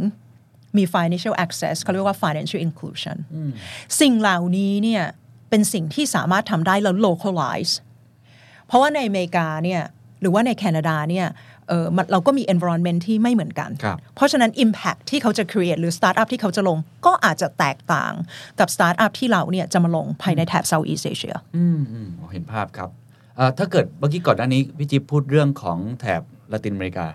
[0.77, 3.17] มี financial access เขาเรียกว่า financial inclusion
[4.01, 5.05] สิ่งเหล่านี้เนี่ย
[5.51, 7.73] เป็นสิ่งที่สามารถทำได้แล้ว localize
[8.67, 9.83] เพราะว่าในอเมริกาเนี่ย
[10.21, 11.27] หรือว่าในแคนาดาเนี่ย
[11.73, 18.13] เออมันเราก็มี environment ที่ไม่เหมือนกันครับเพราะฉะนั้น impact ที่เขาจะ create หรือ startup ที่เขาจะลง ก็อาจจะแตกต่าง
[18.61, 22.91] กับ startup ที่เราเนี่ยจะมาลงภายในแถบ Southeast Asia อืมอืมเห็นภาพครับ
[23.37, 27.07] เอ่อถ้าเกิดเมื่อกี้ก่อนหน้านี้พี่จิ๊บพูดเรื่องของแถบละตินอเมริกา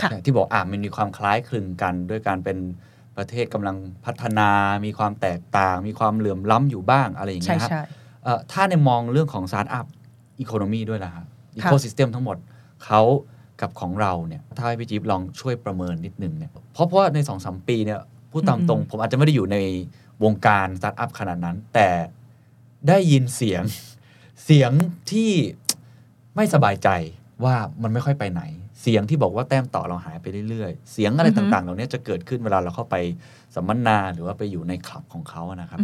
[0.00, 2.58] ค่ะที่บอกอ่ามันมีความคล้ายคลึงกันด้วยการเป็น
[3.16, 4.48] ประเทศกำลังพัฒนา
[4.84, 7.82] มีความแตกต่าง มีความเหลื่อมล้ำอยู่บ้างอะไรอย่างเงี้ใช่ยครับใช่
[8.24, 9.86] เอ่อถ้าในมองเรื่องของสตาร์ทอัพ
[10.40, 12.36] อีโคโนมีด้วยล่ะครับอีค่ะโคซิสเต็มทั้งหมด
[12.84, 13.00] เขา
[13.60, 17.98] กับของเราเนี่ยถ้าให้พี่จิ๊บลองช่วยประเมินนิดนึงเนี่ยเพราะเพราะว่าในสองสามปีเนี่ย
[18.30, 19.56] พูดตามตรง ผมอาจจะไม่ได้อยู่ใน
[20.24, 21.88] วงการสตาร์ทอัพขนาดนั้น แต่
[22.88, 23.62] ได้ยินเสียง
[24.44, 24.70] เสียง
[25.10, 25.32] ที่
[26.36, 26.88] ไม่สบายใจ
[27.44, 28.42] ว่ามันไม่ค่อยไปไหน
[28.82, 32.96] เสียงที่บอกว่าแต้มต่อเราหายไปเรื่อยๆ เสียงอะไรต่างๆ เหล่านี้จะเกิดขึ้นเวลาเราเข้าไป
[33.54, 35.78] สัมมนาหรือว่าไปอยู่ในคลับของเขาอะนะครับ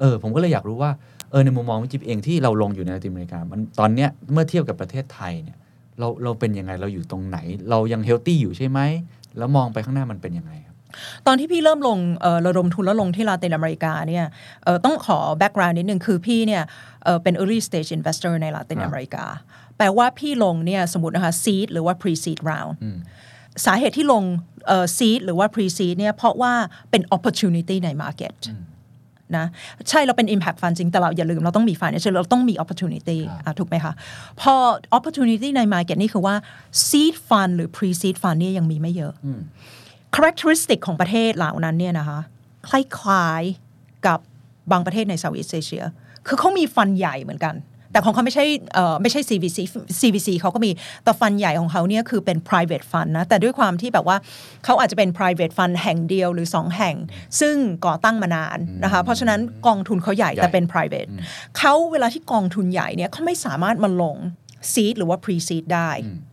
[0.00, 0.90] เออผมก็เลยอยากรู้ว่า
[1.30, 5.56] เออในมุมมองวิจิปเองที่เราลงอยู่ในลาตินอเมริกามันตอนเนี้ยเมื่อเทียบกับประเทศไทยเนี่ย
[5.98, 7.38] เราเราเป็นยังไงเราอยู่ตรงไหน
[7.70, 8.80] เรายัง healthy อยู่ใช่ไหม
[9.38, 10.74] แล้วมองไปข้างหน้ามันเป็นยังไงครับ
[11.26, 14.24] ตอนที่พี่เริ่มลงเอ่อระดมทุนแล้วลงที่ลาตินอเมริกาเนี่ย
[14.64, 16.62] เอ่อต้องขอ background นิดนึงคือพี่เนี่ย
[17.04, 19.24] เอ่อเป็น early stage investor ในลาตินครับอเมริกา
[19.76, 22.72] แปลว่าพี่ลงเนี่ยสมมตินะคะ seed หรือว่า pre seed round
[23.64, 24.22] สาเหตุที่ลง
[24.66, 26.52] เอ่อ seed หรือว่า pre seed เนี่ยเพราะว่า
[26.90, 28.34] เป็น opportunity ใน market
[29.36, 29.46] นะ
[29.88, 33.92] ใช่เราเป็น impact fund จริง แต่เราอย่าลืมเราต้องมี financial เราต้องมี opportunity อะถูกไหมคะ
[34.40, 34.54] พอ
[34.96, 36.34] opportunity ใน market นี่คือว่า
[36.86, 39.12] seed fund หรือ pre seed fund เนี่ยยังมีไม่เยอะ
[40.14, 42.18] characteristic ของประเทศเหล่านั้นเนี่ยนะคะ
[42.70, 44.18] คล้ายๆกับ
[44.72, 45.84] บางประเทศใน Southeast Asia
[46.26, 47.54] คือเขามีฟันใหญ่เหมือนกัน
[47.96, 48.44] แต่ของเขาไม่ใช่
[48.74, 49.58] เอ่อไม่ใช่ CVC
[50.00, 50.70] CVC เขาก็มี
[51.04, 54.16] แต่ฟันใหญ่ของเขาเนี่ยคือเป็น private fund นะแต่ด้วยความที่แบบว่า
[54.64, 56.96] เขาอาจจะเป็น private fund แห่งเดียวหรือสองแห่ง
[57.40, 57.54] ซึ่ง
[57.86, 61.08] ก่อตั้งมานานนะคะเพราะฉะนั้นกองทุนเขาใหญ่แต่เป็น private
[61.58, 64.16] เขาเวลาที่กองทุนใหญ่เนี่ยเขาไม่สามารถมาลง
[64.72, 65.90] seed หรือว่า pre seed ได้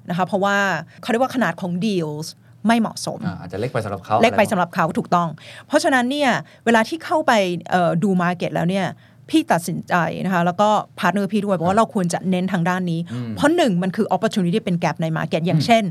[0.09, 0.57] นะคะเพราะว่า
[1.01, 2.27] เขาเรียกว่าขนาดของ deals
[2.67, 5.29] ไม่เหมาะสมอ่าอาจจะเล็กไปสำหรับเขาเล็กไปอะรสำหรับเขาถูกต้อง
[5.67, 6.31] เพราะฉะนั้นเนี่ย
[6.65, 7.31] เวลาที่เข้าไป
[7.71, 8.87] เอ่อดู market แล้วเนี่ย
[9.33, 9.93] พี่ตัดสินใจ
[10.25, 10.69] นะคะแล้วก็
[10.99, 12.99] พาร์ทเนอร์พี่ด้วยบอกว่าเราควรจะเน้นทางด้านนี้
[13.35, 15.83] เพราะหนึ่งมันคือ opportunity เป็น gap ใน market อย่างเช่น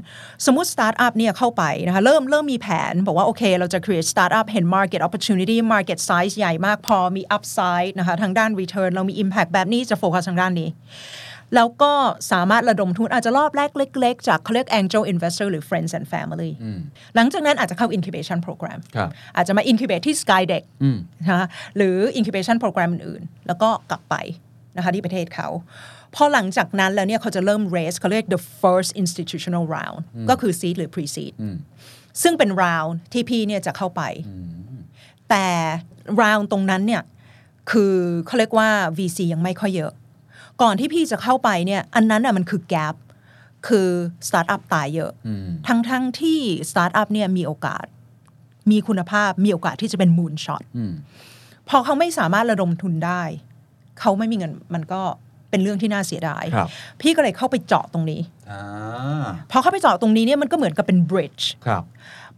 [0.47, 8.91] สมมติสตาร์ทอัพเนี่ยเข้าไปนะคะเริ่มเริ่มมีแผน บอกว่า โอเค เราจะ create startup เห็น market opportunity market size ใหญ่มากพอมี upside นะคะทางด้าน return
[8.95, 10.69] เรามี impact แบบนี้จะโฟกัสทางด้านนี้
[11.55, 11.93] แล้วก็
[12.33, 16.51] สามารถระดมทุนอาจจะรอบแรกเล็ก ๆ จากเขาเรียก angel investor หรือ friends and family
[17.15, 20.65] หลังจากนั้นอาจจะเข้า incubation program ครับอาจจะมา incubate ที่ Skydeck
[21.21, 21.47] นะคะ
[21.77, 24.15] หรือ incubation program อื่นๆ แล้วก็กลับไป
[24.77, 25.49] นะคะที่ประเทศเขา
[26.15, 29.99] พอหลังจากนั้นแล้วเนี่ยเขาจะเริ่ม raise เขาเรียก the first institutional round
[30.31, 31.33] ก็คือ seed หรือ pre seed
[32.23, 34.03] ซึ่งเป็น round ที่พี่เนี่ยจะเข้าไป
[35.31, 35.47] แต่
[36.21, 37.03] round ตรงนั้นเนี่ย
[37.71, 37.95] คือ
[38.27, 39.93] เขาเรียกว่า VC ยังไม่ค่อยเยอะ
[40.63, 42.97] ก่อนที่พี่จะเข้าไปเนี่ยอันนั้นอะมันคือ gap
[43.67, 43.89] คือ
[44.29, 45.13] สตาร์ทอัพตายเยอะ
[45.69, 46.41] ทั้งทั้งๆที่
[46.71, 47.85] สตาร์ทอัพเนี่ยมีโอกาส
[48.71, 50.93] มีคุณภาพมีโอกาสที่จะเป็น moonshot อืม
[51.69, 53.23] พอเขาไม่สามารถระดมทุนได้
[54.01, 55.03] เขาไม่มีเงินมันก็
[55.51, 56.69] เป็นเรื่องที่น่าเสียดายครับ
[57.01, 61.85] พี่ก็เลยเข้าไปเจาะตรงนี้อ่าพอเข้าไปเจาะตรงนี้เนี่ยมันก็เหมือนกับเป็น bridge ครับ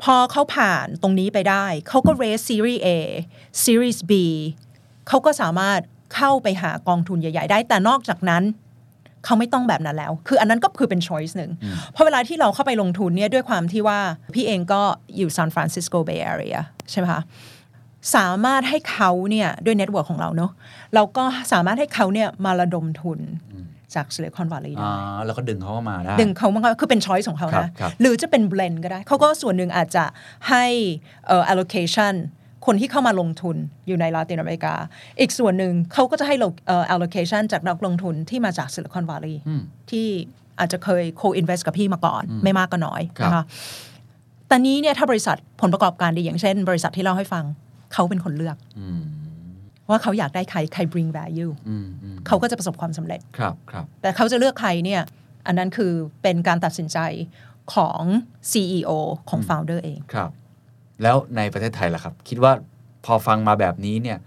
[0.02, 2.88] พอเขาผ่านตรงนี้ไปได้ เขาก็ raise series A
[3.64, 4.12] series B
[5.08, 5.80] เขาก็สามารถ
[6.14, 8.44] เข้าไปหากองทุนใหญ่ ๆ ได้ แต่นอกจากนั้น
[9.24, 11.50] เขาไม่ต้องแบบนั้นแล้ว คืออันนั้นก็คือเป็น choice หนึ่ง
[11.92, 13.98] เพราะเวลาที่เราเข้าไปลงทุนเนี่ยด้วยความที่ว่า
[14.34, 14.82] พี่เองก็
[15.16, 16.56] อยู่ซานฟรานซิสโกเบย์แอเรีย
[16.90, 17.22] ใช่ไหมคะ
[18.16, 20.50] สามารถให้เขาเนี่ยด้วยเน็ตเวิร์กของเราเนอะ
[20.94, 23.20] เราก็สามารถให้เขาเนี่ยมาระดมทุน
[23.94, 30.04] จากซิลิคอนวัลลีย์ได้อ่าแล้วก็ดึงเขาเข้ามาได้ ดึงเขามันก็คือเป็น choice ของเขาครันะบครับหรือจะเป็น blend ก็ได้ เขาก็ส่วนหนึ่งอาจจะ
[30.48, 30.64] ให้
[31.26, 32.14] เอ่อ allocation
[32.66, 33.56] คนที่เข้ามาลงทุน
[33.86, 34.74] อยู่ในลาตินอเมริกา
[35.20, 36.34] อีกส่วนหนึ่งเขาก็จะให้
[36.66, 39.42] เอ่อ allocation จากนักลงทุนที่มาจากซิลิคอนวัลลีย์
[39.90, 40.06] ที่
[40.58, 43.44] อาจจะเคย co-invest กับพี่มาก่อน ไม่มากก็น้อยครับนะคะ
[44.50, 47.44] ตอนนี้เนี่ยถ้าบริษัทผลประกอบการดีอย่างเช่น บริษัทที่เล่าให้ฟัง
[47.92, 49.02] เขาเป็นคนเลือกอืม
[49.88, 55.02] ว่าเขาอยากได้ใครใคร bring value อืมอืมเขาก็จะประสบความสำเร็จครับครับ แต่เขาจะเลือกใครเนี่ย
[55.46, 55.92] อันนั้นคือ
[56.22, 56.98] เป็นการตัดสินใจ
[57.74, 58.02] ของ
[58.52, 58.90] CEO
[59.30, 60.30] ของ founder เองครับ
[61.02, 62.52] แล้วในประเทศไทยล่ะครับ คิดว่า
[63.04, 64.18] พอฟังมาแบบนี้เนี่ย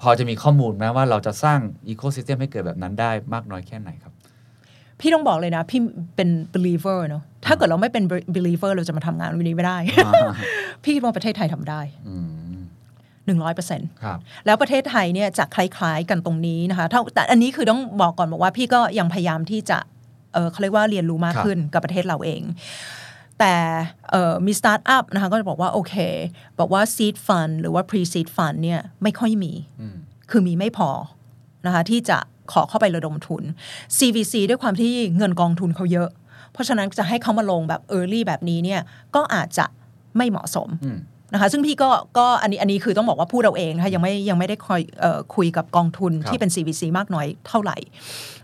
[0.00, 1.58] พอจะมีข้อมูลไหมว่าเราจะสร้าง
[1.88, 4.12] อีโค y ิสเต็มให้เกิดแบบนั้นได้มากน้อยแค่ไหนครับ
[5.00, 5.80] พี่ต้องบอกเลยนะ พี่
[6.16, 8.04] เป็น believer เนอะถ้าเกิดเราไม่เป็น
[8.36, 9.78] believer เราจะมาทำงานวันนี้ไม่ได้
[10.82, 12.16] พี่คิดว่าประเทศไทยทำได้อื
[12.56, 12.58] ม
[13.26, 19.78] หนึ่งร้อยเปอร์เซ็นต์ครับแล้วประเทศไทยเนี่ยจะคล้าย ๆ กันตรงนี้นะคะเท่าแต่อันนี้คือต้องบอกก่อนบอกว่าพี่ก็ยังพยายามที่จะ
[20.34, 22.42] เออเขาเรียกว่าเรียนรู้มากครับขึ้นกับประเทศเราเอง
[23.42, 23.56] แต่
[24.10, 25.94] เอ่อมีสตาร์ทอัพนะคะก็จะบอกว่า โอเค
[26.58, 29.96] บอกว่า seed fund หรือว่า pre seed fund เนี่ยไม่ค่อยมีอืม
[30.30, 30.90] คือมีไม่พอ
[31.66, 32.18] นะคะที่จะ
[32.52, 33.42] ขอเข้าไประดมทุน
[33.96, 36.08] CVC ด้วยความที่เงินกองทุนเขาเยอะ
[36.52, 38.80] เพราะฉะนั้นจะให้เขามาลงแบบ Early แบบนี้เนี่ย
[39.14, 39.66] ก็อาจจะ
[40.16, 40.98] ไม่เหมาะสมอืม
[41.32, 47.76] นะคะ ซึ่งพี่ก็ก็อันนี้อันนี้คือต้องบอกว่าพูดเราเองนะคะยังไม่ยังไม่ได้คอยเอ่อคุยกับกองทุนครับที่เป็น CVC มากน้อยเท่าไหร่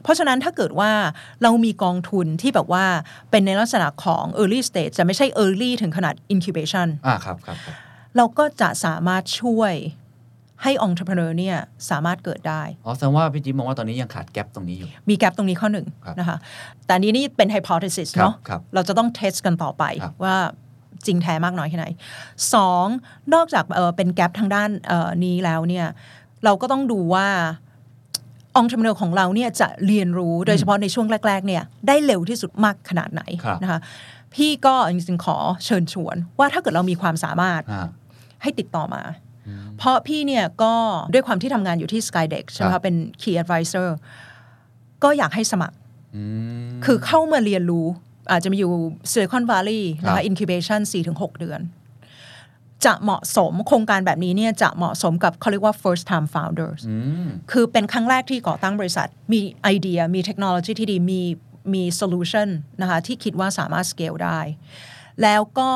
[0.03, 0.91] เพราะฉะนั้นถ้าเกิดว่า
[1.43, 2.85] เรามีกองทุนที่แบบว่า
[3.31, 7.75] เป็นในลักษณะของ early stage จะไม่ใช่ early ถึงขนาด incubation อ่าครับครับครับ
[8.17, 9.75] เราก็จะสามารถช่วย
[10.63, 11.57] ให้ entrepreneur เนี่ย
[11.91, 16.37] สามารถเกิดได้ อ๋อ แสดงว่าพี่จิ๊บมองว่าตอนนี้ยังขาดแกลบตรงนี้อยู่ มีแกลบตรงนี้ข้อหนึ่งครับนะคะ
[16.87, 20.37] แต่อันนี้นี่เป็น hypothesis ครับเนาะครับเราจะต้องเทสกันต่อไปครับว่า
[21.07, 21.87] จริงแท้มากน้อยแค่ไหน
[22.55, 22.87] สอง
[23.35, 25.87] นอกจากเอ่อเป็นแกลบทางด้านเอ่อนี้แล้วเนี่ย
[26.45, 27.29] เราก็ต้องดูว่า
[28.57, 33.81] องค์ entrepreneur ของเราเนี่ยจะเรียนรู้โดยเฉพาะในช่วงแรก ๆ เนี่ยได้เร็วที่สุดมากขนาดไหนครับนะคะ
[34.35, 37.89] พี่ก็จริงๆขอเชิญชวน ว่าถ้าเกิดเรามีความสามารถอ่า
[38.43, 39.03] ให้ติดต่อมา
[39.79, 40.75] เพราะพี่เนี่ยก็
[41.13, 43.89] ด้วยความที่ทำงานอยู่ที่ Skydeck ใช่ไหมครัคะบเป็น Key Advisor
[45.03, 45.77] ก็อยากให้สมัคร
[46.17, 46.23] อื
[46.67, 47.87] มคือเข้ามาเรียนรู้
[48.31, 48.71] อาจจะมาอยู่
[49.11, 51.61] Silicon Valley นะครัคะบ incubation 4-6เดือน
[52.87, 61.23] จะเหมาะสมโครงการแบบนี้เนี่ยจะเหมาะสมกับเขาเรียกว่า first time founders อืมคือเป็นครั้งแรกที่ก่อตั้งบริษัท มีไอเดีย มีเทคโนโลยีที่ดี มี
[61.75, 62.49] มีโซลูชัน
[62.81, 64.41] นะคะที่คิดว่าสามารถสเกลได้
[65.23, 65.71] แล้วก็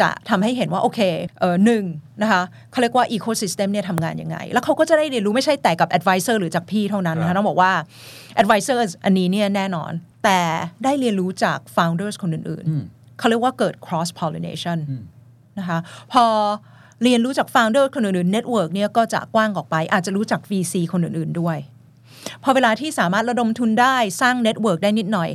[0.00, 1.00] จะทำให้เห็นว่า โอเค
[1.40, 1.84] เออหนึ่ง
[2.22, 7.72] นะคะเขาเรียกว่า ecosystem เนี่ยทำงานยังไง แล้วเขาก็จะได้เรียนรู้ไม่ใใช่แต่กับ advisor หรือจากพี่เท่านั้นนะครัคะบต้องบอกว่า
[8.42, 9.92] advisor อันนี้เนี่ยแน่นอน
[10.24, 10.40] แต่
[10.84, 14.78] ได้เรียนรู้จาก founders คนอื่นๆ เขาเรียกว่าเกิด cross pollination
[15.58, 15.78] นะคะ
[16.12, 16.24] พอ
[17.02, 21.58] เรียนรู้จาก founder คนอื่นๆ network เนี่ยก็จะกว้างออกไป อาจจะรู้จัก VC คนอื่นๆ ด้วย
[22.42, 25.30] พอเวลาที่สามารถระดมทุนได้สร้างเน็ตเวิร์กได้นิดหน่อย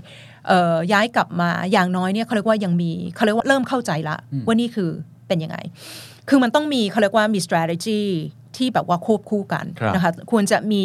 [0.47, 4.89] เออย้ายกลับมาอย่างน้อยเนี่ยเขาเรียกว่ายังมีเขาเรียกว่าเริ่มเข้าใจละว่านี่คือ
[5.27, 5.57] เป็นยังไง
[6.29, 8.01] คือมันต้องมีเขาเรียกว่ามี strategy
[8.57, 10.83] ที่แบบว่าควบคู่กันครับนะคะควรจะมี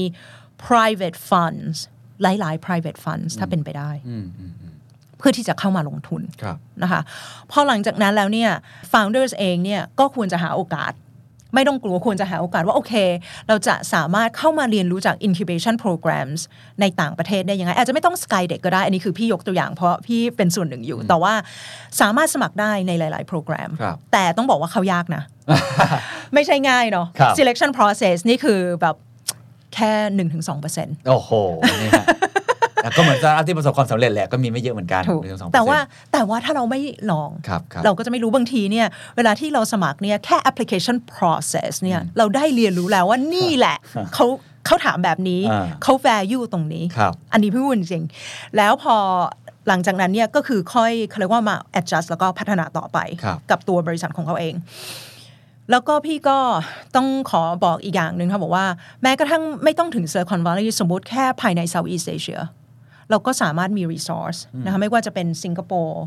[0.66, 1.76] private funds
[2.22, 4.74] หลาย ๆ private funds ถ้าเป็นไปได้อืมอืมอืม
[5.18, 7.00] เพื่อที่จะเข้ามาลงทุนครับนะคะ
[7.50, 8.50] พอหลังจากนั้นแล้วเนี่ย
[8.92, 10.92] founders เองเนี่ยก็ควรจะหาโอกาส
[11.54, 12.94] ไม่ต้องกลัวควรจะหาโอกาสว่า โอเค
[13.48, 16.40] เราจะสามารถเข้ามาเรียนรู้จาก incubation programs
[16.80, 21.34] ในต่างประเทศได้ยังไง อาจจะไม่ต้อง Sky เด็กก็ได้ อันนี้คือพี่ยกตัวอย่างเพราะพี่เป็นส่วนหนึ่งอยู่ แต่ว่า
[22.00, 25.22] สามารถสมัครได้ในหลาย ๆ โปรแกรมครับแต่ต้องบอกว่าเขายากนะ
[26.34, 28.96] ไม่ใช่ง่ายเนาะครับ selection process นี่คือแบบ
[29.74, 29.92] แค่
[30.50, 31.30] 1-2%โอ้โห
[31.82, 32.06] นี่ฮะ
[32.82, 35.78] แล้วก็เหมือนสตาร์ทอัพที่ประสบความสำเร็จแหละก็มีไม่เยอะเหมือนกันถูกหนึ่งสองแต่ว่า
[36.12, 43.76] แต่ว่าถ้าเราไม่ลองครับครับเราก็จะไม่รู้บางทีเนี่ยเวลาที่เราสมัครเนี่ยแค่ application process เนี่ยเราได้เรียนรู้แล้วว่านี่แหละ
[44.14, 44.26] เขา
[44.66, 48.96] เขาถามแบบนี้อ่าเขา value ตรงนี้ครับอันนี้พี่พูดจริงๆแล้วพอ
[49.68, 54.54] หลังจากนั้นเนี่ยก็คือค่อยเขาเรียกว่ามา adjust แล้วก็พัฒนาต่อไปครับกับตัวบริษัทของเขาเอง
[55.70, 56.38] แล้วก็พี่ก็
[56.96, 58.66] ต้องขอบอกอีกอย่างหนึ่งค่ะบอกว่า
[59.02, 62.40] แม้กระทั่งไม่ต้องถึง Silicon Valley สมมติแค่ภายใน Southeast Asia
[63.10, 66.02] เราก็สามารถมี resource นะคะไม่ว่าจะเป็นสิงคโปร์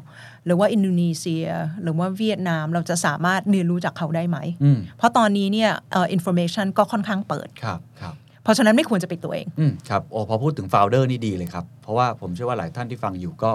[0.46, 1.48] หรือว่าอินโดนีเซีย
[1.82, 13.52] หรือว่าเวียดนามเราจะสามารถเรียนรู้จากเขาได้ไหมอืมเพราะตอนนี้เนี่ยเอ่อ information ก็ค่อนข้างเปิดครับครับเพราะฉะนั้นไม่ควรจะปิดตัวเองอืมครับโอ้พอพูดถึง founder นี่ดีเลยครับ เพราะว่าผมเชื่อว่าหลายท่านที่ฟังอยู่ก็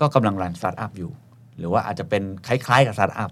[0.00, 1.10] ก็กำลังรันสตาร์ทอัพอยู่
[1.58, 3.30] หรือว่าอาจจะเป็นคล้ายๆกับสตาร์ทอัพ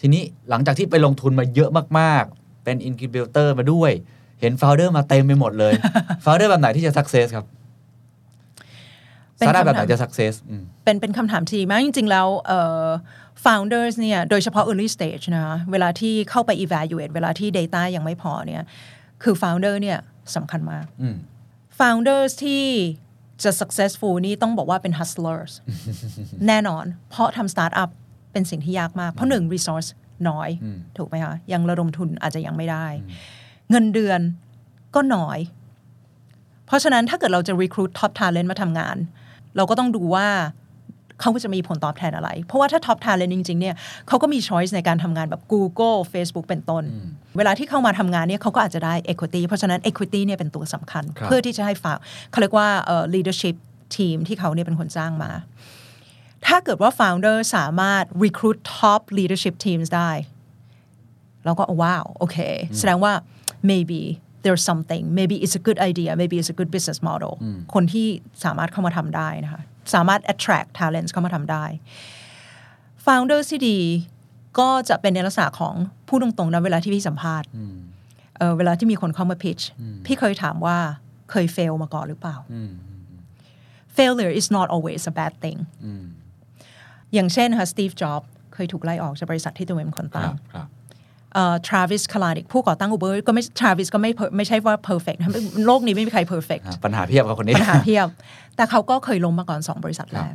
[0.00, 3.92] ทีนี้หลังจากที่ไปลงทุนมาเยอะมากๆ เป็นอิน u b เ t เตอร์มาด้วย
[4.40, 5.72] เห็น founder มาเต็มไปหมดเลย
[6.24, 7.46] founder แบบไหนที่จะ success ครับ
[9.38, 12.86] เป็นสตาร์ทอัพแบบไหนคำถามจะ success อืมเป็นเป็นคำถามที่ดีมากจริง ๆ แล้วเอ่อ
[13.44, 18.62] founders เนี่ยโดยเฉพาะ early stage นะคะเวลาที่เข้าไป evaluate เวลาที่ data ยังไม่พอเนี่ย
[19.22, 19.98] คือ founder เนี่ย
[20.36, 21.16] สำคัญมากอืม
[21.80, 22.64] founders ที่
[23.44, 25.52] จะ successful นี่ต้องบอกว่าเป็น hustlers
[26.46, 27.90] แน่นอน เพราะทำ startup
[28.32, 29.88] เป็นสิ่งที่ยากมาก เพราะหนึ่ง resource
[30.28, 32.86] น้อยอืมถูกไหมคะยังระดมทุนอาจจะยังไม่ได้
[33.70, 34.20] เงินเดือน
[34.94, 35.38] ก็น้อย
[36.66, 38.96] เพราะฉะนั้นถ้าเกิดเราจะ recruit top talent มาทำงาน
[39.56, 40.28] เราก็ต้องดูว่า
[41.20, 43.74] เขาจะมีผลตอบแทนอะไร เพราะว่าถ้า top talent จริงๆเนี่ย
[44.08, 46.84] เขาก็มี choice ในการทำงานแบบ Google Facebook เป็นต้น
[47.36, 51.98] เวลาที่เข้ามาทำงานเนี่ยเขาก็อาจจะได้ equity เพราะฉะนั้น equity เนี่ยเป็นตัวสำคัญครับเพื่อที่จะให้ฝาก
[52.30, 53.56] เขาเรียกว่าเอ่อ leadership
[53.96, 55.30] team ที่เขาเนี่ยเป็นคนจ้างมา
[56.46, 60.10] ถ้าเกิดว่า founder สามารถ recruit top leadership teams ได้
[61.44, 62.36] เราก็ว้าวโอเค
[62.78, 63.12] แสดงว่า
[63.70, 64.00] maybe
[64.44, 67.32] there's something maybe it's a good idea maybe it's a good business model
[67.74, 68.06] คนที่
[68.44, 69.62] สามารถเข้ามาทำได้นะคะ
[69.94, 71.64] สามารถ attract talents เข้ามาทำได้
[73.04, 73.78] founder ที่ดี
[74.58, 75.74] ก็จะเป็นในลักษณะของ
[76.08, 77.48] พูดตรงๆนะเวลาที่พี่สัมภาษณ์
[78.38, 79.62] เอ่อเวลาที่มีคนเข้ามา pitch
[80.06, 80.78] พี่เคยถามว่า
[81.30, 82.36] เคย fail มาก่อนหรือเปล่า
[83.98, 85.58] failure is not always a bad thing
[87.14, 90.68] อย่างเช่นค่ะ Steve Jobs เคยถูกไล่ออกจากบริษัทที่ตัวเองเป็นคนคตั้รังบครับ
[91.34, 95.30] เอ่อ Travis Kalanick ผู้ก่อตั้ง Uber ก็ไม่ Travis ก็ไม่ per- ไม่ใช่ว่า perfect นะ
[95.66, 98.08] โลกนี้ไม่มีใคร perfect อะปัญหาเพียบกับคนนี้ ปัญหาเพียบ
[98.56, 100.34] แต่เขาก็เคยล้มมาก่อนสองบริษัทแรก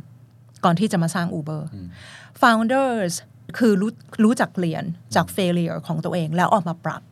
[0.64, 1.62] ก่อนที่จะมาสร้าง Uber
[2.42, 3.12] founders
[3.58, 3.90] คือรู้
[4.24, 7.02] รู้จักเรียนจาก failure ของตัวเองแล้วออกมาปรับ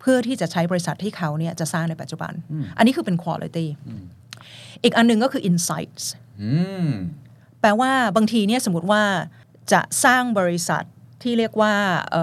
[0.00, 2.32] เพื่อที่จะใช้บริษัทที่เขาเนี่ยจะสร้างในปัจจุบัน
[2.76, 3.66] อันนี้คือเป็น quality
[4.84, 6.04] อีกอันหนึ่งก็คือ insights
[6.42, 6.52] อื
[6.86, 6.88] ม
[7.64, 9.02] แปลว่าบางทีเนี่ยสมมติว่า
[9.72, 10.84] จะสร้างบริษัท
[11.22, 11.74] ที่เรียกว่า
[12.12, 12.14] เ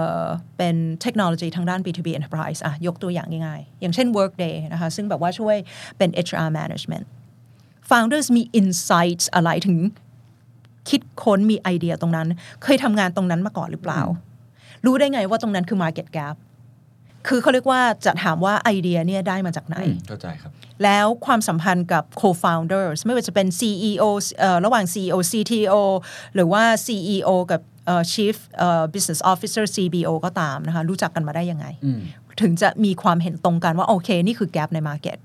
[0.56, 5.56] เป็นเทคโนโลยีทางด้าน B2B enterprise อะยกตัวอย่างง่ายๆ อย่างเช่น Workday นะคะ ซึ่งแบบว่าช่วย
[5.98, 7.04] เป็น HR management
[7.90, 9.76] founders มี insights อะไรถึง
[10.88, 12.28] คิดค้นมีไอเดียตรงนั้น
[12.62, 14.02] เคยทำงานตรงนั้นมาก่อนหรือเปล่า
[14.84, 16.36] รู้ได้ไงว่าตรงนั้นคือ market gap
[17.28, 19.76] คือเขาเรียกว่าจะถามว่าไอเดียเนี่ยได้มาจากไหน
[20.08, 20.52] เข้าใจครับ
[20.84, 24.04] แล้วความสัมพันธ์กับ co-founders ไม่ว่าจะเป็น CEO
[24.38, 25.74] เอ่อระหว่าง CEO CTO
[26.34, 31.66] หรือว่า CEO กับเอ่อ Chief เอ่อ Business Officer CBO ก็ตามนะคะรู้จักกันมาได้ยังไง
[32.40, 35.18] ถึงจะมีความเห็นตรงกันว่า โอเค นี่คือ gap ใน market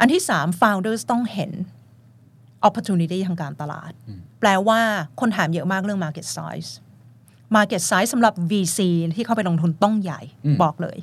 [0.00, 1.50] อันที่ 3 founders ต้องเห็น
[2.68, 3.92] opportunity ทางการตลาด
[4.40, 4.80] แปลว่า
[5.20, 6.70] คนถามเยอะมากเรื่อง market size
[7.56, 8.78] market size สำหรับ VC
[9.16, 10.20] ที่เข้าไปลงทุนต้องใหญ่
[10.62, 10.98] บอกเลย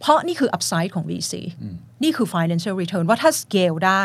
[0.00, 1.34] เพราะนี่คือ upside ของ VC
[2.02, 4.04] นี่คือ financial return ว่าถ้า scale ได้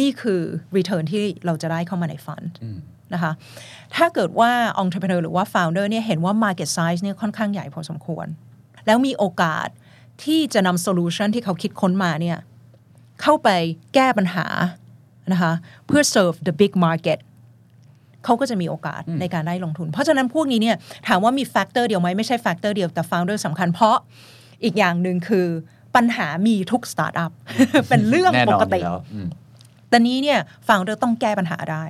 [0.00, 0.42] นี่คือ
[0.76, 2.48] return ที่เราจะได้เข้ามาใน fund
[3.14, 3.32] นะคะ
[3.96, 4.50] ถ้าเกิดว่า
[4.82, 8.26] entrepreneur หรือว่า founder เนี่ยเห็นว่า market size เนี่ยค่อนข้างใหญ่พอสมควร
[8.86, 9.68] แล้วมีโอกาส
[10.24, 12.38] ที่จะนำ solution ที่เขาคิดค้นมาเนี่ย
[13.22, 13.48] เข้าไป
[13.94, 14.46] แก้ปัญหา
[15.32, 15.52] นะคะ
[15.86, 17.18] เพื่อ serve the big market
[18.24, 20.76] เขาก็จะมีโอกาสในการได้ลงทุน เพราะฉะนั้นพวกนี้เนี่ย
[21.08, 23.96] ถามว่ามี factor เดียวไหมไม่ใช่ factor เดียวแต่ founder สำคัญเพราะ
[24.64, 25.46] อีกอย่างหนึ่งคือ
[25.96, 27.32] ปัญหามีทุกสตาร์ทอัพ
[27.88, 29.26] เป็นเรื่องแน่นอนปกติยู่แล้วอืม
[29.88, 30.38] แต่นี้เนี่ย
[30.68, 31.84] founder ต้องแก้ปัญหาได้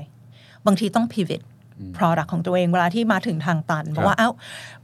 [0.67, 1.43] บางทีต้อง pivot
[1.97, 4.31] product ของตัวเองเวลาที่มาถึงทางตันบอกว่าเอ้า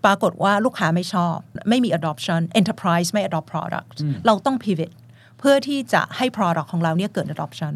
[0.05, 1.37] ปรากฏว่าลูกค้าไม่ชอบ
[1.69, 3.89] ไม่มี adoption enterprise ไม่ adopt product
[4.27, 7.73] เราต้อง pivot เพื่อที่จะให้ product ของเราเนี่ยเกิด adoption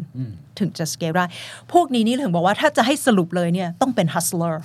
[0.59, 1.25] ถึงจะ scale ได้
[1.73, 4.55] พวกนี้นี่ถึงบอกว่าถ้าจะให้สรุปเลยเนี่ยต้องเป็น hustler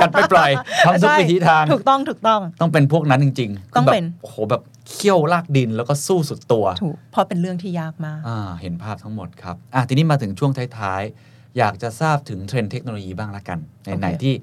[0.00, 0.50] กัดไปปล่อย
[0.84, 14.34] ทำทุกวิธีทาง ถูกต้องถูกต้อง ต้องเป็นพวกนั้นจริง ๆ ต้องคืแบบเป็นโอ้โหแบบเขี้ยวลากดินแล้วก็สู้สุดตัวถูกเพราะเป็นเรื่องที่ยากมากอ่าเห็นภาพทั้งหมดครับอะทีนี้มาถึงช่วงท้ายๆ อยากจะทราบถึงเทรนด์เทคโนโลยีบ้างละกันในไหนโอเคที่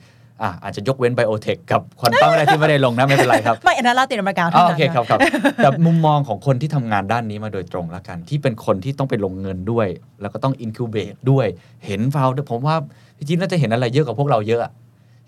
[0.43, 5.19] อะอาจจะยกเว้น biotech กับควอนตัมอะไรที่ไม่ได้ลงนะไม่เป็นไรครับ ไม่อันนั้นลาตินอเมริกาอ๋อเท่านั้โอนเคครับครับ
[5.57, 9.87] แต่มุมมองของคนที่ทำงานด้านนี้มาโดยตรงละกัน ที่เป็นคนที่ต้องไปลงเงินด้วย
[10.21, 11.47] แล้วก็ต้อง incubate ด้วย
[11.85, 12.75] เห็น found ผมว่า
[13.17, 14.71] พี่จิ๊บน่าจะเห็นอะไรเยอะกว่าพวกเราเยอะอะ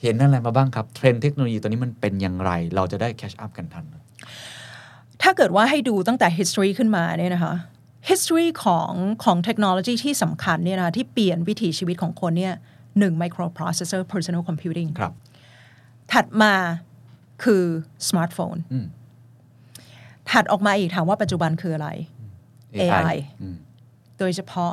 [0.02, 3.86] เห็นอะไรมาบ้างครับ เทรนด์เทคโนโลยีตัวนี้มันเป็นอย่างไร เราจะได้ catch up กันทัน
[5.22, 7.54] ถ้าเกิดว่าให้ดูตั้งแต่ history ขึ้นมาเนี่ยนะคะ
[8.10, 8.92] history ของ
[9.24, 12.54] ของเทคโนโลยีที่สำคัญเนี่ยนะที่เปลี่ยนวิถีชีวิตของคนเนี่ย
[13.00, 15.14] หนึ่ง microprocessor personal computing ครับ
[16.14, 16.54] ถัดมา
[17.44, 17.64] คือ
[18.08, 18.86] smartphone อืม
[20.32, 21.90] ถัดออกมาอีกถามว่าปัจจุบันคืออะไร
[22.82, 23.58] AI อืม
[24.20, 24.72] โดยเฉพาะ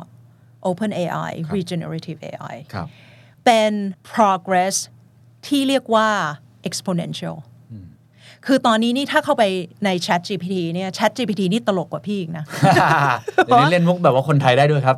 [0.69, 2.87] Open AI Regenerative AI ครับ
[3.45, 3.73] เป็น
[4.13, 4.75] progress
[5.47, 6.09] ที่เรียกว่า
[6.69, 7.37] exponential
[8.45, 9.43] คือตอนนี้นี่ถ้าเข้าไป
[9.85, 12.45] ใน Chat GPT เนี่ย Chat GPT นี่ตลกกว่าพี่อีกนะ
[13.45, 14.97] เดี๋ยวนี้เล่นมุกแบบว่าคนไทยได้ด้วยครับ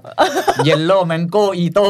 [0.68, 1.86] Yellow Mango Ito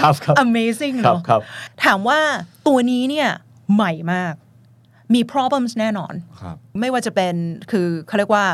[0.00, 1.40] ครับครับ amazing ครับเนาะครับ
[1.84, 2.20] ถามว่า
[2.66, 3.28] ตัวนี้เนี่ย
[3.74, 4.34] ใหม่มาก
[5.14, 7.34] มี problems แน่นอนครับไม่ว่าจะเป็น
[7.70, 8.46] คือเขาเรียกว่า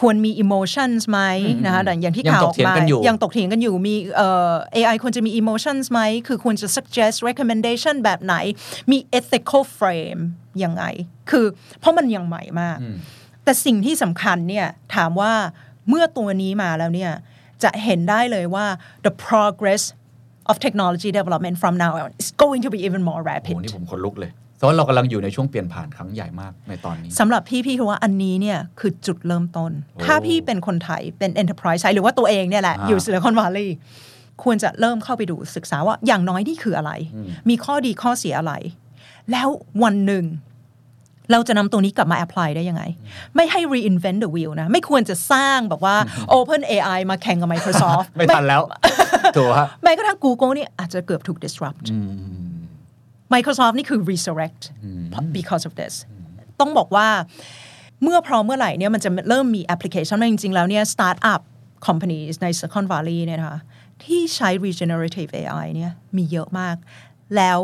[0.00, 1.20] ควรมี emotions ไหม
[1.64, 8.34] นะคะแต่อย่างที่ยังข่าวตอกอกเถียงมากันอยู่ยังตกเถียงกันอยู่มีเอ่อ AI ควรจะมี emotions ไหมคือควรจะ suggest recommendation แบบไหน
[8.90, 10.20] มี ethical frame
[10.64, 10.84] ยังไง
[11.30, 11.46] คือ
[11.80, 12.78] เพราะมันยังใหม่มาก
[13.44, 15.32] แต่สิ่งที่สำคัญเนี่ยถามว่า
[15.88, 17.12] เมื่อตัวนี้มาแล้วเนี่ย
[17.62, 18.66] จะเห็นได้เลยว่า
[19.06, 19.82] the progress
[20.50, 31.30] of technology development from now on is going to be even more โอ้ rapid โหนี่ผมขนลุกเลยเพราะว่าเรากำลังอยู่ในช่วงเปลี่ยนผ่านครั้งใหญ่มากในตอนนี้สำหรับพี่พี่คิดว่าอันนี้เนี่ยคือจุดเริ่มต้นโอ้ถ้าพี่เป็นคนไทยเป็น
[31.42, 33.76] enterprise ไทยหรือว่าตัวเองเนี่ยแหละอ่าอยู่ซิลิคอนวัลลีย์
[34.42, 36.92] ควรจะเริ่มเข้าไปดูศึกษาว่าอย่างน้อยนี่คืออะไร
[37.48, 38.54] มีข้อดีข้อเสียอะไร
[39.32, 39.48] แล้ว
[39.82, 40.24] วันหนึ่ง
[41.32, 42.82] เราจะนำตรงนี้กลับมา apply ได้ยังไง
[43.36, 45.96] ไม่ให้ reinvent the wheel นะ ไม่ควรจะสร้างแบบว่า
[46.38, 48.62] Open AI มาแข่งกับ Microsoft ไม่ทันแล้ว
[49.36, 51.86] ถูกฮะแม้กระทั่ง Google นี่อาจจะเกือบถูก disrupt
[53.34, 54.62] Microsoft นี่คือ resurrect
[55.36, 55.94] because of this
[56.60, 57.08] ต้องบอกว่า
[58.02, 61.40] เมื่อพร้อมเมื่อไหร่เนี่ยมันจะเริ่มมีแอปพลิเคชันจริง ๆ แล้วเนี่ย startup
[61.86, 63.60] companies ใน Silicon Valley เนี่ยนะคะ
[64.04, 66.76] ที่ใช้ regenerative AI เนี่ยมีเยอะมาก
[67.36, 67.58] แล้ว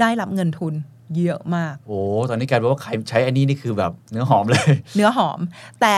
[0.00, 0.74] ได้รับเงินทุน
[1.16, 1.98] เยอะมาก โอ้
[2.30, 5.38] ตอนนี้กลายเป็นว่าใครใช้อันนี้นี่คือแบบเนื้อหอมเลย เนื้อหอม
[5.80, 5.96] แต่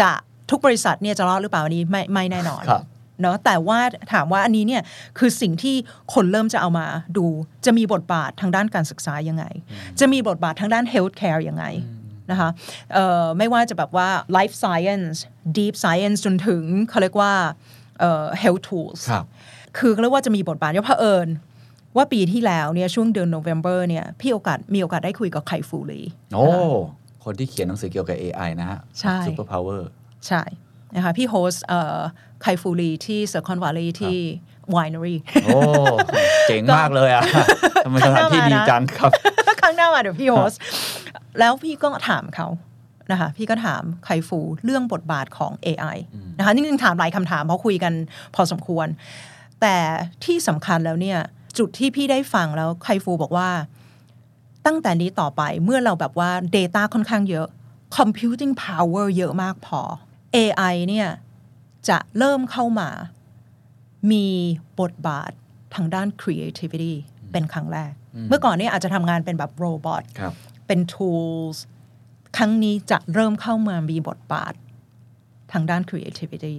[0.00, 0.10] จะ
[0.50, 2.82] ทุกบริษัทเนี่ยจะรอดหรือเปล่าอันนี้ไม่ไม่แน่นอนครับ
[3.20, 3.78] เนาะแต่ว่า
[4.12, 4.82] ถามว่าอันนี้เนี่ย
[5.18, 5.74] คือสิ่งที่
[6.14, 6.86] คนเริ่มจะเอามา
[7.16, 7.26] ดู
[7.66, 9.44] จะมีบทบาททางด้านการศึกษายังไง
[10.00, 11.64] จะมีบทบาททางด้าน healthcare ยังไง
[12.30, 12.48] นะคะ
[12.94, 15.16] เอ่อไม่ว่าจะแบบว่า life science
[15.58, 17.32] deep science จนถึงเขาเรียกว่า
[18.00, 19.24] เอ่อ health tools ครับ
[19.78, 21.28] คือเขาเรียกว่าจะมีบทบาทเยอะ เผอิญ
[21.96, 26.00] ว่าปีที่แล้วเนี่ยช่วงเดือน November เนี่ยพี่โอกาสมีโอกาสได้คุยกับไคฟูลี
[26.34, 26.44] โอ้
[27.24, 29.88] คนที่เขียนหนังสือเกี่ยวกับ AI นะฮะใช่ Superpowers
[30.26, 30.42] ใช่
[30.94, 31.64] นะคะพี่ host
[32.42, 34.16] ไคฟูลีที่ Silicon Valley ที่
[34.76, 35.58] winery โอ้
[36.48, 37.24] เจ๋งมากเลยอะ
[37.84, 39.10] ทำไมสถานที่ดีจังครับ
[39.60, 40.60] ครั้งหน้ามาเดี๋ยวพี่โฮสต์
[41.38, 42.48] แล้วพี่ก็ถามเขา
[43.12, 45.96] นะคะพี่ก็ถามไคฟูเรื่องบทบาทของ AI
[46.38, 47.92] นะคะนี่จริงๆถามหลายคำถามเพราะคุยกัน
[48.34, 48.86] พอสมควร
[49.60, 49.76] แต่
[50.24, 51.18] ที่สำคัญแล้วเนี่ย
[51.58, 53.48] จุดที่พี่ได้ฟังแล้วไคฟูบอกว่า
[54.66, 57.46] ตั้งแต่นี้ต่อไปเมื่อเราแบบว่า Data ค่อนข้างเยอะ
[57.96, 59.80] Computing Power เยอะมากพอ
[60.36, 61.08] AI เนี่ย
[61.88, 62.88] จะเริ่มเข้ามา
[64.10, 64.26] มี
[64.80, 65.30] บทบาท
[65.74, 66.94] ทางด้าน creativity
[67.32, 67.92] เป็นครั้งแรก
[68.28, 70.34] เมื่อก่อนเนี่ยอาจจะทำงานเป็นแบบโรบอทครับ
[70.66, 71.56] เป็น tools
[72.36, 74.54] ครั้งนี้จะเริ่มเข้ามามีบทบาท
[75.52, 76.54] ทางด้าน creativity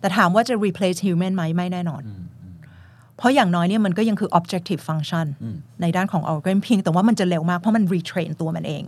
[0.00, 2.02] แต่ถามว่าจะ replace human ไหมไม่แน่นอน
[3.22, 5.26] เพราะอย่างน้อยเนี่ยมันก็ยังคือ objective function
[5.82, 8.84] ในด้านของ algorithm เพียงแต่ว่ามันจะเร็วมาก เพราะมัน retrain ตัวมันเอง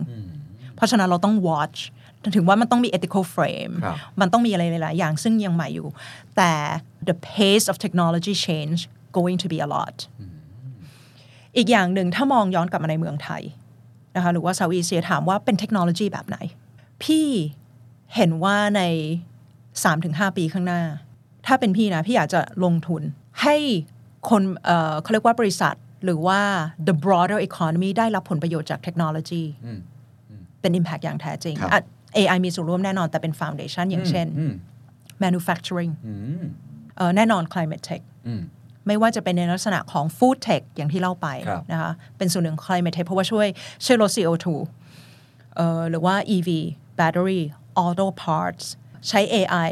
[0.75, 1.79] เพราะฉะนั้นเราต้อง watch
[2.35, 5.87] ถึงว่ามันต้องมี ethical frame ครับมันต้องมีอะไรหลาย ๆ อย่างซึ่งยังใหม่อยู่
[6.37, 6.51] แต่
[7.07, 8.79] the pace of technology change
[9.17, 9.97] going to be a lot
[11.57, 13.43] อีกอย่างหนึ่งถ้ามองย้อนกลับมาในเมืองไทย
[14.15, 16.37] นะคะหรือว่าเซาท์อีเซียถามว่าเป็นเทคโนโลยีแบบไหน
[17.03, 17.27] พี่
[18.15, 18.81] เห็นว่าใน
[19.63, 20.81] 3-5 ปีข้างหน้า
[21.45, 23.01] ถ้าเป็นพี่นะ พี่อยากจะลงทุน
[23.41, 23.55] ให้
[24.29, 25.75] คนเอ่อเขาเรียกว่าบริษัท
[26.05, 26.39] หรือว่า
[26.87, 29.43] the broader economy ได้รับผลประโยชน์จากเทคโนโลยี
[30.61, 31.81] เป็น impact อย่างแท้จริงครับอะ
[32.17, 34.53] AI มีส่วนร่วมแน่นอนแต่เป็น foundation อย่างเช่นอืม
[35.23, 36.43] manufacturing อืม
[36.97, 38.41] เอ่อแน่นอน climate tech อืม
[38.87, 43.47] ไม่ว่าจะเป็นในลักษณะของ food tech อย่างที่เล่าไปครับนะคะเป็นส่วนหนึ่งของ climate tech เพราะว่าช่วย
[43.85, 44.47] ช่วยลด CO2
[45.55, 46.49] เอ่อหรือว่า EV
[46.99, 47.41] battery
[47.83, 48.65] auto parts
[49.07, 49.71] ใช้ AI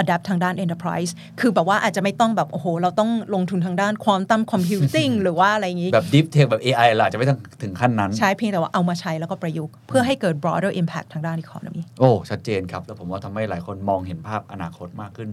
[0.00, 1.10] adapt ทางด้าน enterprise
[1.40, 11.08] คือแบบว่าอาจจะไม่ต้องแบบ โอ้โห เราต้องลงทุนทางด้าน quantum computing หรือว่าอะไรอย่างนี้ แบบ deep tech แบบ AI ล่ะจะไม่ต้องถึงขั้นนั้น ใช้เพียงแต่ว่าเอามาใช้แล้วก็ประยุกต์เพื่อให้เกิด broader impact
[11.12, 15.28] ทางด้าน economy โอ้ ชัดเจนครับ แล้วผมว่าทำให้หลายคนมองเห็นภาพอนาคตมากขึ้น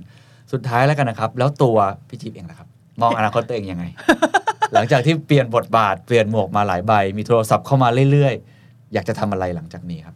[0.52, 1.78] สุดท้ายแล้วกันนะครับ แล้วตัว
[2.10, 2.68] พี่จิ๊บเองล่ะครับ
[3.02, 3.86] มองอนาคตตัวเองยังไง
[4.74, 10.16] หลังจากที่เปลี่ยนบทบาทเปลี่ยนหมวกมาหลายใบ มีโทรศัพท์เข้ามาเรื่อยๆ อยากจะทำอะไรหลังจากนี้ครับ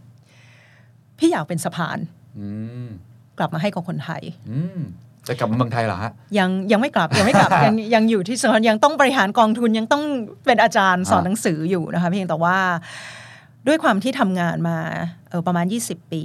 [1.19, 1.97] พี่อยากเป็นสะพาน
[2.37, 2.47] อื
[2.87, 2.89] ม
[3.37, 4.79] กลับมาให้กับคนไทยอืม
[5.27, 10.03] จะกลับมาเมืองไทยเหรอฮะยังยังไม่กลับยังไม่กลับยังยังอยู่ที่สอนยังต้องบริหารกองทุนยังต้อง
[10.45, 12.57] เป็นอาจารย์สอนอ่าหนังสืออยู่นะคะเพียงแต่ว่า
[13.67, 14.77] ด้วยความที่ทำงานมา
[15.29, 16.23] เออประมาณ 20 ปี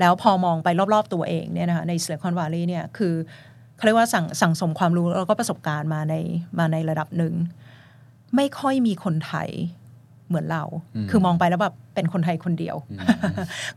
[0.00, 3.14] แล้วพอมองไปรอบๆตัวเองเนี่ยนะคะในซิลิคอนวัลลีย์เนี่ยคือ
[3.76, 6.14] เขาเรียกว่าสั่งสั่งสมความรู้แล้วก็ประสบการณ์มาใน
[6.58, 7.34] มาในระดับหนึ่ง
[8.36, 9.48] ไม่ค่อยมีคนไทย
[10.28, 10.64] เหมือนเรา
[11.10, 12.76] คือมองไปแล้วแบบเป็นคนไทยคนเดียว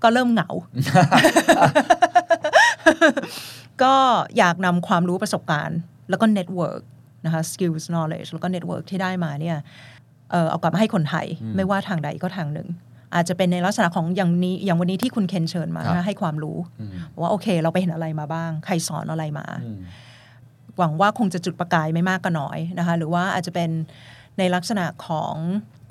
[0.04, 0.50] ก็เริ่มเหงา
[3.84, 3.94] ก็
[4.38, 5.80] อยากนำความรู้ประสบการณ์
[6.10, 6.82] แล้วก็ network
[7.26, 9.58] นะคะ skills knowledge แล้วก็ network ที่ได้มาเนี่ย
[10.32, 11.26] เอ่อเอากลับมาให้คนไทย
[11.56, 12.68] ไม่ว่าทางใดก็ทางหนึ่ง
[13.16, 16.58] อาจจะเป็นในลักษณะของอย่างนี้อย่างวันนี้ที่คุณเคนเชิญมาครับนะให้ความรู้
[17.22, 19.46] ว่าโอเค เราไปเห็นอะไรมาบ้าง ใครสอนอะไรมา
[20.78, 23.70] หวังว่าคงจะจุดประกายไม่มากก็น้อยนะคะ หรือว่าอาจจะเป็น
[24.38, 25.36] ในลักษณะของ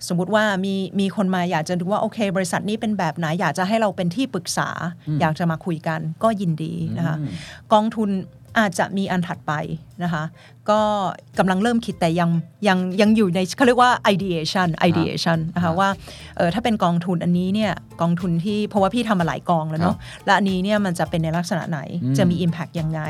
[0.08, 4.68] สมมุติว่ามีมีคนมาอยากจะดูว่าโอเค บริษัทนี้เป็นแบบไหนอยากจะให้เราเป็นที่ปรึกษา
[5.20, 7.16] อยากจะมาคุยกันก็ยินดีนะคะ
[7.72, 8.10] กองทุน
[8.58, 9.52] อาจจะมีอันถัดไป
[10.02, 10.24] นะคะ
[10.70, 10.80] ก็
[11.38, 12.30] กำลังเริ่มคิดแต่ยัง
[12.68, 15.88] ยังยังอยู่ในเขาเรียกว่า ideation ideation นะคะว่า
[16.36, 21.80] เออถ้าเป็นกองทุนอันนี้เนี่ยกองทุนที่เพราะว่าพี่ทำมาหลายกองแล้วเนาะและอันนี้เนี่ยมันจะเป็นในลักษณะไหน
[22.18, 23.00] จะมี impact ยังไง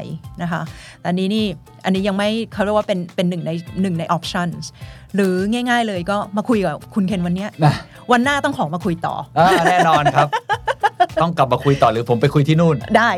[0.42, 0.62] นะคะ
[1.00, 1.44] แต่อันนี้นี่
[1.84, 3.50] อันนี้ยังไม่เขาเรียกว่าเป็นเป็นหนึ่งใน
[3.82, 4.62] หนึ่งใน options
[5.14, 7.74] หรือง่าย ๆ เลยก็มาคุยกับคุณเคนวันเนี้ยนะ
[8.12, 10.28] วันหน้าต้องขอมาคุยต่ออ่าแน่นอนครับ
[11.22, 13.10] ต้องกลับมาคุยต่อหรือผมไปคุยที่นู่น ได้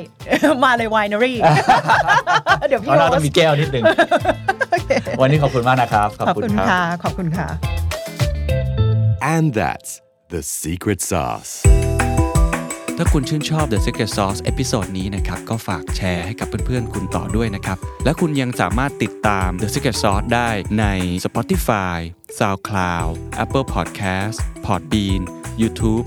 [0.64, 1.34] มาเลย winery
[2.68, 3.84] เดี๋ยวเพพี่ราะโรเราต้องสมีแก้วนิดหนึ่ง
[5.20, 7.48] วันนี้ขอบคุณมากนะครับ ขอบขอบคุณคุณครับค่ะ ขอบคุณค่ะ
[9.34, 9.90] And that's
[10.32, 11.52] the secret sauce.
[12.98, 20.48] ถ้าคุณชื่นชอบ The Secret Sauce episode นี้นะครับ ก็ฝากแชร์ให้กับเพื่อนๆ คุณต่อด้วยนะครับ และคุณยังสามารถติดตาม The Secret Sauce ได้
[20.80, 20.84] ใน
[21.24, 21.98] Spotify,
[22.38, 23.12] SoundCloud,
[23.44, 24.36] Apple Podcast,
[24.66, 25.22] Podbean,
[25.60, 26.06] YouTube